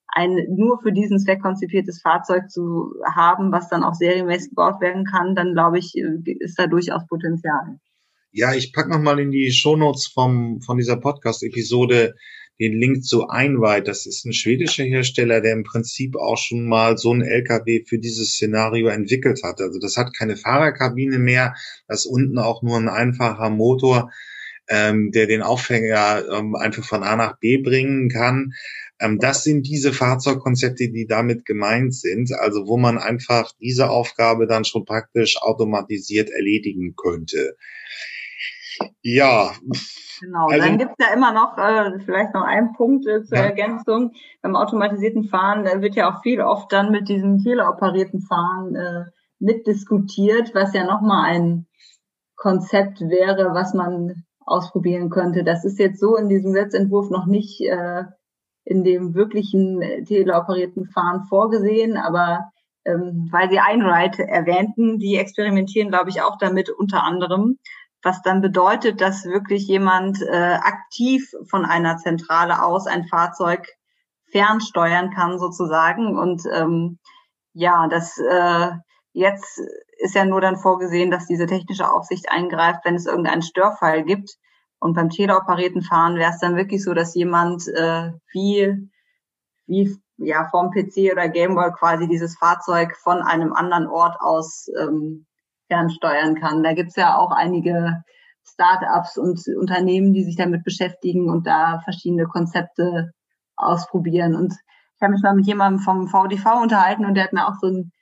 ein 0.09 0.47
nur 0.57 0.81
für 0.81 0.93
diesen 0.93 1.19
Zweck 1.19 1.43
konzipiertes 1.43 2.01
Fahrzeug 2.01 2.51
zu 2.51 2.95
haben, 3.05 3.53
was 3.53 3.69
dann 3.69 3.85
auch 3.85 3.95
serienmäßig 3.95 4.51
gebaut 4.51 4.81
werden 4.81 5.05
kann, 5.05 5.35
dann 5.35 5.53
glaube 5.53 5.79
ich, 5.79 5.95
äh, 5.97 6.33
ist 6.41 6.59
da 6.59 6.67
durchaus 6.67 7.07
Potenzial. 7.07 7.79
Ja, 8.33 8.55
ich 8.55 8.73
pack 8.73 8.89
noch 8.89 9.01
mal 9.01 9.19
in 9.19 9.31
die 9.31 9.51
Shownotes 9.51 10.07
vom 10.07 10.61
von 10.63 10.79
dieser 10.79 10.97
Podcast-Episode 10.97 12.15
den 12.59 12.79
Link 12.79 13.05
zu 13.05 13.29
Einweit. 13.29 13.89
Das 13.89 14.07
ist 14.07 14.25
ein 14.25 14.33
schwedischer 14.33 14.85
Hersteller, 14.85 15.41
der 15.41 15.53
im 15.53 15.65
Prinzip 15.65 16.17
auch 16.17 16.39
schon 16.39 16.67
mal 16.67 16.99
so 16.99 17.13
einen 17.13 17.23
LKW 17.23 17.85
für 17.87 17.99
dieses 17.99 18.33
Szenario 18.33 18.89
entwickelt 18.89 19.43
hat. 19.45 19.61
Also 19.61 19.79
das 19.79 19.97
hat 19.97 20.15
keine 20.15 20.37
Fahrerkabine 20.37 21.19
mehr, 21.19 21.55
das 21.87 22.07
unten 22.07 22.39
auch 22.39 22.63
nur 22.63 22.77
ein 22.77 22.89
einfacher 22.89 23.51
Motor, 23.51 24.11
ähm, 24.69 25.13
der 25.13 25.27
den 25.27 25.43
Aufhänger 25.43 26.25
ähm, 26.33 26.55
einfach 26.55 26.85
von 26.85 27.03
A 27.03 27.17
nach 27.17 27.39
B 27.39 27.59
bringen 27.59 28.09
kann. 28.09 28.53
Ähm, 29.01 29.19
das 29.19 29.45
sind 29.45 29.67
diese 29.67 29.93
Fahrzeugkonzepte, 29.93 30.91
die 30.91 31.07
damit 31.07 31.47
gemeint 31.47 31.95
sind, 31.95 32.33
also 32.33 32.67
wo 32.67 32.77
man 32.77 32.99
einfach 32.99 33.53
diese 33.61 33.89
Aufgabe 33.91 34.47
dann 34.47 34.65
schon 34.65 34.85
praktisch 34.85 35.41
automatisiert 35.41 36.31
erledigen 36.31 36.95
könnte. 36.97 37.57
Ja, 39.03 39.53
Genau, 40.21 40.47
also, 40.49 40.67
dann 40.67 40.79
gibt's 40.79 40.97
ja 40.99 41.15
immer 41.15 41.33
noch, 41.33 41.57
äh, 41.59 41.99
vielleicht 42.05 42.35
noch 42.35 42.43
einen 42.43 42.73
Punkt 42.73 43.07
äh, 43.07 43.25
zur 43.25 43.39
ja. 43.39 43.45
Ergänzung. 43.45 44.13
Beim 44.43 44.57
automatisierten 44.57 45.25
Fahren 45.25 45.67
äh, 45.67 45.81
wird 45.81 45.95
ja 45.95 46.11
auch 46.11 46.23
viel 46.23 46.41
oft 46.41 46.73
dann 46.73 46.91
mit 46.91 47.09
diesem 47.09 47.39
teleoperierten 47.39 48.23
Fahren 48.23 48.75
äh, 48.75 49.05
mitdiskutiert, 49.39 50.55
was 50.55 50.75
ja 50.75 50.85
nochmal 50.85 51.31
ein 51.31 51.67
Konzept 52.37 53.01
wäre, 53.01 53.55
was 53.55 53.75
man 53.75 54.25
ausprobieren 54.45 55.11
könnte. 55.11 55.45
Das 55.45 55.65
ist 55.65 55.79
jetzt 55.79 56.01
so 56.01 56.17
in 56.17 56.29
diesem 56.29 56.53
Gesetzentwurf 56.53 57.11
noch 57.11 57.27
nicht 57.27 57.61
äh, 57.61 58.05
in 58.65 58.85
dem 58.85 59.15
wirklichen 59.15 59.81
teleoperierten 60.07 60.87
Fahren 60.87 61.25
vorgesehen, 61.29 61.97
aber 61.97 62.51
ähm, 62.85 63.29
weil 63.31 63.49
Sie 63.51 63.59
Einride 63.59 64.27
erwähnten, 64.29 64.99
die 64.99 65.17
experimentieren, 65.17 65.91
glaube 65.91 66.11
ich, 66.11 66.23
auch 66.23 66.37
damit 66.39 66.71
unter 66.71 67.03
anderem 67.03 67.59
was 68.03 68.23
dann 68.23 68.41
bedeutet, 68.41 69.01
dass 69.01 69.25
wirklich 69.25 69.67
jemand 69.67 70.23
äh, 70.23 70.59
aktiv 70.61 71.31
von 71.51 71.65
einer 71.65 71.97
Zentrale 71.97 72.63
aus 72.63 72.87
ein 72.87 73.07
Fahrzeug 73.09 73.67
fernsteuern 74.31 75.11
kann 75.11 75.39
sozusagen. 75.39 76.17
Und 76.17 76.43
ähm, 76.53 76.99
ja, 77.53 77.89
das 77.89 78.19
äh, 78.19 78.71
jetzt 79.13 79.61
ist 79.99 80.15
ja 80.15 80.25
nur 80.25 80.41
dann 80.41 80.59
vorgesehen, 80.59 81.11
dass 81.11 81.27
diese 81.27 81.47
technische 81.47 81.91
Aufsicht 81.91 82.31
eingreift, 82.31 82.85
wenn 82.85 82.95
es 82.95 83.07
irgendeinen 83.07 83.43
Störfall 83.43 84.05
gibt. 84.05 84.37
Und 84.81 84.95
beim 84.95 85.11
teleoperierten 85.11 85.83
Fahren 85.83 86.17
wäre 86.17 86.31
es 86.31 86.39
dann 86.39 86.55
wirklich 86.55 86.85
so, 86.85 86.95
dass 86.95 87.17
jemand 87.17 87.67
äh, 87.67 88.13
wie, 88.33 88.91
wie 89.67 89.99
ja 90.19 90.49
vom 90.51 90.71
PC 90.71 91.13
oder 91.13 91.29
Gameboy 91.29 91.73
quasi 91.73 92.07
dieses 92.07 92.37
Fahrzeug 92.39 92.97
von 92.97 93.23
einem 93.23 93.53
anderen 93.53 93.89
Ort 93.89 94.21
aus 94.21 94.69
ähm, 94.81 95.27
fernsteuern 95.69 96.35
kann. 96.35 96.63
Da 96.63 96.75
gibt's 96.75 96.97
ja 96.97 97.17
auch 97.17 97.31
einige 97.31 98.03
Start-ups 98.45 99.19
und 99.19 99.41
Unternehmen, 99.59 100.13
die 100.13 100.25
sich 100.25 100.37
damit 100.37 100.65
beschäftigen 100.65 101.31
und 101.31 101.47
da 101.47 101.81
verschiedene 101.85 102.25
Konzepte 102.25 103.13
ausprobieren. 103.57 104.35
Und 104.35 104.53
ich 104.53 105.03
habe 105.03 105.13
mich 105.13 105.23
mal 105.23 105.35
mit 105.35 105.47
jemandem 105.47 105.81
vom 105.81 106.09
VDV 106.09 106.63
unterhalten 106.63 107.05
und 107.05 107.15
der 107.15 107.25
hat 107.25 107.33
mir 107.33 107.47
auch 107.47 107.57
so 107.61 107.69
ein, 107.69 107.93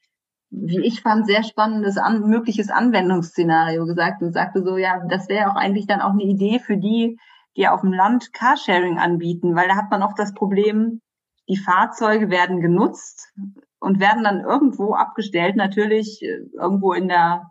wie 0.51 0.81
ich 0.81 1.03
fand, 1.03 1.27
sehr 1.27 1.43
spannendes 1.43 1.99
an, 1.99 2.23
mögliches 2.23 2.71
Anwendungsszenario 2.71 3.85
gesagt 3.85 4.23
und 4.23 4.33
sagte 4.33 4.63
so, 4.63 4.77
ja, 4.77 5.03
das 5.09 5.29
wäre 5.29 5.51
auch 5.51 5.57
eigentlich 5.57 5.87
dann 5.87 6.01
auch 6.01 6.13
eine 6.13 6.23
Idee 6.23 6.61
für 6.61 6.77
die, 6.77 7.19
die 7.57 7.69
auf 7.69 7.81
dem 7.81 7.93
Land 7.93 8.33
Carsharing 8.33 8.99
anbieten, 8.99 9.57
weil 9.57 9.69
da 9.69 9.77
hat 9.77 9.91
man 9.91 10.03
oft 10.03 10.19
das 10.19 10.35
Problem, 10.35 11.01
die 11.49 11.57
Fahrzeuge 11.57 12.31
werden 12.31 12.61
genutzt 12.61 13.33
und 13.79 14.01
werden 14.01 14.25
dann 14.25 14.41
irgendwo 14.41 14.95
abgestellt, 14.95 15.57
natürlich 15.57 16.23
äh, 16.23 16.41
irgendwo 16.59 16.93
in 16.93 17.09
der 17.09 17.51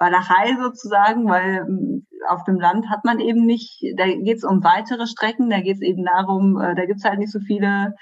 Walachei 0.00 0.56
sozusagen, 0.60 1.28
weil 1.28 1.66
ähm, 1.68 2.06
auf 2.26 2.42
dem 2.44 2.58
Land 2.58 2.88
hat 2.88 3.04
man 3.04 3.20
eben 3.20 3.44
nicht, 3.44 3.82
da 3.96 4.06
geht 4.06 4.38
es 4.38 4.44
um 4.44 4.64
weitere 4.64 5.06
Strecken, 5.06 5.50
da 5.50 5.60
geht 5.60 5.76
es 5.76 5.82
eben 5.82 6.04
darum, 6.04 6.58
äh, 6.58 6.74
da 6.74 6.86
gibt 6.86 6.98
es 6.98 7.04
halt 7.04 7.18
nicht 7.18 7.30
so 7.30 7.38
viele, 7.38 7.94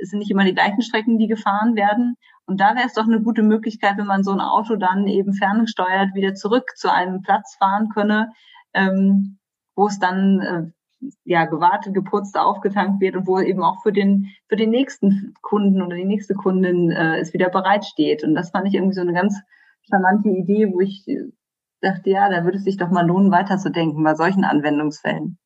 es 0.00 0.10
sind 0.10 0.18
nicht 0.18 0.30
immer 0.30 0.44
die 0.44 0.54
gleichen 0.54 0.82
Strecken, 0.82 1.18
die 1.18 1.26
gefahren 1.26 1.74
werden. 1.74 2.16
Und 2.44 2.60
da 2.60 2.76
wäre 2.76 2.86
es 2.86 2.92
doch 2.92 3.06
eine 3.06 3.22
gute 3.22 3.42
Möglichkeit, 3.42 3.96
wenn 3.96 4.06
man 4.06 4.22
so 4.22 4.30
ein 4.30 4.40
Auto 4.40 4.76
dann 4.76 5.06
eben 5.06 5.32
ferngesteuert 5.32 6.14
wieder 6.14 6.34
zurück 6.34 6.76
zu 6.76 6.92
einem 6.92 7.22
Platz 7.22 7.56
fahren 7.58 7.88
könne, 7.88 8.32
ähm, 8.74 9.38
wo 9.74 9.86
es 9.86 9.98
dann 9.98 10.40
äh, 10.40 11.08
ja 11.24 11.46
gewartet, 11.46 11.94
geputzt, 11.94 12.38
aufgetankt 12.38 13.00
wird 13.00 13.16
und 13.16 13.26
wo 13.26 13.40
eben 13.40 13.62
auch 13.62 13.82
für 13.82 13.92
den 13.92 14.28
für 14.48 14.56
den 14.56 14.70
nächsten 14.70 15.34
Kunden 15.40 15.82
oder 15.82 15.96
die 15.96 16.04
nächste 16.04 16.34
Kundin 16.34 16.90
äh, 16.90 17.18
es 17.18 17.32
wieder 17.32 17.48
bereitsteht. 17.48 18.22
Und 18.22 18.34
das 18.34 18.50
fand 18.50 18.68
ich 18.68 18.74
irgendwie 18.74 18.94
so 18.94 19.00
eine 19.00 19.14
ganz 19.14 19.40
charmante 19.88 20.28
Idee, 20.28 20.68
wo 20.72 20.80
ich 20.80 21.04
dachte, 21.80 22.10
ja, 22.10 22.28
da 22.30 22.44
würde 22.44 22.58
es 22.58 22.64
sich 22.64 22.76
doch 22.76 22.90
mal 22.90 23.06
lohnen, 23.06 23.30
weiterzudenken 23.30 24.02
bei 24.02 24.14
solchen 24.14 24.44
Anwendungsfällen. 24.44 25.38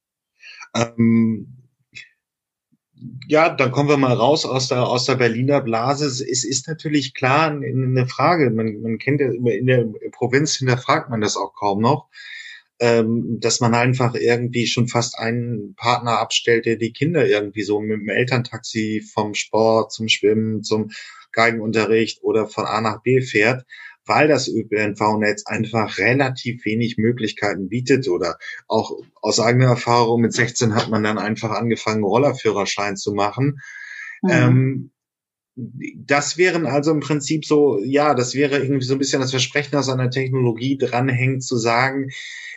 Ähm, 0.75 1.61
ja, 3.29 3.49
dann 3.49 3.73
kommen 3.73 3.89
wir 3.89 3.97
mal 3.97 4.13
raus 4.13 4.45
aus 4.45 4.69
der, 4.69 4.87
aus 4.87 5.07
der 5.07 5.17
Berliner 5.17 5.61
Blase. 5.61 6.07
Es 6.07 6.45
ist 6.45 6.69
natürlich 6.69 7.15
klar 7.15 7.51
eine 7.51 8.07
Frage. 8.07 8.51
Man, 8.51 8.81
man 8.83 8.99
kennt 8.99 9.21
ja 9.21 9.33
immer 9.33 9.53
in 9.53 9.67
der 9.67 9.87
Provinz 10.13 10.57
hinterfragt 10.57 11.11
man 11.11 11.21
das 11.21 11.37
auch 11.37 11.55
kaum 11.55 11.81
noch, 11.81 12.09
ähm, 12.79 13.39
dass 13.41 13.61
man 13.61 13.75
einfach 13.75 14.15
irgendwie 14.15 14.67
schon 14.67 14.89
fast 14.89 15.19
einen 15.19 15.75
Partner 15.77 16.19
abstellt, 16.19 16.67
der 16.67 16.77
die 16.77 16.93
Kinder 16.93 17.27
irgendwie 17.27 17.63
so 17.63 17.81
mit 17.81 18.01
dem 18.01 18.09
Elterntaxi 18.09 19.03
vom 19.15 19.35
Sport 19.35 19.93
zum 19.93 20.09
Schwimmen, 20.09 20.63
zum 20.63 20.91
Geigenunterricht 21.33 22.23
oder 22.23 22.47
von 22.49 22.67
A 22.67 22.81
nach 22.81 23.03
B 23.03 23.21
fährt 23.21 23.65
weil 24.11 24.27
das 24.27 24.49
ÖPNV-Netz 24.49 25.47
einfach 25.47 25.99
relativ 25.99 26.65
wenig 26.65 26.99
Möglichkeiten 26.99 27.69
bietet 27.69 28.09
oder 28.09 28.39
auch 28.67 28.91
aus 29.23 29.39
eigener 29.39 29.67
Erfahrung 29.67 30.21
mit 30.21 30.33
16 30.33 30.75
hat 30.75 30.91
man 30.91 31.05
dann 31.05 31.17
einfach 31.17 31.51
angefangen, 31.51 32.03
Rollerführerschein 32.03 32.97
zu 32.97 33.13
machen. 33.15 33.61
Mhm. 34.23 34.31
Ähm, 34.31 34.91
das 35.55 36.39
wären 36.39 36.67
also 36.67 36.91
im 36.91 36.99
Prinzip 36.99 37.45
so, 37.45 37.79
ja, 37.85 38.15
das 38.15 38.35
wäre 38.35 38.59
irgendwie 38.59 38.85
so 38.85 38.95
ein 38.95 38.99
bisschen 38.99 39.21
das 39.21 39.31
Versprechen 39.31 39.77
aus 39.77 39.89
einer 39.89 40.11
Technologie 40.11 40.77
dranhängt 40.77 41.45
zu 41.45 41.57
sagen, 41.57 42.09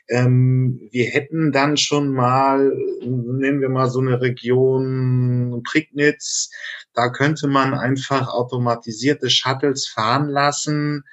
ähm, 0.09 0.89
wir 0.91 1.05
hätten 1.05 1.51
dann 1.51 1.77
schon 1.77 2.11
mal, 2.13 2.73
nennen 3.01 3.61
wir 3.61 3.69
mal 3.69 3.91
so 3.91 3.99
eine 3.99 4.21
Region 4.21 5.61
Prignitz, 5.63 6.49
da 6.93 7.09
könnte 7.09 7.47
man 7.47 7.75
einfach 7.75 8.27
automatisierte 8.27 9.29
Shuttles 9.29 9.87
fahren 9.87 10.29
lassen, 10.29 11.03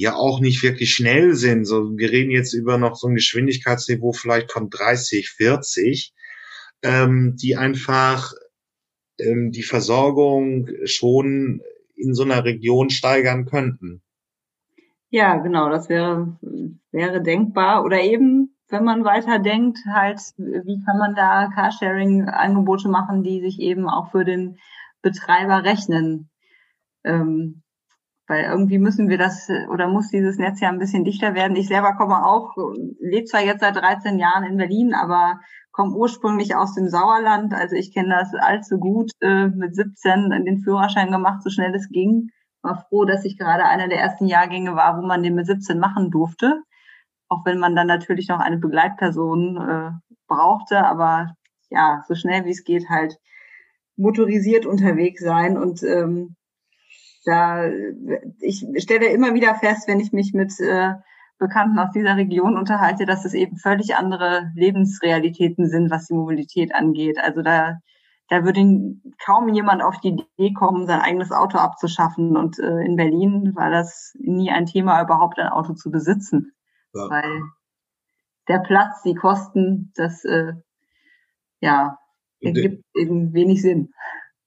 ja 0.00 0.14
auch 0.14 0.40
nicht 0.40 0.62
wirklich 0.62 0.94
schnell 0.94 1.34
sind. 1.34 1.66
So, 1.66 1.96
wir 1.96 2.10
reden 2.10 2.30
jetzt 2.30 2.54
über 2.54 2.78
noch 2.78 2.96
so 2.96 3.06
ein 3.06 3.14
Geschwindigkeitsniveau 3.14 4.12
vielleicht 4.12 4.50
von 4.50 4.70
30, 4.70 5.30
40, 5.30 6.14
ähm, 6.82 7.36
die 7.40 7.56
einfach 7.56 8.32
ähm, 9.18 9.52
die 9.52 9.62
Versorgung 9.62 10.68
schon 10.84 11.60
in 11.94 12.14
so 12.14 12.22
einer 12.22 12.44
Region 12.44 12.88
steigern 12.88 13.44
könnten. 13.44 14.02
Ja, 15.10 15.36
genau, 15.36 15.68
das 15.68 15.88
wäre, 15.88 16.38
wäre 16.92 17.20
denkbar. 17.22 17.84
Oder 17.84 18.00
eben, 18.00 18.56
wenn 18.68 18.84
man 18.84 19.04
weiter 19.04 19.38
denkt, 19.38 19.80
halt, 19.92 20.20
wie 20.38 20.82
kann 20.84 20.98
man 20.98 21.14
da 21.14 21.50
Carsharing-Angebote 21.54 22.88
machen, 22.88 23.22
die 23.22 23.40
sich 23.40 23.58
eben 23.60 23.88
auch 23.88 24.12
für 24.12 24.24
den 24.24 24.58
Betreiber 25.02 25.64
rechnen? 25.64 26.30
Ähm, 27.04 27.62
weil 28.30 28.44
irgendwie 28.44 28.78
müssen 28.78 29.08
wir 29.08 29.18
das 29.18 29.48
oder 29.70 29.88
muss 29.88 30.08
dieses 30.08 30.38
Netz 30.38 30.60
ja 30.60 30.68
ein 30.68 30.78
bisschen 30.78 31.04
dichter 31.04 31.34
werden. 31.34 31.56
Ich 31.56 31.68
selber 31.68 31.94
komme 31.96 32.24
auch, 32.24 32.56
lebe 33.00 33.26
zwar 33.26 33.42
jetzt 33.42 33.60
seit 33.60 33.76
13 33.76 34.18
Jahren 34.18 34.44
in 34.44 34.56
Berlin, 34.56 34.94
aber 34.94 35.40
komme 35.72 35.94
ursprünglich 35.96 36.54
aus 36.54 36.74
dem 36.74 36.88
Sauerland. 36.88 37.52
Also 37.52 37.76
ich 37.76 37.92
kenne 37.92 38.14
das 38.18 38.32
allzu 38.34 38.78
gut, 38.78 39.10
äh, 39.20 39.48
mit 39.48 39.74
17 39.74 40.30
den 40.44 40.60
Führerschein 40.60 41.10
gemacht, 41.10 41.42
so 41.42 41.50
schnell 41.50 41.74
es 41.74 41.88
ging 41.88 42.30
war 42.62 42.86
froh, 42.88 43.04
dass 43.04 43.24
ich 43.24 43.38
gerade 43.38 43.64
einer 43.64 43.88
der 43.88 44.00
ersten 44.00 44.26
Jahrgänge 44.26 44.74
war, 44.76 44.98
wo 44.98 45.06
man 45.06 45.22
den 45.22 45.34
mit 45.34 45.46
17 45.46 45.78
machen 45.78 46.10
durfte. 46.10 46.62
Auch 47.28 47.44
wenn 47.44 47.58
man 47.58 47.76
dann 47.76 47.86
natürlich 47.86 48.28
noch 48.28 48.40
eine 48.40 48.58
Begleitperson 48.58 49.56
äh, 49.56 49.90
brauchte, 50.26 50.84
aber 50.84 51.34
ja, 51.70 52.02
so 52.08 52.14
schnell 52.14 52.44
wie 52.44 52.50
es 52.50 52.64
geht 52.64 52.88
halt 52.88 53.16
motorisiert 53.96 54.66
unterwegs 54.66 55.22
sein 55.22 55.56
und 55.56 55.82
ähm, 55.82 56.36
da 57.24 57.68
ich 58.40 58.66
stelle 58.78 59.06
immer 59.06 59.34
wieder 59.34 59.54
fest, 59.54 59.88
wenn 59.88 60.00
ich 60.00 60.12
mich 60.12 60.32
mit 60.32 60.58
äh, 60.60 60.94
Bekannten 61.38 61.78
aus 61.78 61.90
dieser 61.92 62.16
Region 62.16 62.56
unterhalte, 62.56 63.06
dass 63.06 63.24
es 63.24 63.34
eben 63.34 63.56
völlig 63.56 63.96
andere 63.96 64.50
Lebensrealitäten 64.54 65.68
sind, 65.68 65.90
was 65.90 66.06
die 66.06 66.14
Mobilität 66.14 66.74
angeht. 66.74 67.18
Also 67.18 67.42
da 67.42 67.78
da 68.30 68.44
würde 68.44 68.60
kaum 69.24 69.52
jemand 69.52 69.82
auf 69.82 69.98
die 70.00 70.24
Idee 70.38 70.52
kommen, 70.52 70.86
sein 70.86 71.00
eigenes 71.00 71.32
Auto 71.32 71.58
abzuschaffen. 71.58 72.36
Und 72.36 72.60
äh, 72.60 72.84
in 72.84 72.94
Berlin 72.94 73.56
war 73.56 73.70
das 73.70 74.14
nie 74.20 74.52
ein 74.52 74.66
Thema, 74.66 75.02
überhaupt 75.02 75.40
ein 75.40 75.48
Auto 75.48 75.74
zu 75.74 75.90
besitzen. 75.90 76.52
Ja. 76.94 77.10
Weil 77.10 77.42
der 78.46 78.60
Platz, 78.60 79.02
die 79.02 79.16
Kosten, 79.16 79.92
das 79.96 80.24
äh, 80.24 80.52
ja, 81.60 81.98
ergibt 82.40 82.84
eben 82.94 83.34
wenig 83.34 83.62
Sinn. 83.62 83.92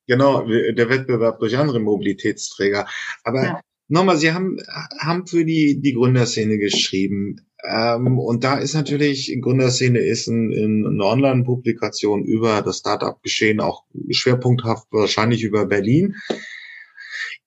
Genau, 0.08 0.46
der 0.46 0.90
Wettbewerb 0.90 1.40
durch 1.40 1.58
andere 1.58 1.80
Mobilitätsträger. 1.80 2.88
Aber 3.24 3.44
ja. 3.44 3.62
nochmal, 3.88 4.18
Sie 4.18 4.34
haben, 4.34 4.58
haben 5.00 5.28
für 5.28 5.46
die, 5.46 5.80
die 5.82 5.94
Gründerszene 5.94 6.58
geschrieben. 6.58 7.48
Ähm, 7.66 8.20
und 8.20 8.44
da 8.44 8.58
ist 8.58 8.74
natürlich, 8.74 9.34
Gründerszene 9.42 10.00
ist 10.00 10.28
ein, 10.28 10.52
in, 10.52 10.86
eine 10.86 11.06
Online-Publikation 11.06 12.26
über 12.26 12.62
das 12.62 12.80
Startup-Geschehen, 12.80 13.62
auch 13.62 13.86
schwerpunkthaft 14.10 14.88
wahrscheinlich 14.92 15.44
über 15.44 15.66
Berlin. 15.66 16.16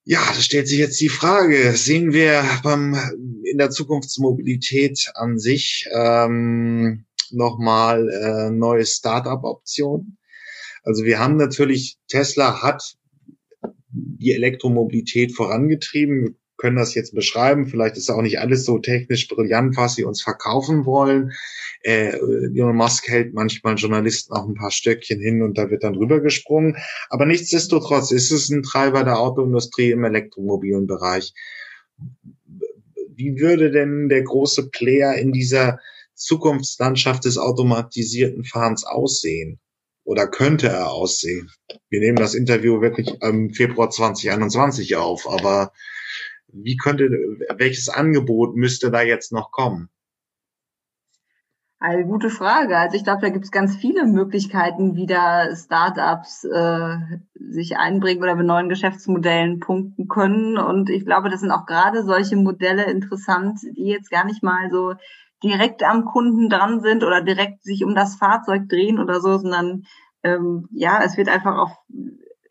Ja, 0.05 0.21
da 0.35 0.41
stellt 0.41 0.69
sich 0.69 0.79
jetzt 0.79 1.01
die 1.01 1.09
Frage, 1.09 1.73
sehen 1.73 2.13
wir 2.13 2.43
beim, 2.63 2.97
in 3.45 3.59
der 3.59 3.71
Zukunftsmobilität 3.71 5.11
an 5.15 5.39
sich 5.39 5.87
ähm, 5.93 7.05
nochmal 7.31 8.09
äh, 8.09 8.51
neue 8.51 8.87
Startup-Optionen? 8.87 10.17
Also 10.87 11.05
wir 11.05 11.19
haben 11.19 11.37
natürlich, 11.37 11.99
Tesla 12.09 12.63
hat 12.63 12.97
die 13.91 14.33
Elektromobilität 14.33 15.35
vorangetrieben 15.35 16.37
können 16.57 16.77
das 16.77 16.95
jetzt 16.95 17.15
beschreiben. 17.15 17.67
Vielleicht 17.67 17.97
ist 17.97 18.11
auch 18.11 18.23
nicht 18.23 18.41
alles 18.41 18.65
so 18.65 18.79
technisch 18.79 19.29
brillant, 19.29 19.77
was 19.77 19.95
sie 19.95 20.05
uns 20.05 20.23
verkaufen 20.23 20.87
wollen. 20.87 21.33
Äh, 21.83 22.17
Elon 22.55 22.77
Musk 22.77 23.09
hält 23.09 23.35
manchmal 23.35 23.77
Journalisten 23.77 24.33
auch 24.33 24.47
ein 24.47 24.55
paar 24.55 24.71
Stöckchen 24.71 25.21
hin 25.21 25.43
und 25.43 25.59
da 25.59 25.71
wird 25.71 25.85
dann 25.85 25.95
drüber 25.95 26.21
gesprungen. 26.21 26.77
Aber 27.11 27.27
nichtsdestotrotz 27.27 28.11
ist 28.11 28.31
es 28.31 28.49
ein 28.49 28.63
Treiber 28.63 29.05
der 29.05 29.19
Autoindustrie 29.19 29.91
im 29.91 30.05
elektromobilen 30.05 30.87
Bereich. 30.87 31.35
Wie 33.15 33.39
würde 33.39 33.71
denn 33.71 34.09
der 34.09 34.23
große 34.23 34.71
Player 34.71 35.15
in 35.15 35.33
dieser 35.33 35.79
Zukunftslandschaft 36.15 37.25
des 37.25 37.39
automatisierten 37.39 38.45
Fahrens 38.45 38.85
aussehen? 38.85 39.59
Oder 40.07 40.29
könnte 40.29 40.69
er 40.69 40.93
aussehen? 40.93 41.51
Wir 41.91 41.99
nehmen 41.99 42.17
das 42.17 42.35
Interview 42.35 42.81
wirklich 42.81 43.21
im 43.23 43.51
Februar 43.51 43.91
2021 43.91 44.95
auf, 44.95 45.29
aber 45.29 45.73
wie 46.47 46.77
könnte, 46.77 47.11
welches 47.57 47.89
Angebot 47.89 48.55
müsste 48.55 48.93
da 48.93 49.03
jetzt 49.03 49.33
noch 49.33 49.51
kommen? 49.51 49.91
Eine 51.81 52.07
gute 52.07 52.31
Frage. 52.31 52.79
Also 52.79 52.97
ich 52.97 53.03
glaube, 53.03 53.21
da 53.21 53.31
gibt 53.31 53.45
es 53.45 53.51
ganz 53.51 53.77
viele 53.77 54.07
Möglichkeiten, 54.07 54.95
wie 54.95 55.07
da 55.07 55.55
Startups 55.55 56.45
äh, 56.45 56.97
sich 57.35 57.77
einbringen 57.77 58.23
oder 58.23 58.37
mit 58.37 58.47
neuen 58.47 58.69
Geschäftsmodellen 58.69 59.59
punkten 59.59 60.07
können. 60.07 60.57
Und 60.57 60.89
ich 60.89 61.05
glaube, 61.05 61.31
das 61.31 61.41
sind 61.41 61.51
auch 61.51 61.67
gerade 61.67 62.05
solche 62.05 62.37
Modelle 62.37 62.85
interessant, 62.85 63.59
die 63.77 63.89
jetzt 63.89 64.11
gar 64.11 64.25
nicht 64.25 64.43
mal 64.43 64.71
so 64.71 64.95
direkt 65.43 65.83
am 65.83 66.05
Kunden 66.05 66.49
dran 66.49 66.81
sind 66.81 67.05
oder 67.05 67.21
direkt 67.23 67.63
sich 67.63 67.85
um 67.85 67.95
das 67.95 68.17
Fahrzeug 68.17 68.69
drehen 68.69 68.99
oder 68.99 69.21
so, 69.21 69.39
sondern 69.39 69.85
ähm, 70.23 70.69
ja, 70.73 71.01
es 71.03 71.17
wird 71.17 71.29
einfach 71.29 71.57
auf 71.57 71.71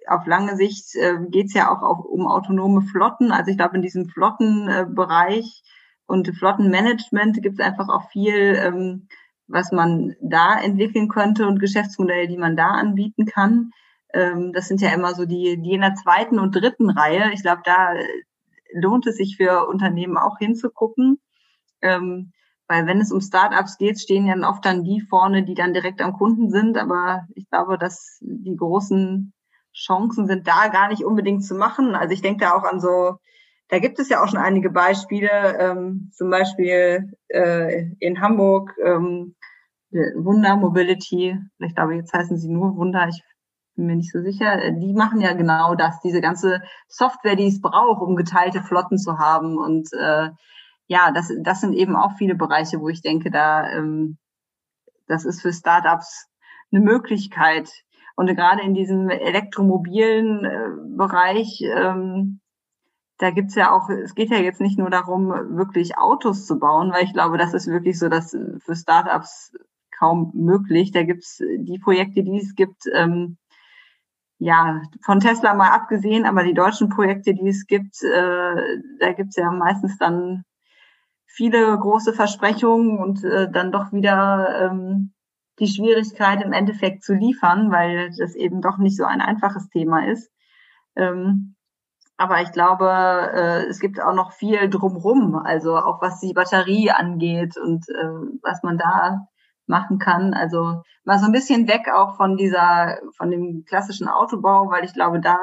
auf 0.08 0.26
lange 0.26 0.56
Sicht 0.56 0.96
äh, 0.96 1.16
geht 1.30 1.48
es 1.48 1.54
ja 1.54 1.72
auch 1.72 1.82
auf, 1.82 2.06
um 2.06 2.28
autonome 2.28 2.82
Flotten. 2.82 3.32
Also 3.32 3.52
ich 3.52 3.58
glaube, 3.58 3.76
in 3.76 3.82
diesem 3.82 4.08
Flottenbereich 4.08 5.46
äh, 5.46 5.70
und 6.08 6.28
Flottenmanagement 6.38 7.42
gibt 7.42 7.60
es 7.60 7.66
einfach 7.66 7.90
auch 7.90 8.10
viel, 8.10 8.56
ähm, 8.56 9.08
was 9.48 9.72
man 9.72 10.16
da 10.22 10.60
entwickeln 10.60 11.08
könnte 11.08 11.48
und 11.48 11.60
Geschäftsmodelle, 11.60 12.28
die 12.28 12.38
man 12.38 12.56
da 12.56 12.68
anbieten 12.68 13.26
kann. 13.26 13.72
Ähm, 14.14 14.54
das 14.54 14.68
sind 14.68 14.82
ja 14.82 14.94
immer 14.94 15.14
so 15.14 15.26
die, 15.26 15.60
die 15.62 15.74
in 15.74 15.82
der 15.82 15.96
zweiten 15.96 16.40
und 16.40 16.56
dritten 16.56 16.90
Reihe. 16.90 17.32
Ich 17.34 17.42
glaube, 17.42 17.62
da 17.66 17.94
lohnt 18.74 19.08
es 19.08 19.18
sich 19.18 19.38
für 19.38 19.68
Unternehmen 19.68 20.18
auch 20.18 20.38
hinzugucken. 20.38 21.20
Ähm, 21.82 22.32
weil 22.68 22.88
wenn 22.88 23.00
es 23.00 23.12
um 23.12 23.22
Startups 23.22 23.78
geht, 23.78 24.00
stehen 24.00 24.26
ja 24.26 24.36
oft 24.50 24.66
dann 24.66 24.84
die 24.84 25.02
vorne, 25.02 25.44
die 25.44 25.54
dann 25.54 25.74
direkt 25.74 26.02
am 26.02 26.14
Kunden 26.14 26.50
sind. 26.50 26.78
Aber 26.78 27.26
ich 27.36 27.50
glaube, 27.50 27.78
dass 27.78 28.18
die 28.22 28.56
großen 28.56 29.34
Chancen 29.74 30.28
sind 30.28 30.48
da 30.48 30.70
gar 30.70 30.88
nicht 30.88 31.04
unbedingt 31.04 31.44
zu 31.44 31.56
machen. 31.56 31.96
Also 31.96 32.14
ich 32.14 32.22
denke 32.22 32.46
da 32.46 32.54
auch 32.54 32.64
an 32.64 32.80
so, 32.80 33.18
da 33.70 33.80
gibt 33.80 34.00
es 34.00 34.10
ja 34.10 34.24
auch 34.24 34.28
schon 34.28 34.40
einige 34.40 34.70
Beispiele, 34.70 35.58
ähm, 35.60 36.12
zum 36.14 36.30
Beispiel 36.30 37.12
äh, 37.28 37.90
in 38.00 38.22
Hamburg 38.22 38.74
ähm, 38.84 39.36
Wunder 39.92 40.56
Mobility, 40.58 41.38
ich 41.60 41.76
glaube, 41.76 41.96
jetzt 41.96 42.14
heißen 42.14 42.38
sie 42.38 42.50
nur 42.50 42.76
Wunder, 42.76 43.08
ich 43.08 43.22
bin 43.76 43.88
mir 43.88 43.96
nicht 43.96 44.12
so 44.12 44.22
sicher, 44.22 44.72
die 44.72 44.94
machen 44.94 45.22
ja 45.22 45.34
genau 45.34 45.76
das, 45.76 46.00
diese 46.02 46.22
ganze 46.22 46.62
Software, 46.88 47.36
die 47.36 47.48
es 47.48 47.62
braucht, 47.62 48.02
um 48.02 48.16
geteilte 48.16 48.62
Flotten 48.62 48.98
zu 48.98 49.18
haben. 49.18 49.58
Und 49.58 49.90
äh, 49.94 50.30
ja, 50.88 51.12
das, 51.12 51.32
das 51.42 51.62
sind 51.62 51.74
eben 51.74 51.96
auch 51.96 52.14
viele 52.18 52.36
Bereiche, 52.36 52.80
wo 52.80 52.90
ich 52.90 53.02
denke, 53.02 53.32
da 53.32 53.70
ähm, 53.72 54.18
das 55.08 55.26
ist 55.26 55.42
für 55.42 55.54
Startups 55.54 56.28
eine 56.72 56.82
Möglichkeit, 56.82 57.70
und 58.16 58.28
gerade 58.28 58.62
in 58.62 58.74
diesem 58.74 59.10
elektromobilen 59.10 60.46
äh, 60.46 60.70
Bereich, 60.98 61.62
ähm, 61.62 62.40
da 63.18 63.32
gibt's 63.32 63.56
ja 63.56 63.72
auch, 63.72 63.90
es 63.90 64.16
geht 64.16 64.30
ja 64.30 64.38
jetzt 64.38 64.62
nicht 64.62 64.78
nur 64.78 64.90
darum, 64.90 65.30
wirklich 65.30 65.98
Autos 65.98 66.46
zu 66.46 66.60
bauen, 66.60 66.92
weil 66.92 67.04
ich 67.04 67.14
glaube, 67.14 67.38
das 67.38 67.54
ist 67.54 67.68
wirklich 67.68 67.98
so, 68.00 68.10
dass 68.10 68.32
für 68.32 68.76
Startups 68.76 69.54
kaum 69.98 70.32
möglich. 70.34 70.92
Da 70.92 71.04
gibt's 71.04 71.38
die 71.38 71.80
Projekte, 71.80 72.24
die 72.24 72.38
es 72.38 72.56
gibt, 72.56 72.84
ähm, 72.94 73.38
ja, 74.38 74.82
von 75.02 75.22
Tesla 75.22 75.54
mal 75.54 75.72
abgesehen, 75.72 76.26
aber 76.26 76.44
die 76.44 76.54
deutschen 76.54 76.90
Projekte, 76.90 77.34
die 77.34 77.48
es 77.48 77.68
gibt, 77.68 78.02
äh, 78.04 78.78
da 79.00 79.14
gibt's 79.14 79.38
ja 79.38 79.50
meistens 79.52 79.98
dann 79.98 80.44
viele 81.36 81.78
große 81.78 82.14
Versprechungen 82.14 83.00
und 83.00 83.24
äh, 83.24 83.52
dann 83.52 83.72
doch 83.72 83.92
wieder 83.92 84.72
ähm, 84.72 85.14
die 85.60 85.68
Schwierigkeit 85.68 86.42
im 86.44 86.54
Endeffekt 86.54 87.04
zu 87.04 87.14
liefern, 87.14 87.72
weil 87.72 88.12
das 88.18 88.36
eben 88.36 88.62
doch 88.62 88.78
nicht 88.78 88.98
so 88.98 89.06
ein 89.06 89.22
einfaches 89.22 89.70
Thema 89.70 90.08
ist. 90.08 90.32
Ähm, 90.96 91.56
Aber 92.18 92.42
ich 92.42 92.52
glaube, 92.54 92.88
äh, 92.88 93.66
es 93.68 93.80
gibt 93.80 94.00
auch 94.02 94.14
noch 94.14 94.32
viel 94.32 94.70
drumrum, 94.70 95.36
also 95.36 95.76
auch 95.78 96.02
was 96.02 96.22
die 96.22 96.34
Batterie 96.34 96.92
angeht 96.92 97.58
und 97.58 97.90
äh, 97.90 98.40
was 98.42 98.64
man 98.64 98.78
da 98.78 99.28
machen 99.68 99.98
kann. 100.00 100.34
Also 100.34 100.84
mal 101.04 101.20
so 101.20 101.26
ein 101.26 101.34
bisschen 101.34 101.68
weg 101.68 101.90
auch 101.94 102.16
von 102.16 102.38
dieser, 102.38 103.00
von 103.18 103.32
dem 103.32 103.66
klassischen 103.66 104.08
Autobau, 104.08 104.70
weil 104.70 104.86
ich 104.86 104.94
glaube, 104.94 105.20
da 105.20 105.38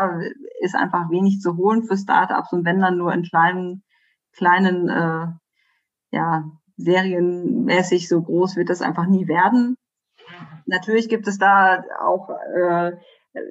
ist 0.61 0.74
einfach 0.74 1.11
wenig 1.11 1.40
zu 1.40 1.57
holen 1.59 1.82
für 1.82 1.97
Startups 1.97 2.53
und 2.53 2.64
wenn 2.64 2.80
dann 2.80 2.97
nur 2.97 3.12
in 3.12 3.22
kleinen, 3.22 3.82
kleinen, 4.32 4.88
äh, 4.88 5.26
ja, 6.12 6.44
serienmäßig 6.76 8.08
so 8.08 8.22
groß 8.22 8.56
wird 8.56 8.70
das 8.70 8.82
einfach 8.82 9.06
nie 9.06 9.26
werden. 9.26 9.76
Natürlich 10.66 11.08
gibt 11.08 11.26
es 11.26 11.38
da 11.38 11.82
auch 12.00 12.28
äh, 12.54 12.92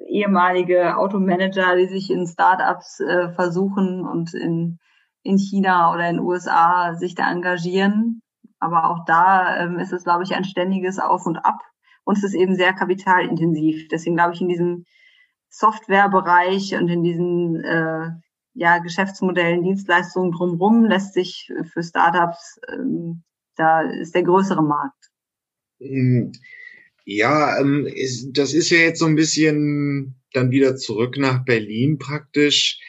ehemalige 0.08 0.96
Automanager, 0.96 1.76
die 1.76 1.86
sich 1.86 2.10
in 2.10 2.26
Startups 2.26 3.00
äh, 3.00 3.30
versuchen 3.32 4.06
und 4.06 4.32
in, 4.34 4.78
in 5.22 5.38
China 5.38 5.92
oder 5.92 6.08
in 6.08 6.20
USA 6.20 6.94
sich 6.94 7.14
da 7.14 7.30
engagieren. 7.30 8.22
Aber 8.58 8.90
auch 8.90 9.04
da 9.06 9.56
ähm, 9.56 9.78
ist 9.78 9.92
es, 9.92 10.04
glaube 10.04 10.22
ich, 10.22 10.34
ein 10.34 10.44
ständiges 10.44 10.98
Auf 10.98 11.26
und 11.26 11.38
Ab. 11.38 11.60
Und 12.04 12.18
es 12.18 12.24
ist 12.24 12.34
eben 12.34 12.54
sehr 12.54 12.72
kapitalintensiv. 12.72 13.88
Deswegen 13.88 14.16
glaube 14.16 14.34
ich, 14.34 14.40
in 14.40 14.48
diesem 14.48 14.84
Softwarebereich 15.48 16.74
und 16.76 16.88
in 16.88 17.02
diesen 17.02 17.62
äh, 17.62 18.10
ja, 18.54 18.78
Geschäftsmodellen, 18.78 19.62
Dienstleistungen 19.62 20.32
drumherum 20.32 20.84
lässt 20.84 21.14
sich 21.14 21.50
für 21.72 21.82
Startups, 21.82 22.60
ähm, 22.72 23.22
da 23.56 23.82
ist 23.82 24.14
der 24.14 24.22
größere 24.22 24.62
Markt. 24.62 25.10
Hm. 25.80 26.32
Ja, 27.04 27.58
ähm, 27.58 27.86
ist, 27.86 28.32
das 28.32 28.54
ist 28.54 28.70
ja 28.70 28.78
jetzt 28.78 29.00
so 29.00 29.06
ein 29.06 29.16
bisschen 29.16 30.16
dann 30.32 30.50
wieder 30.50 30.76
zurück 30.76 31.16
nach 31.18 31.44
Berlin 31.44 31.98
praktisch 31.98 32.80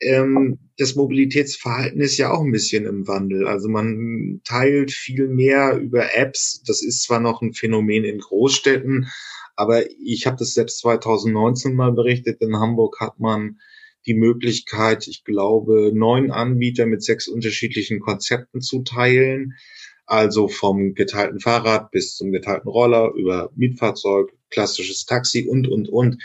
ähm, 0.00 0.58
das 0.78 0.94
Mobilitätsverhalten 0.94 2.00
ist 2.00 2.16
ja 2.16 2.32
auch 2.32 2.40
ein 2.40 2.52
bisschen 2.52 2.86
im 2.86 3.06
Wandel. 3.06 3.46
Also 3.46 3.68
man 3.68 4.40
teilt 4.44 4.92
viel 4.92 5.28
mehr 5.28 5.76
über 5.78 6.16
Apps. 6.16 6.62
Das 6.66 6.82
ist 6.82 7.02
zwar 7.02 7.20
noch 7.20 7.42
ein 7.42 7.52
Phänomen 7.52 8.04
in 8.04 8.18
Großstädten, 8.18 9.08
aber 9.56 9.84
ich 9.90 10.26
habe 10.26 10.36
das 10.38 10.54
selbst 10.54 10.78
2019 10.80 11.74
mal 11.74 11.92
berichtet. 11.92 12.40
In 12.40 12.56
Hamburg 12.56 12.98
hat 13.00 13.20
man 13.20 13.60
die 14.06 14.14
Möglichkeit, 14.14 15.06
ich 15.06 15.24
glaube, 15.24 15.92
neun 15.94 16.30
Anbieter 16.30 16.86
mit 16.86 17.02
sechs 17.02 17.28
unterschiedlichen 17.28 18.00
Konzepten 18.00 18.60
zu 18.60 18.82
teilen. 18.82 19.54
Also 20.06 20.48
vom 20.48 20.94
geteilten 20.94 21.38
Fahrrad 21.38 21.92
bis 21.92 22.16
zum 22.16 22.32
geteilten 22.32 22.68
Roller 22.68 23.12
über 23.14 23.50
Mietfahrzeug, 23.54 24.32
klassisches 24.50 25.06
Taxi 25.06 25.46
und, 25.48 25.68
und, 25.68 25.88
und 25.88 26.20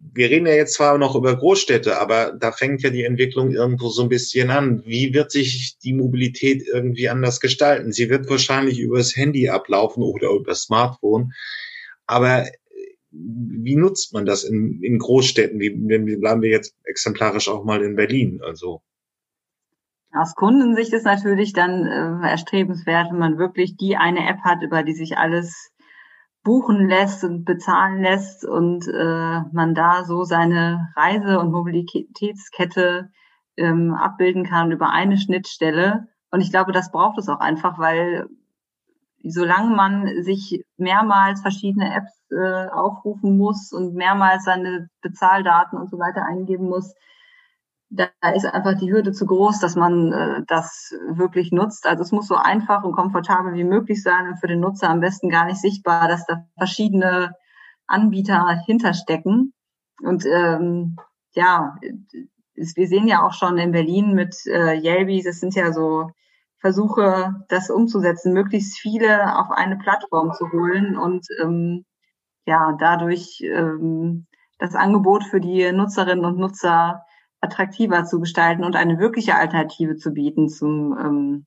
wir 0.00 0.30
reden 0.30 0.46
ja 0.46 0.54
jetzt 0.54 0.74
zwar 0.74 0.96
noch 0.96 1.14
über 1.14 1.36
Großstädte, 1.36 1.98
aber 1.98 2.32
da 2.32 2.52
fängt 2.52 2.82
ja 2.82 2.90
die 2.90 3.04
Entwicklung 3.04 3.50
irgendwo 3.50 3.88
so 3.88 4.02
ein 4.02 4.08
bisschen 4.08 4.50
an. 4.50 4.82
Wie 4.86 5.12
wird 5.12 5.30
sich 5.30 5.76
die 5.82 5.92
Mobilität 5.92 6.62
irgendwie 6.66 7.08
anders 7.08 7.40
gestalten? 7.40 7.92
Sie 7.92 8.08
wird 8.08 8.30
wahrscheinlich 8.30 8.78
übers 8.78 9.16
Handy 9.16 9.48
ablaufen 9.48 10.02
oder 10.02 10.30
über 10.30 10.54
Smartphone. 10.54 11.32
Aber 12.06 12.46
wie 13.10 13.76
nutzt 13.76 14.12
man 14.12 14.26
das 14.26 14.44
in, 14.44 14.82
in 14.82 14.98
Großstädten? 14.98 15.58
Wie, 15.60 15.70
bleiben 15.70 16.42
wir 16.42 16.50
jetzt 16.50 16.74
exemplarisch 16.84 17.48
auch 17.48 17.64
mal 17.64 17.82
in 17.82 17.96
Berlin? 17.96 18.40
Also 18.42 18.82
aus 20.12 20.34
Kundensicht 20.34 20.92
ist 20.92 21.04
natürlich 21.04 21.52
dann 21.52 21.86
äh, 21.86 22.28
erstrebenswert, 22.28 23.10
wenn 23.10 23.18
man 23.18 23.38
wirklich 23.38 23.76
die 23.76 23.96
eine 23.96 24.28
App 24.28 24.40
hat, 24.40 24.62
über 24.62 24.82
die 24.82 24.94
sich 24.94 25.18
alles 25.18 25.70
buchen 26.42 26.88
lässt 26.88 27.24
und 27.24 27.44
bezahlen 27.44 28.00
lässt 28.00 28.44
und 28.44 28.88
äh, 28.88 29.40
man 29.52 29.74
da 29.74 30.04
so 30.04 30.24
seine 30.24 30.88
Reise- 30.96 31.38
und 31.38 31.52
Mobilitätskette 31.52 33.10
ähm, 33.58 33.92
abbilden 33.92 34.44
kann 34.44 34.72
über 34.72 34.90
eine 34.90 35.18
Schnittstelle. 35.18 36.08
Und 36.30 36.40
ich 36.40 36.50
glaube, 36.50 36.72
das 36.72 36.90
braucht 36.90 37.18
es 37.18 37.28
auch 37.28 37.40
einfach, 37.40 37.78
weil 37.78 38.28
solange 39.30 39.74
man 39.74 40.22
sich 40.22 40.64
mehrmals 40.76 41.40
verschiedene 41.40 41.94
Apps 41.94 42.12
äh, 42.30 42.68
aufrufen 42.68 43.36
muss 43.36 43.72
und 43.72 43.94
mehrmals 43.94 44.44
seine 44.44 44.88
Bezahldaten 45.02 45.78
und 45.78 45.90
so 45.90 45.98
weiter 45.98 46.24
eingeben 46.24 46.68
muss, 46.68 46.94
da 47.90 48.08
ist 48.34 48.44
einfach 48.44 48.74
die 48.74 48.92
Hürde 48.92 49.12
zu 49.12 49.24
groß, 49.24 49.60
dass 49.60 49.74
man 49.74 50.12
äh, 50.12 50.42
das 50.46 50.92
wirklich 51.10 51.52
nutzt. 51.52 51.86
Also 51.86 52.02
es 52.02 52.12
muss 52.12 52.28
so 52.28 52.36
einfach 52.36 52.84
und 52.84 52.92
komfortabel 52.92 53.54
wie 53.54 53.64
möglich 53.64 54.02
sein 54.02 54.28
und 54.28 54.36
für 54.38 54.46
den 54.46 54.60
Nutzer 54.60 54.90
am 54.90 55.00
besten 55.00 55.30
gar 55.30 55.46
nicht 55.46 55.60
sichtbar, 55.60 56.06
dass 56.08 56.26
da 56.26 56.44
verschiedene 56.58 57.34
Anbieter 57.86 58.62
hinterstecken. 58.66 59.54
Und 60.02 60.26
ähm, 60.26 60.96
ja, 61.32 61.76
wir 62.54 62.88
sehen 62.88 63.08
ja 63.08 63.26
auch 63.26 63.32
schon 63.32 63.56
in 63.56 63.72
Berlin 63.72 64.14
mit 64.14 64.36
äh, 64.46 64.74
Yelby, 64.74 65.22
das 65.22 65.40
sind 65.40 65.54
ja 65.54 65.72
so 65.72 66.10
Versuche, 66.60 67.34
das 67.48 67.70
umzusetzen, 67.70 68.32
möglichst 68.32 68.78
viele 68.78 69.38
auf 69.38 69.50
eine 69.50 69.76
Plattform 69.76 70.32
zu 70.32 70.50
holen 70.50 70.96
und 70.96 71.26
ähm, 71.40 71.84
ja, 72.46 72.76
dadurch 72.78 73.40
ähm, 73.42 74.26
das 74.58 74.74
Angebot 74.74 75.24
für 75.24 75.40
die 75.40 75.70
Nutzerinnen 75.70 76.24
und 76.24 76.38
Nutzer 76.38 77.04
attraktiver 77.40 78.04
zu 78.04 78.18
gestalten 78.18 78.64
und 78.64 78.74
eine 78.74 78.98
wirkliche 78.98 79.36
Alternative 79.36 79.96
zu 79.96 80.12
bieten 80.12 80.48
zum 80.48 80.98
ähm, 80.98 81.46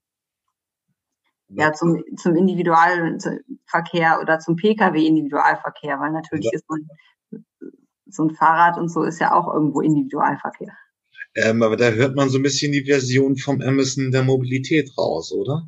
ja, 1.54 1.72
zum, 1.72 2.02
zum 2.16 2.34
Individualverkehr 2.34 4.20
oder 4.22 4.38
zum 4.38 4.56
Pkw-Individualverkehr, 4.56 6.00
weil 6.00 6.12
natürlich 6.12 6.46
ja. 6.46 6.52
ist 6.54 6.64
man, 6.68 6.88
so 8.06 8.24
ein 8.24 8.30
Fahrrad 8.30 8.78
und 8.78 8.88
so 8.88 9.02
ist 9.02 9.18
ja 9.20 9.34
auch 9.34 9.52
irgendwo 9.52 9.80
Individualverkehr. 9.80 10.74
Ähm, 11.34 11.62
aber 11.62 11.76
da 11.76 11.90
hört 11.90 12.14
man 12.14 12.28
so 12.28 12.38
ein 12.38 12.42
bisschen 12.42 12.72
die 12.72 12.84
Version 12.84 13.36
vom 13.36 13.60
Amazon 13.60 14.10
der 14.10 14.22
Mobilität 14.22 14.90
raus, 14.98 15.32
oder? 15.32 15.66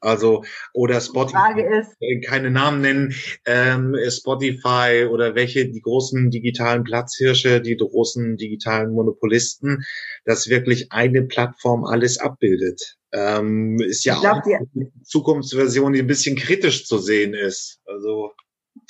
Also 0.00 0.44
oder 0.74 1.00
Spotify, 1.00 1.60
ist, 1.60 1.96
äh, 2.00 2.20
keine 2.20 2.50
Namen 2.50 2.80
nennen, 2.82 3.14
ähm, 3.46 3.96
Spotify 4.08 5.06
oder 5.10 5.34
welche 5.34 5.68
die 5.68 5.80
großen 5.80 6.30
digitalen 6.30 6.84
Platzhirsche, 6.84 7.60
die 7.60 7.76
großen 7.76 8.36
digitalen 8.36 8.92
Monopolisten, 8.92 9.84
dass 10.24 10.48
wirklich 10.48 10.92
eine 10.92 11.22
Plattform 11.22 11.84
alles 11.84 12.18
abbildet. 12.18 12.96
Ähm, 13.12 13.80
ist 13.80 14.04
ja 14.04 14.20
glaub, 14.20 14.38
auch 14.38 14.46
eine 14.46 14.92
Zukunftsversion, 15.02 15.92
die 15.92 16.00
ein 16.00 16.06
bisschen 16.06 16.36
kritisch 16.36 16.86
zu 16.86 16.98
sehen 16.98 17.34
ist. 17.34 17.80
Also 17.84 18.30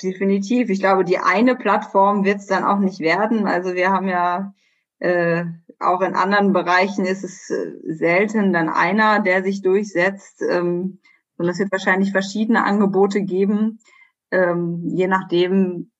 definitiv. 0.03 0.69
Ich 0.69 0.79
glaube, 0.79 1.05
die 1.05 1.17
eine 1.17 1.55
Plattform 1.55 2.23
wird 2.23 2.37
es 2.37 2.45
dann 2.45 2.63
auch 2.63 2.79
nicht 2.79 2.99
werden. 2.99 3.47
Also 3.47 3.73
wir 3.73 3.89
haben 3.89 4.07
ja 4.07 4.53
äh, 4.99 5.45
auch 5.79 6.01
in 6.01 6.15
anderen 6.15 6.53
Bereichen 6.53 7.05
ist 7.05 7.23
es 7.23 7.49
äh, 7.49 7.73
selten 7.85 8.53
dann 8.53 8.69
einer, 8.69 9.21
der 9.21 9.43
sich 9.43 9.61
durchsetzt. 9.61 10.41
Ähm, 10.41 10.99
und 11.37 11.47
es 11.47 11.59
wird 11.59 11.71
wahrscheinlich 11.71 12.11
verschiedene 12.11 12.65
Angebote 12.65 13.21
geben, 13.21 13.79
ähm, 14.31 14.83
je 14.85 15.07
nachdem. 15.07 15.91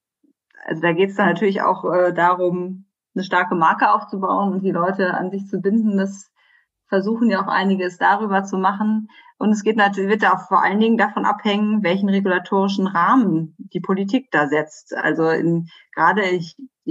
Also 0.65 0.81
da 0.81 0.91
geht 0.91 1.11
es 1.11 1.15
dann 1.15 1.27
natürlich 1.27 1.61
auch 1.61 1.85
äh, 1.85 2.13
darum, 2.13 2.85
eine 3.15 3.23
starke 3.23 3.55
Marke 3.55 3.91
aufzubauen 3.91 4.53
und 4.53 4.63
die 4.63 4.71
Leute 4.71 5.13
an 5.13 5.31
sich 5.31 5.47
zu 5.47 5.61
binden. 5.61 5.97
Das 5.97 6.29
versuchen 6.87 7.29
ja 7.29 7.41
auch 7.41 7.47
einiges 7.47 7.97
darüber 7.97 8.43
zu 8.43 8.57
machen. 8.57 9.07
Und 9.37 9.51
es 9.51 9.63
geht 9.63 9.77
natürlich, 9.77 10.09
wird 10.09 10.25
auch 10.25 10.47
vor 10.47 10.61
allen 10.61 10.81
Dingen 10.81 10.97
davon 10.97 11.25
abhängen, 11.25 11.81
welchen 11.81 12.09
regulatorischen 12.09 12.87
Rahmen 12.87 13.55
die 13.57 13.79
Politik 13.79 14.29
da 14.31 14.47
setzt. 14.47 14.93
Also 14.93 15.29
in, 15.29 15.69
gerade 15.95 16.23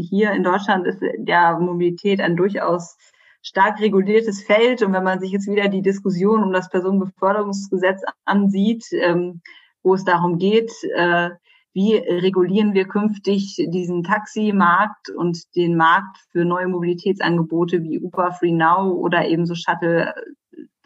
hier 0.00 0.32
in 0.32 0.42
Deutschland 0.42 0.86
ist 0.86 1.00
der 1.18 1.58
Mobilität 1.58 2.20
ein 2.20 2.36
durchaus 2.36 2.96
stark 3.42 3.80
reguliertes 3.80 4.42
Feld. 4.42 4.82
Und 4.82 4.92
wenn 4.92 5.04
man 5.04 5.20
sich 5.20 5.30
jetzt 5.30 5.48
wieder 5.48 5.68
die 5.68 5.82
Diskussion 5.82 6.42
um 6.42 6.52
das 6.52 6.68
Personenbeförderungsgesetz 6.70 8.02
ansieht, 8.24 8.84
ähm, 8.92 9.40
wo 9.82 9.94
es 9.94 10.04
darum 10.04 10.38
geht, 10.38 10.72
äh, 10.94 11.30
wie 11.72 11.94
regulieren 11.96 12.74
wir 12.74 12.88
künftig 12.88 13.54
diesen 13.68 14.02
Taximarkt 14.02 15.10
und 15.10 15.54
den 15.54 15.76
Markt 15.76 16.18
für 16.32 16.44
neue 16.44 16.66
Mobilitätsangebote 16.66 17.82
wie 17.82 18.00
Uber 18.00 18.32
Free 18.32 18.52
Now 18.52 18.90
oder 18.92 19.28
eben 19.28 19.46
so 19.46 19.54
Shuttle, 19.54 20.12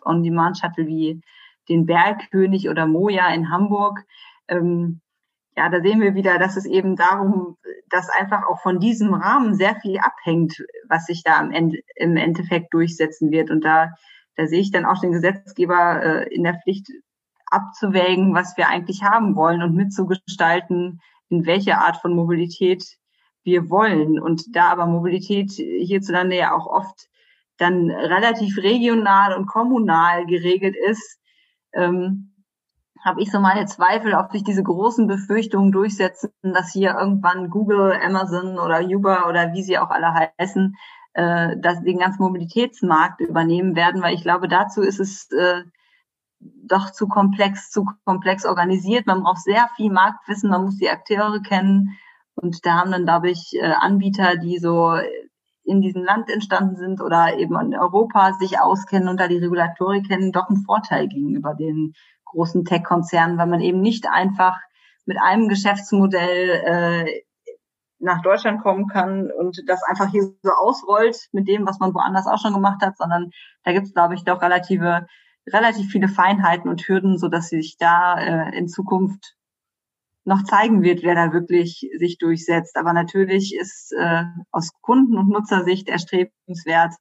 On-Demand-Shuttle 0.05 0.87
wie 0.87 1.21
den 1.69 1.87
Bergkönig 1.87 2.69
oder 2.69 2.87
Moja 2.87 3.33
in 3.33 3.51
Hamburg. 3.51 4.05
Ähm, 4.49 5.01
ja, 5.57 5.69
da 5.69 5.81
sehen 5.83 6.01
wir 6.01 6.15
wieder, 6.15 6.39
dass 6.39 6.57
es 6.57 6.65
eben 6.65 6.97
darum, 6.97 7.57
dass 7.91 8.09
einfach 8.09 8.47
auch 8.49 8.61
von 8.63 8.81
diesem 8.81 9.13
Rahmen 9.13 9.55
sehr 9.55 9.77
viel 9.77 9.99
abhängt, 9.99 10.65
was 10.89 11.07
sich 11.07 11.23
da 11.23 11.41
im, 11.41 11.51
Ende, 11.51 11.79
im 11.97 12.17
Endeffekt 12.17 12.73
durchsetzen 12.73 13.31
wird. 13.31 13.51
Und 13.51 13.65
da, 13.65 13.91
da 14.37 14.47
sehe 14.47 14.61
ich 14.61 14.71
dann 14.71 14.87
auch 14.87 15.01
den 15.01 15.13
Gesetzgeber 15.13 16.03
äh, 16.03 16.35
in 16.35 16.45
der 16.45 16.59
Pflicht 16.63 16.87
abzuwägen, 17.47 18.35
was 18.35 18.57
wir 18.57 18.69
eigentlich 18.69 19.03
haben 19.03 19.37
wollen 19.37 19.63
und 19.63 19.75
mitzugestalten, 19.75 21.01
in 21.29 21.45
welche 21.45 21.79
Art 21.79 21.99
von 21.99 22.15
Mobilität 22.15 22.97
wir 23.45 23.69
wollen. 23.69 24.19
Und 24.19 24.57
da 24.57 24.71
aber 24.71 24.87
Mobilität 24.87 25.53
hierzulande 25.53 26.37
ja 26.37 26.55
auch 26.55 26.67
oft 26.67 27.09
dann 27.59 27.91
relativ 27.91 28.57
regional 28.57 29.37
und 29.37 29.47
kommunal 29.47 30.25
geregelt 30.25 30.77
ist, 30.89 31.21
ähm, 31.75 32.32
habe 33.05 33.21
ich 33.21 33.31
so 33.31 33.41
meine 33.41 33.67
Zweifel, 33.67 34.15
ob 34.15 34.31
sich 34.31 34.45
diese 34.45 34.63
großen 34.63 35.07
Befürchtungen 35.07 35.73
durchsetzen, 35.73 36.31
dass 36.43 36.73
hier 36.73 36.95
irgendwann 36.99 37.51
Google, 37.51 37.93
Amazon 37.93 38.59
oder 38.59 38.81
Uber 38.81 39.29
oder 39.29 39.53
wie 39.53 39.63
sie 39.63 39.79
auch 39.79 39.91
alle 39.91 40.31
heißen, 40.39 40.77
äh, 41.15 41.57
das, 41.59 41.83
den 41.83 41.99
ganzen 41.99 42.23
Mobilitätsmarkt 42.23 43.21
übernehmen 43.21 43.75
werden, 43.75 44.03
weil 44.03 44.15
ich 44.15 44.23
glaube, 44.23 44.49
dazu 44.49 44.83
ist 44.83 45.01
es 45.01 45.31
äh, 45.33 45.63
doch 46.41 46.91
zu 46.91 47.09
komplex, 47.09 47.71
zu 47.71 47.87
komplex 48.05 48.47
organisiert. 48.47 49.07
Man 49.07 49.23
braucht 49.23 49.43
sehr 49.43 49.69
viel 49.77 49.93
Marktwissen, 49.93 50.51
man 50.51 50.65
muss 50.65 50.79
die 50.79 50.91
Akteure 50.91 51.41
kennen. 51.41 51.99
Und 52.35 52.65
da 52.65 52.75
haben 52.75 52.93
dann, 52.93 53.05
glaube 53.05 53.31
ich, 53.31 53.53
äh, 53.61 53.73
Anbieter, 53.73 54.37
die 54.37 54.59
so 54.59 54.97
in 55.65 55.81
diesem 55.81 56.03
Land 56.03 56.31
entstanden 56.31 56.77
sind 56.77 57.01
oder 57.01 57.37
eben 57.39 57.59
in 57.61 57.75
Europa 57.75 58.33
sich 58.35 58.61
auskennen 58.61 59.09
und 59.09 59.21
da 59.21 59.29
die 59.29 59.39
Regulatorik 59.39 60.09
kennen, 60.09 60.33
doch 60.33 60.49
einen 60.49 60.65
Vorteil 60.65 61.09
gegenüber 61.09 61.55
den 61.55 61.93
großen 62.33 62.65
Tech-Konzernen, 62.65 63.39
weil 63.39 63.47
man 63.47 63.61
eben 63.61 63.81
nicht 63.81 64.09
einfach 64.09 64.59
mit 65.07 65.19
einem 65.21 65.49
Geschäftsmodell 65.49 66.63
äh, 66.65 67.23
nach 67.99 68.21
Deutschland 68.23 68.63
kommen 68.63 68.89
kann 68.89 69.31
und 69.31 69.63
das 69.69 69.83
einfach 69.85 70.11
hier 70.11 70.23
so 70.43 70.51
ausrollt 70.51 71.29
mit 71.33 71.47
dem, 71.47 71.67
was 71.67 71.79
man 71.79 71.95
woanders 71.95 72.27
auch 72.27 72.39
schon 72.39 72.53
gemacht 72.53 72.83
hat, 72.83 72.97
sondern 72.99 73.31
da 73.65 73.73
gibt 73.73 73.87
es, 73.87 73.95
glaube 73.95 74.15
ich, 74.15 74.25
doch 74.25 74.43
relative, 74.43 75.07
relativ 75.49 75.91
viele 75.91 76.09
Feinheiten 76.09 76.69
und 76.69 76.83
Hürden, 76.83 77.17
so 77.17 77.29
dass 77.29 77.49
sich 77.49 77.77
da 77.79 78.19
äh, 78.19 78.57
in 78.59 78.69
Zukunft 78.69 79.37
noch 80.25 80.43
zeigen 80.45 80.83
wird, 80.83 81.03
wer 81.03 81.15
da 81.15 81.33
wirklich 81.33 81.89
sich 81.97 82.19
durchsetzt. 82.19 82.77
Aber 82.77 82.93
natürlich 82.93 83.55
ist 83.55 83.93
äh, 83.93 84.25
aus 84.51 84.71
Kunden- 84.81 85.17
und 85.17 85.29
Nutzersicht 85.29 85.89
erstrebenswert, 85.89 86.95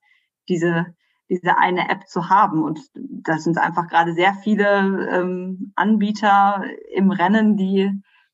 diese, 0.50 0.88
diese 1.32 1.58
eine 1.58 1.90
App 1.90 2.08
zu 2.08 2.30
haben. 2.30 2.62
Und 2.62 2.82
da 2.94 3.38
sind 3.38 3.58
einfach 3.58 3.88
gerade 3.88 4.14
sehr 4.14 4.34
viele 4.34 5.08
ähm, 5.10 5.72
Anbieter 5.76 6.66
im 6.94 7.10
Rennen, 7.10 7.56
die 7.56 7.90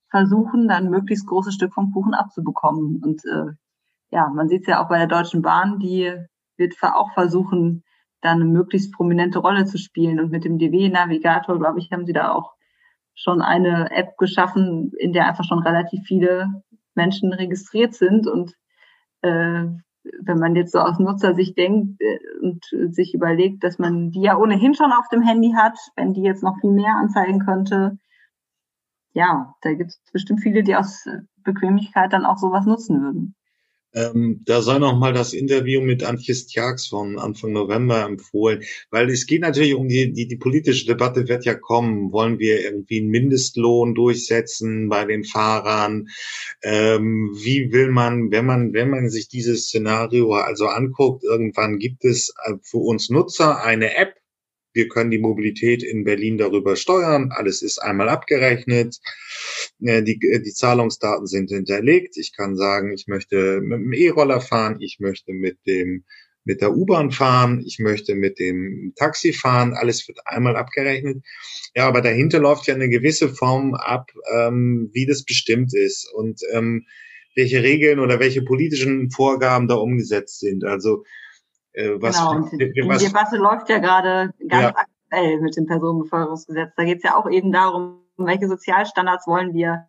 versuchen, 0.09 0.67
dann 0.67 0.89
möglichst 0.89 1.27
großes 1.27 1.53
Stück 1.53 1.75
vom 1.75 1.93
Kuchen 1.93 2.15
abzubekommen. 2.15 2.99
Und 3.03 3.23
äh, 3.25 3.53
ja, 4.09 4.29
man 4.29 4.49
sieht 4.49 4.61
es 4.61 4.67
ja 4.67 4.83
auch 4.83 4.89
bei 4.89 4.97
der 4.97 5.07
Deutschen 5.07 5.43
Bahn, 5.43 5.77
die 5.77 6.11
wird 6.57 6.73
auch 6.81 7.13
versuchen, 7.13 7.83
da 8.21 8.31
eine 8.31 8.45
möglichst 8.45 8.91
prominente 8.91 9.37
Rolle 9.37 9.65
zu 9.65 9.77
spielen. 9.77 10.19
Und 10.19 10.31
mit 10.31 10.43
dem 10.43 10.57
DW-Navigator, 10.57 11.59
glaube 11.59 11.77
ich, 11.77 11.91
haben 11.91 12.07
sie 12.07 12.13
da 12.13 12.31
auch 12.31 12.53
schon 13.13 13.43
eine 13.43 13.91
App 13.91 14.17
geschaffen, 14.17 14.91
in 14.97 15.13
der 15.13 15.27
einfach 15.27 15.43
schon 15.43 15.59
relativ 15.59 16.03
viele 16.05 16.47
Menschen 16.95 17.31
registriert 17.31 17.93
sind. 17.93 18.25
Und 18.25 18.55
äh, 19.21 19.65
wenn 20.21 20.39
man 20.39 20.55
jetzt 20.55 20.71
so 20.71 20.79
aus 20.79 20.99
Nutzersicht 20.99 21.57
denkt 21.57 22.01
äh, 22.01 22.19
und 22.41 22.65
sich 22.93 23.13
überlegt, 23.13 23.63
dass 23.63 23.79
man 23.79 24.11
die 24.11 24.21
ja 24.21 24.37
ohnehin 24.37 24.73
schon 24.73 24.91
auf 24.91 25.07
dem 25.09 25.21
Handy 25.21 25.53
hat, 25.55 25.77
wenn 25.95 26.13
die 26.13 26.21
jetzt 26.21 26.43
noch 26.43 26.59
viel 26.59 26.71
mehr 26.71 26.95
anzeigen 26.95 27.39
könnte, 27.39 27.97
ja, 29.13 29.55
da 29.61 29.73
gibt 29.73 29.89
es 29.89 30.01
bestimmt 30.11 30.41
viele, 30.41 30.63
die 30.63 30.75
aus 30.75 31.05
Bequemlichkeit 31.43 32.13
dann 32.13 32.25
auch 32.25 32.37
sowas 32.37 32.65
nutzen 32.65 33.01
würden. 33.01 33.35
Ähm, 33.97 34.41
da 34.45 34.61
sei 34.61 34.77
noch 34.77 34.97
mal 34.97 35.13
das 35.13 35.33
Interview 35.33 35.81
mit 35.81 36.03
Antjes 36.03 36.45
Tjax 36.47 36.87
von 36.87 37.17
Anfang 37.17 37.51
November 37.53 38.05
empfohlen, 38.05 38.63
weil 38.91 39.09
es 39.09 39.25
geht 39.25 39.41
natürlich 39.41 39.73
um 39.73 39.87
die, 39.87 40.13
die, 40.13 40.27
die 40.27 40.35
politische 40.37 40.85
Debatte 40.85 41.27
wird 41.27 41.45
ja 41.45 41.55
kommen. 41.55 42.11
Wollen 42.11 42.37
wir 42.37 42.61
irgendwie 42.61 42.99
einen 42.99 43.09
Mindestlohn 43.09 43.95
durchsetzen 43.95 44.87
bei 44.89 45.05
den 45.05 45.23
Fahrern? 45.23 46.09
Ähm, 46.61 47.31
wie 47.33 47.71
will 47.71 47.89
man, 47.89 48.29
wenn 48.31 48.45
man, 48.45 48.73
wenn 48.73 48.89
man 48.89 49.09
sich 49.09 49.29
dieses 49.29 49.65
Szenario 49.65 50.33
also 50.33 50.67
anguckt, 50.67 51.23
irgendwann 51.23 51.79
gibt 51.79 52.05
es 52.05 52.33
äh, 52.45 52.53
für 52.61 52.77
uns 52.77 53.09
Nutzer 53.09 53.63
eine 53.63 53.95
App, 53.95 54.13
wir 54.77 54.89
können 54.89 55.09
die 55.09 55.17
Mobilität 55.17 55.81
in 55.81 56.03
Berlin 56.03 56.37
darüber 56.37 56.75
steuern. 56.75 57.31
Alles 57.31 57.63
ist 57.63 57.79
einmal 57.79 58.09
abgerechnet. 58.09 58.99
Äh, 59.81 60.03
die, 60.03 60.19
äh, 60.27 60.41
die 60.41 60.53
Zahlungsdaten 60.53 61.27
sind 61.27 61.49
hinterlegt. 61.49 62.17
Ich 62.17 62.35
kann 62.35 62.55
sagen, 62.55 62.93
ich 62.93 63.07
möchte 63.07 63.61
mit 63.61 63.79
dem 63.79 63.93
E-Roller 63.93 64.41
fahren, 64.41 64.77
ich 64.79 64.97
möchte 64.99 65.33
mit 65.33 65.57
dem 65.65 66.03
mit 66.47 66.61
der 66.61 66.73
U-Bahn 66.73 67.11
fahren, 67.11 67.61
ich 67.65 67.77
möchte 67.77 68.15
mit 68.15 68.39
dem 68.39 68.93
Taxi 68.95 69.33
fahren, 69.33 69.73
alles 69.73 70.07
wird 70.07 70.19
einmal 70.25 70.55
abgerechnet. 70.55 71.21
Ja, 71.75 71.89
aber 71.89 72.01
dahinter 72.01 72.39
läuft 72.39 72.67
ja 72.67 72.73
eine 72.73 72.87
gewisse 72.87 73.27
Form 73.27 73.75
ab, 73.75 74.09
ähm, 74.33 74.89
wie 74.93 75.05
das 75.05 75.25
bestimmt 75.25 75.73
ist 75.75 76.09
und 76.13 76.39
ähm, 76.53 76.85
welche 77.35 77.61
Regeln 77.61 77.99
oder 77.99 78.21
welche 78.21 78.41
politischen 78.41 79.11
Vorgaben 79.11 79.67
da 79.67 79.75
umgesetzt 79.75 80.39
sind. 80.39 80.63
Also 80.63 81.03
äh, 81.73 81.91
was, 81.99 82.15
genau, 82.15 82.35
und 82.37 82.51
die, 82.53 82.83
was, 82.87 82.99
die 82.99 83.07
Debatte 83.07 83.35
läuft 83.35 83.69
ja 83.69 83.79
gerade 83.79 84.33
ganz 84.47 84.63
ja. 84.63 84.75
aktuell 84.75 85.41
mit 85.41 85.57
dem 85.57 85.65
Personenbeförderungsgesetz. 85.65 86.71
Da 86.77 86.85
geht 86.85 86.97
es 86.97 87.03
ja 87.03 87.17
auch 87.17 87.29
eben 87.29 87.51
darum, 87.51 88.06
welche 88.17 88.47
Sozialstandards 88.47 89.27
wollen 89.27 89.53
wir, 89.53 89.87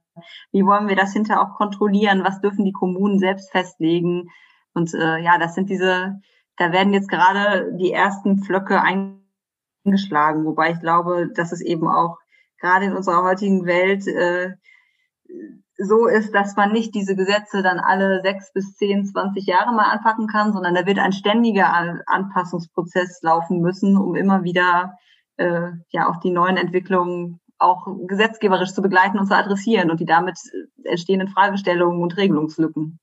wie 0.52 0.64
wollen 0.64 0.88
wir 0.88 0.96
das 0.96 1.12
hinterher 1.12 1.42
auch 1.42 1.56
kontrollieren, 1.56 2.24
was 2.24 2.40
dürfen 2.40 2.64
die 2.64 2.72
Kommunen 2.72 3.18
selbst 3.18 3.50
festlegen. 3.50 4.28
Und 4.74 4.94
äh, 4.94 5.18
ja, 5.18 5.38
das 5.38 5.54
sind 5.54 5.70
diese, 5.70 6.20
da 6.56 6.72
werden 6.72 6.92
jetzt 6.92 7.08
gerade 7.08 7.72
die 7.76 7.92
ersten 7.92 8.42
Pflöcke 8.42 8.82
eingeschlagen, 8.82 10.44
wobei 10.44 10.72
ich 10.72 10.80
glaube, 10.80 11.28
dass 11.34 11.52
es 11.52 11.60
eben 11.60 11.88
auch 11.88 12.18
gerade 12.60 12.86
in 12.86 12.96
unserer 12.96 13.22
heutigen 13.22 13.64
Welt 13.66 14.06
äh, 14.06 14.54
so 15.78 16.06
ist, 16.06 16.34
dass 16.34 16.56
man 16.56 16.72
nicht 16.72 16.94
diese 16.94 17.14
Gesetze 17.14 17.62
dann 17.62 17.78
alle 17.78 18.20
sechs 18.22 18.52
bis 18.52 18.76
zehn, 18.76 19.06
zwanzig 19.06 19.46
Jahre 19.46 19.72
mal 19.72 19.90
anpacken 19.90 20.26
kann, 20.26 20.52
sondern 20.52 20.74
da 20.74 20.86
wird 20.86 20.98
ein 20.98 21.12
ständiger 21.12 21.72
Anpassungsprozess 22.06 23.22
laufen 23.22 23.60
müssen, 23.60 23.96
um 23.96 24.16
immer 24.16 24.42
wieder 24.42 24.98
äh, 25.36 25.70
ja 25.90 26.08
auch 26.08 26.16
die 26.16 26.32
neuen 26.32 26.56
Entwicklungen 26.56 27.40
auch 27.58 27.86
gesetzgeberisch 28.06 28.72
zu 28.72 28.82
begleiten 28.82 29.18
und 29.18 29.26
zu 29.26 29.36
adressieren 29.36 29.90
und 29.90 30.00
die 30.00 30.06
damit 30.06 30.38
entstehenden 30.84 31.28
Fragestellungen 31.28 32.00
und 32.00 32.16
Regelungslücken. 32.16 32.98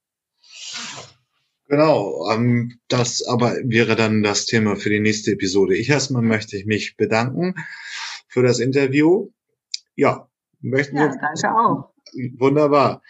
Genau, 1.68 2.30
ähm, 2.32 2.80
das 2.88 3.26
aber 3.28 3.56
wäre 3.64 3.96
dann 3.96 4.22
das 4.22 4.46
Thema 4.46 4.76
für 4.76 4.90
die 4.90 5.00
nächste 5.00 5.32
Episode. 5.32 5.76
Ich 5.76 5.90
erstmal 5.90 6.22
möchte 6.22 6.58
ich 6.58 6.66
mich 6.66 6.96
bedanken 6.96 7.56
für 8.28 8.44
das 8.44 8.60
Interview. 8.60 9.30
Ja, 9.96 10.30
möchten 10.62 10.98
ja, 10.98 11.08
danke 11.08 11.58
auch. 11.58 11.90
Wunderbar. 12.38 13.02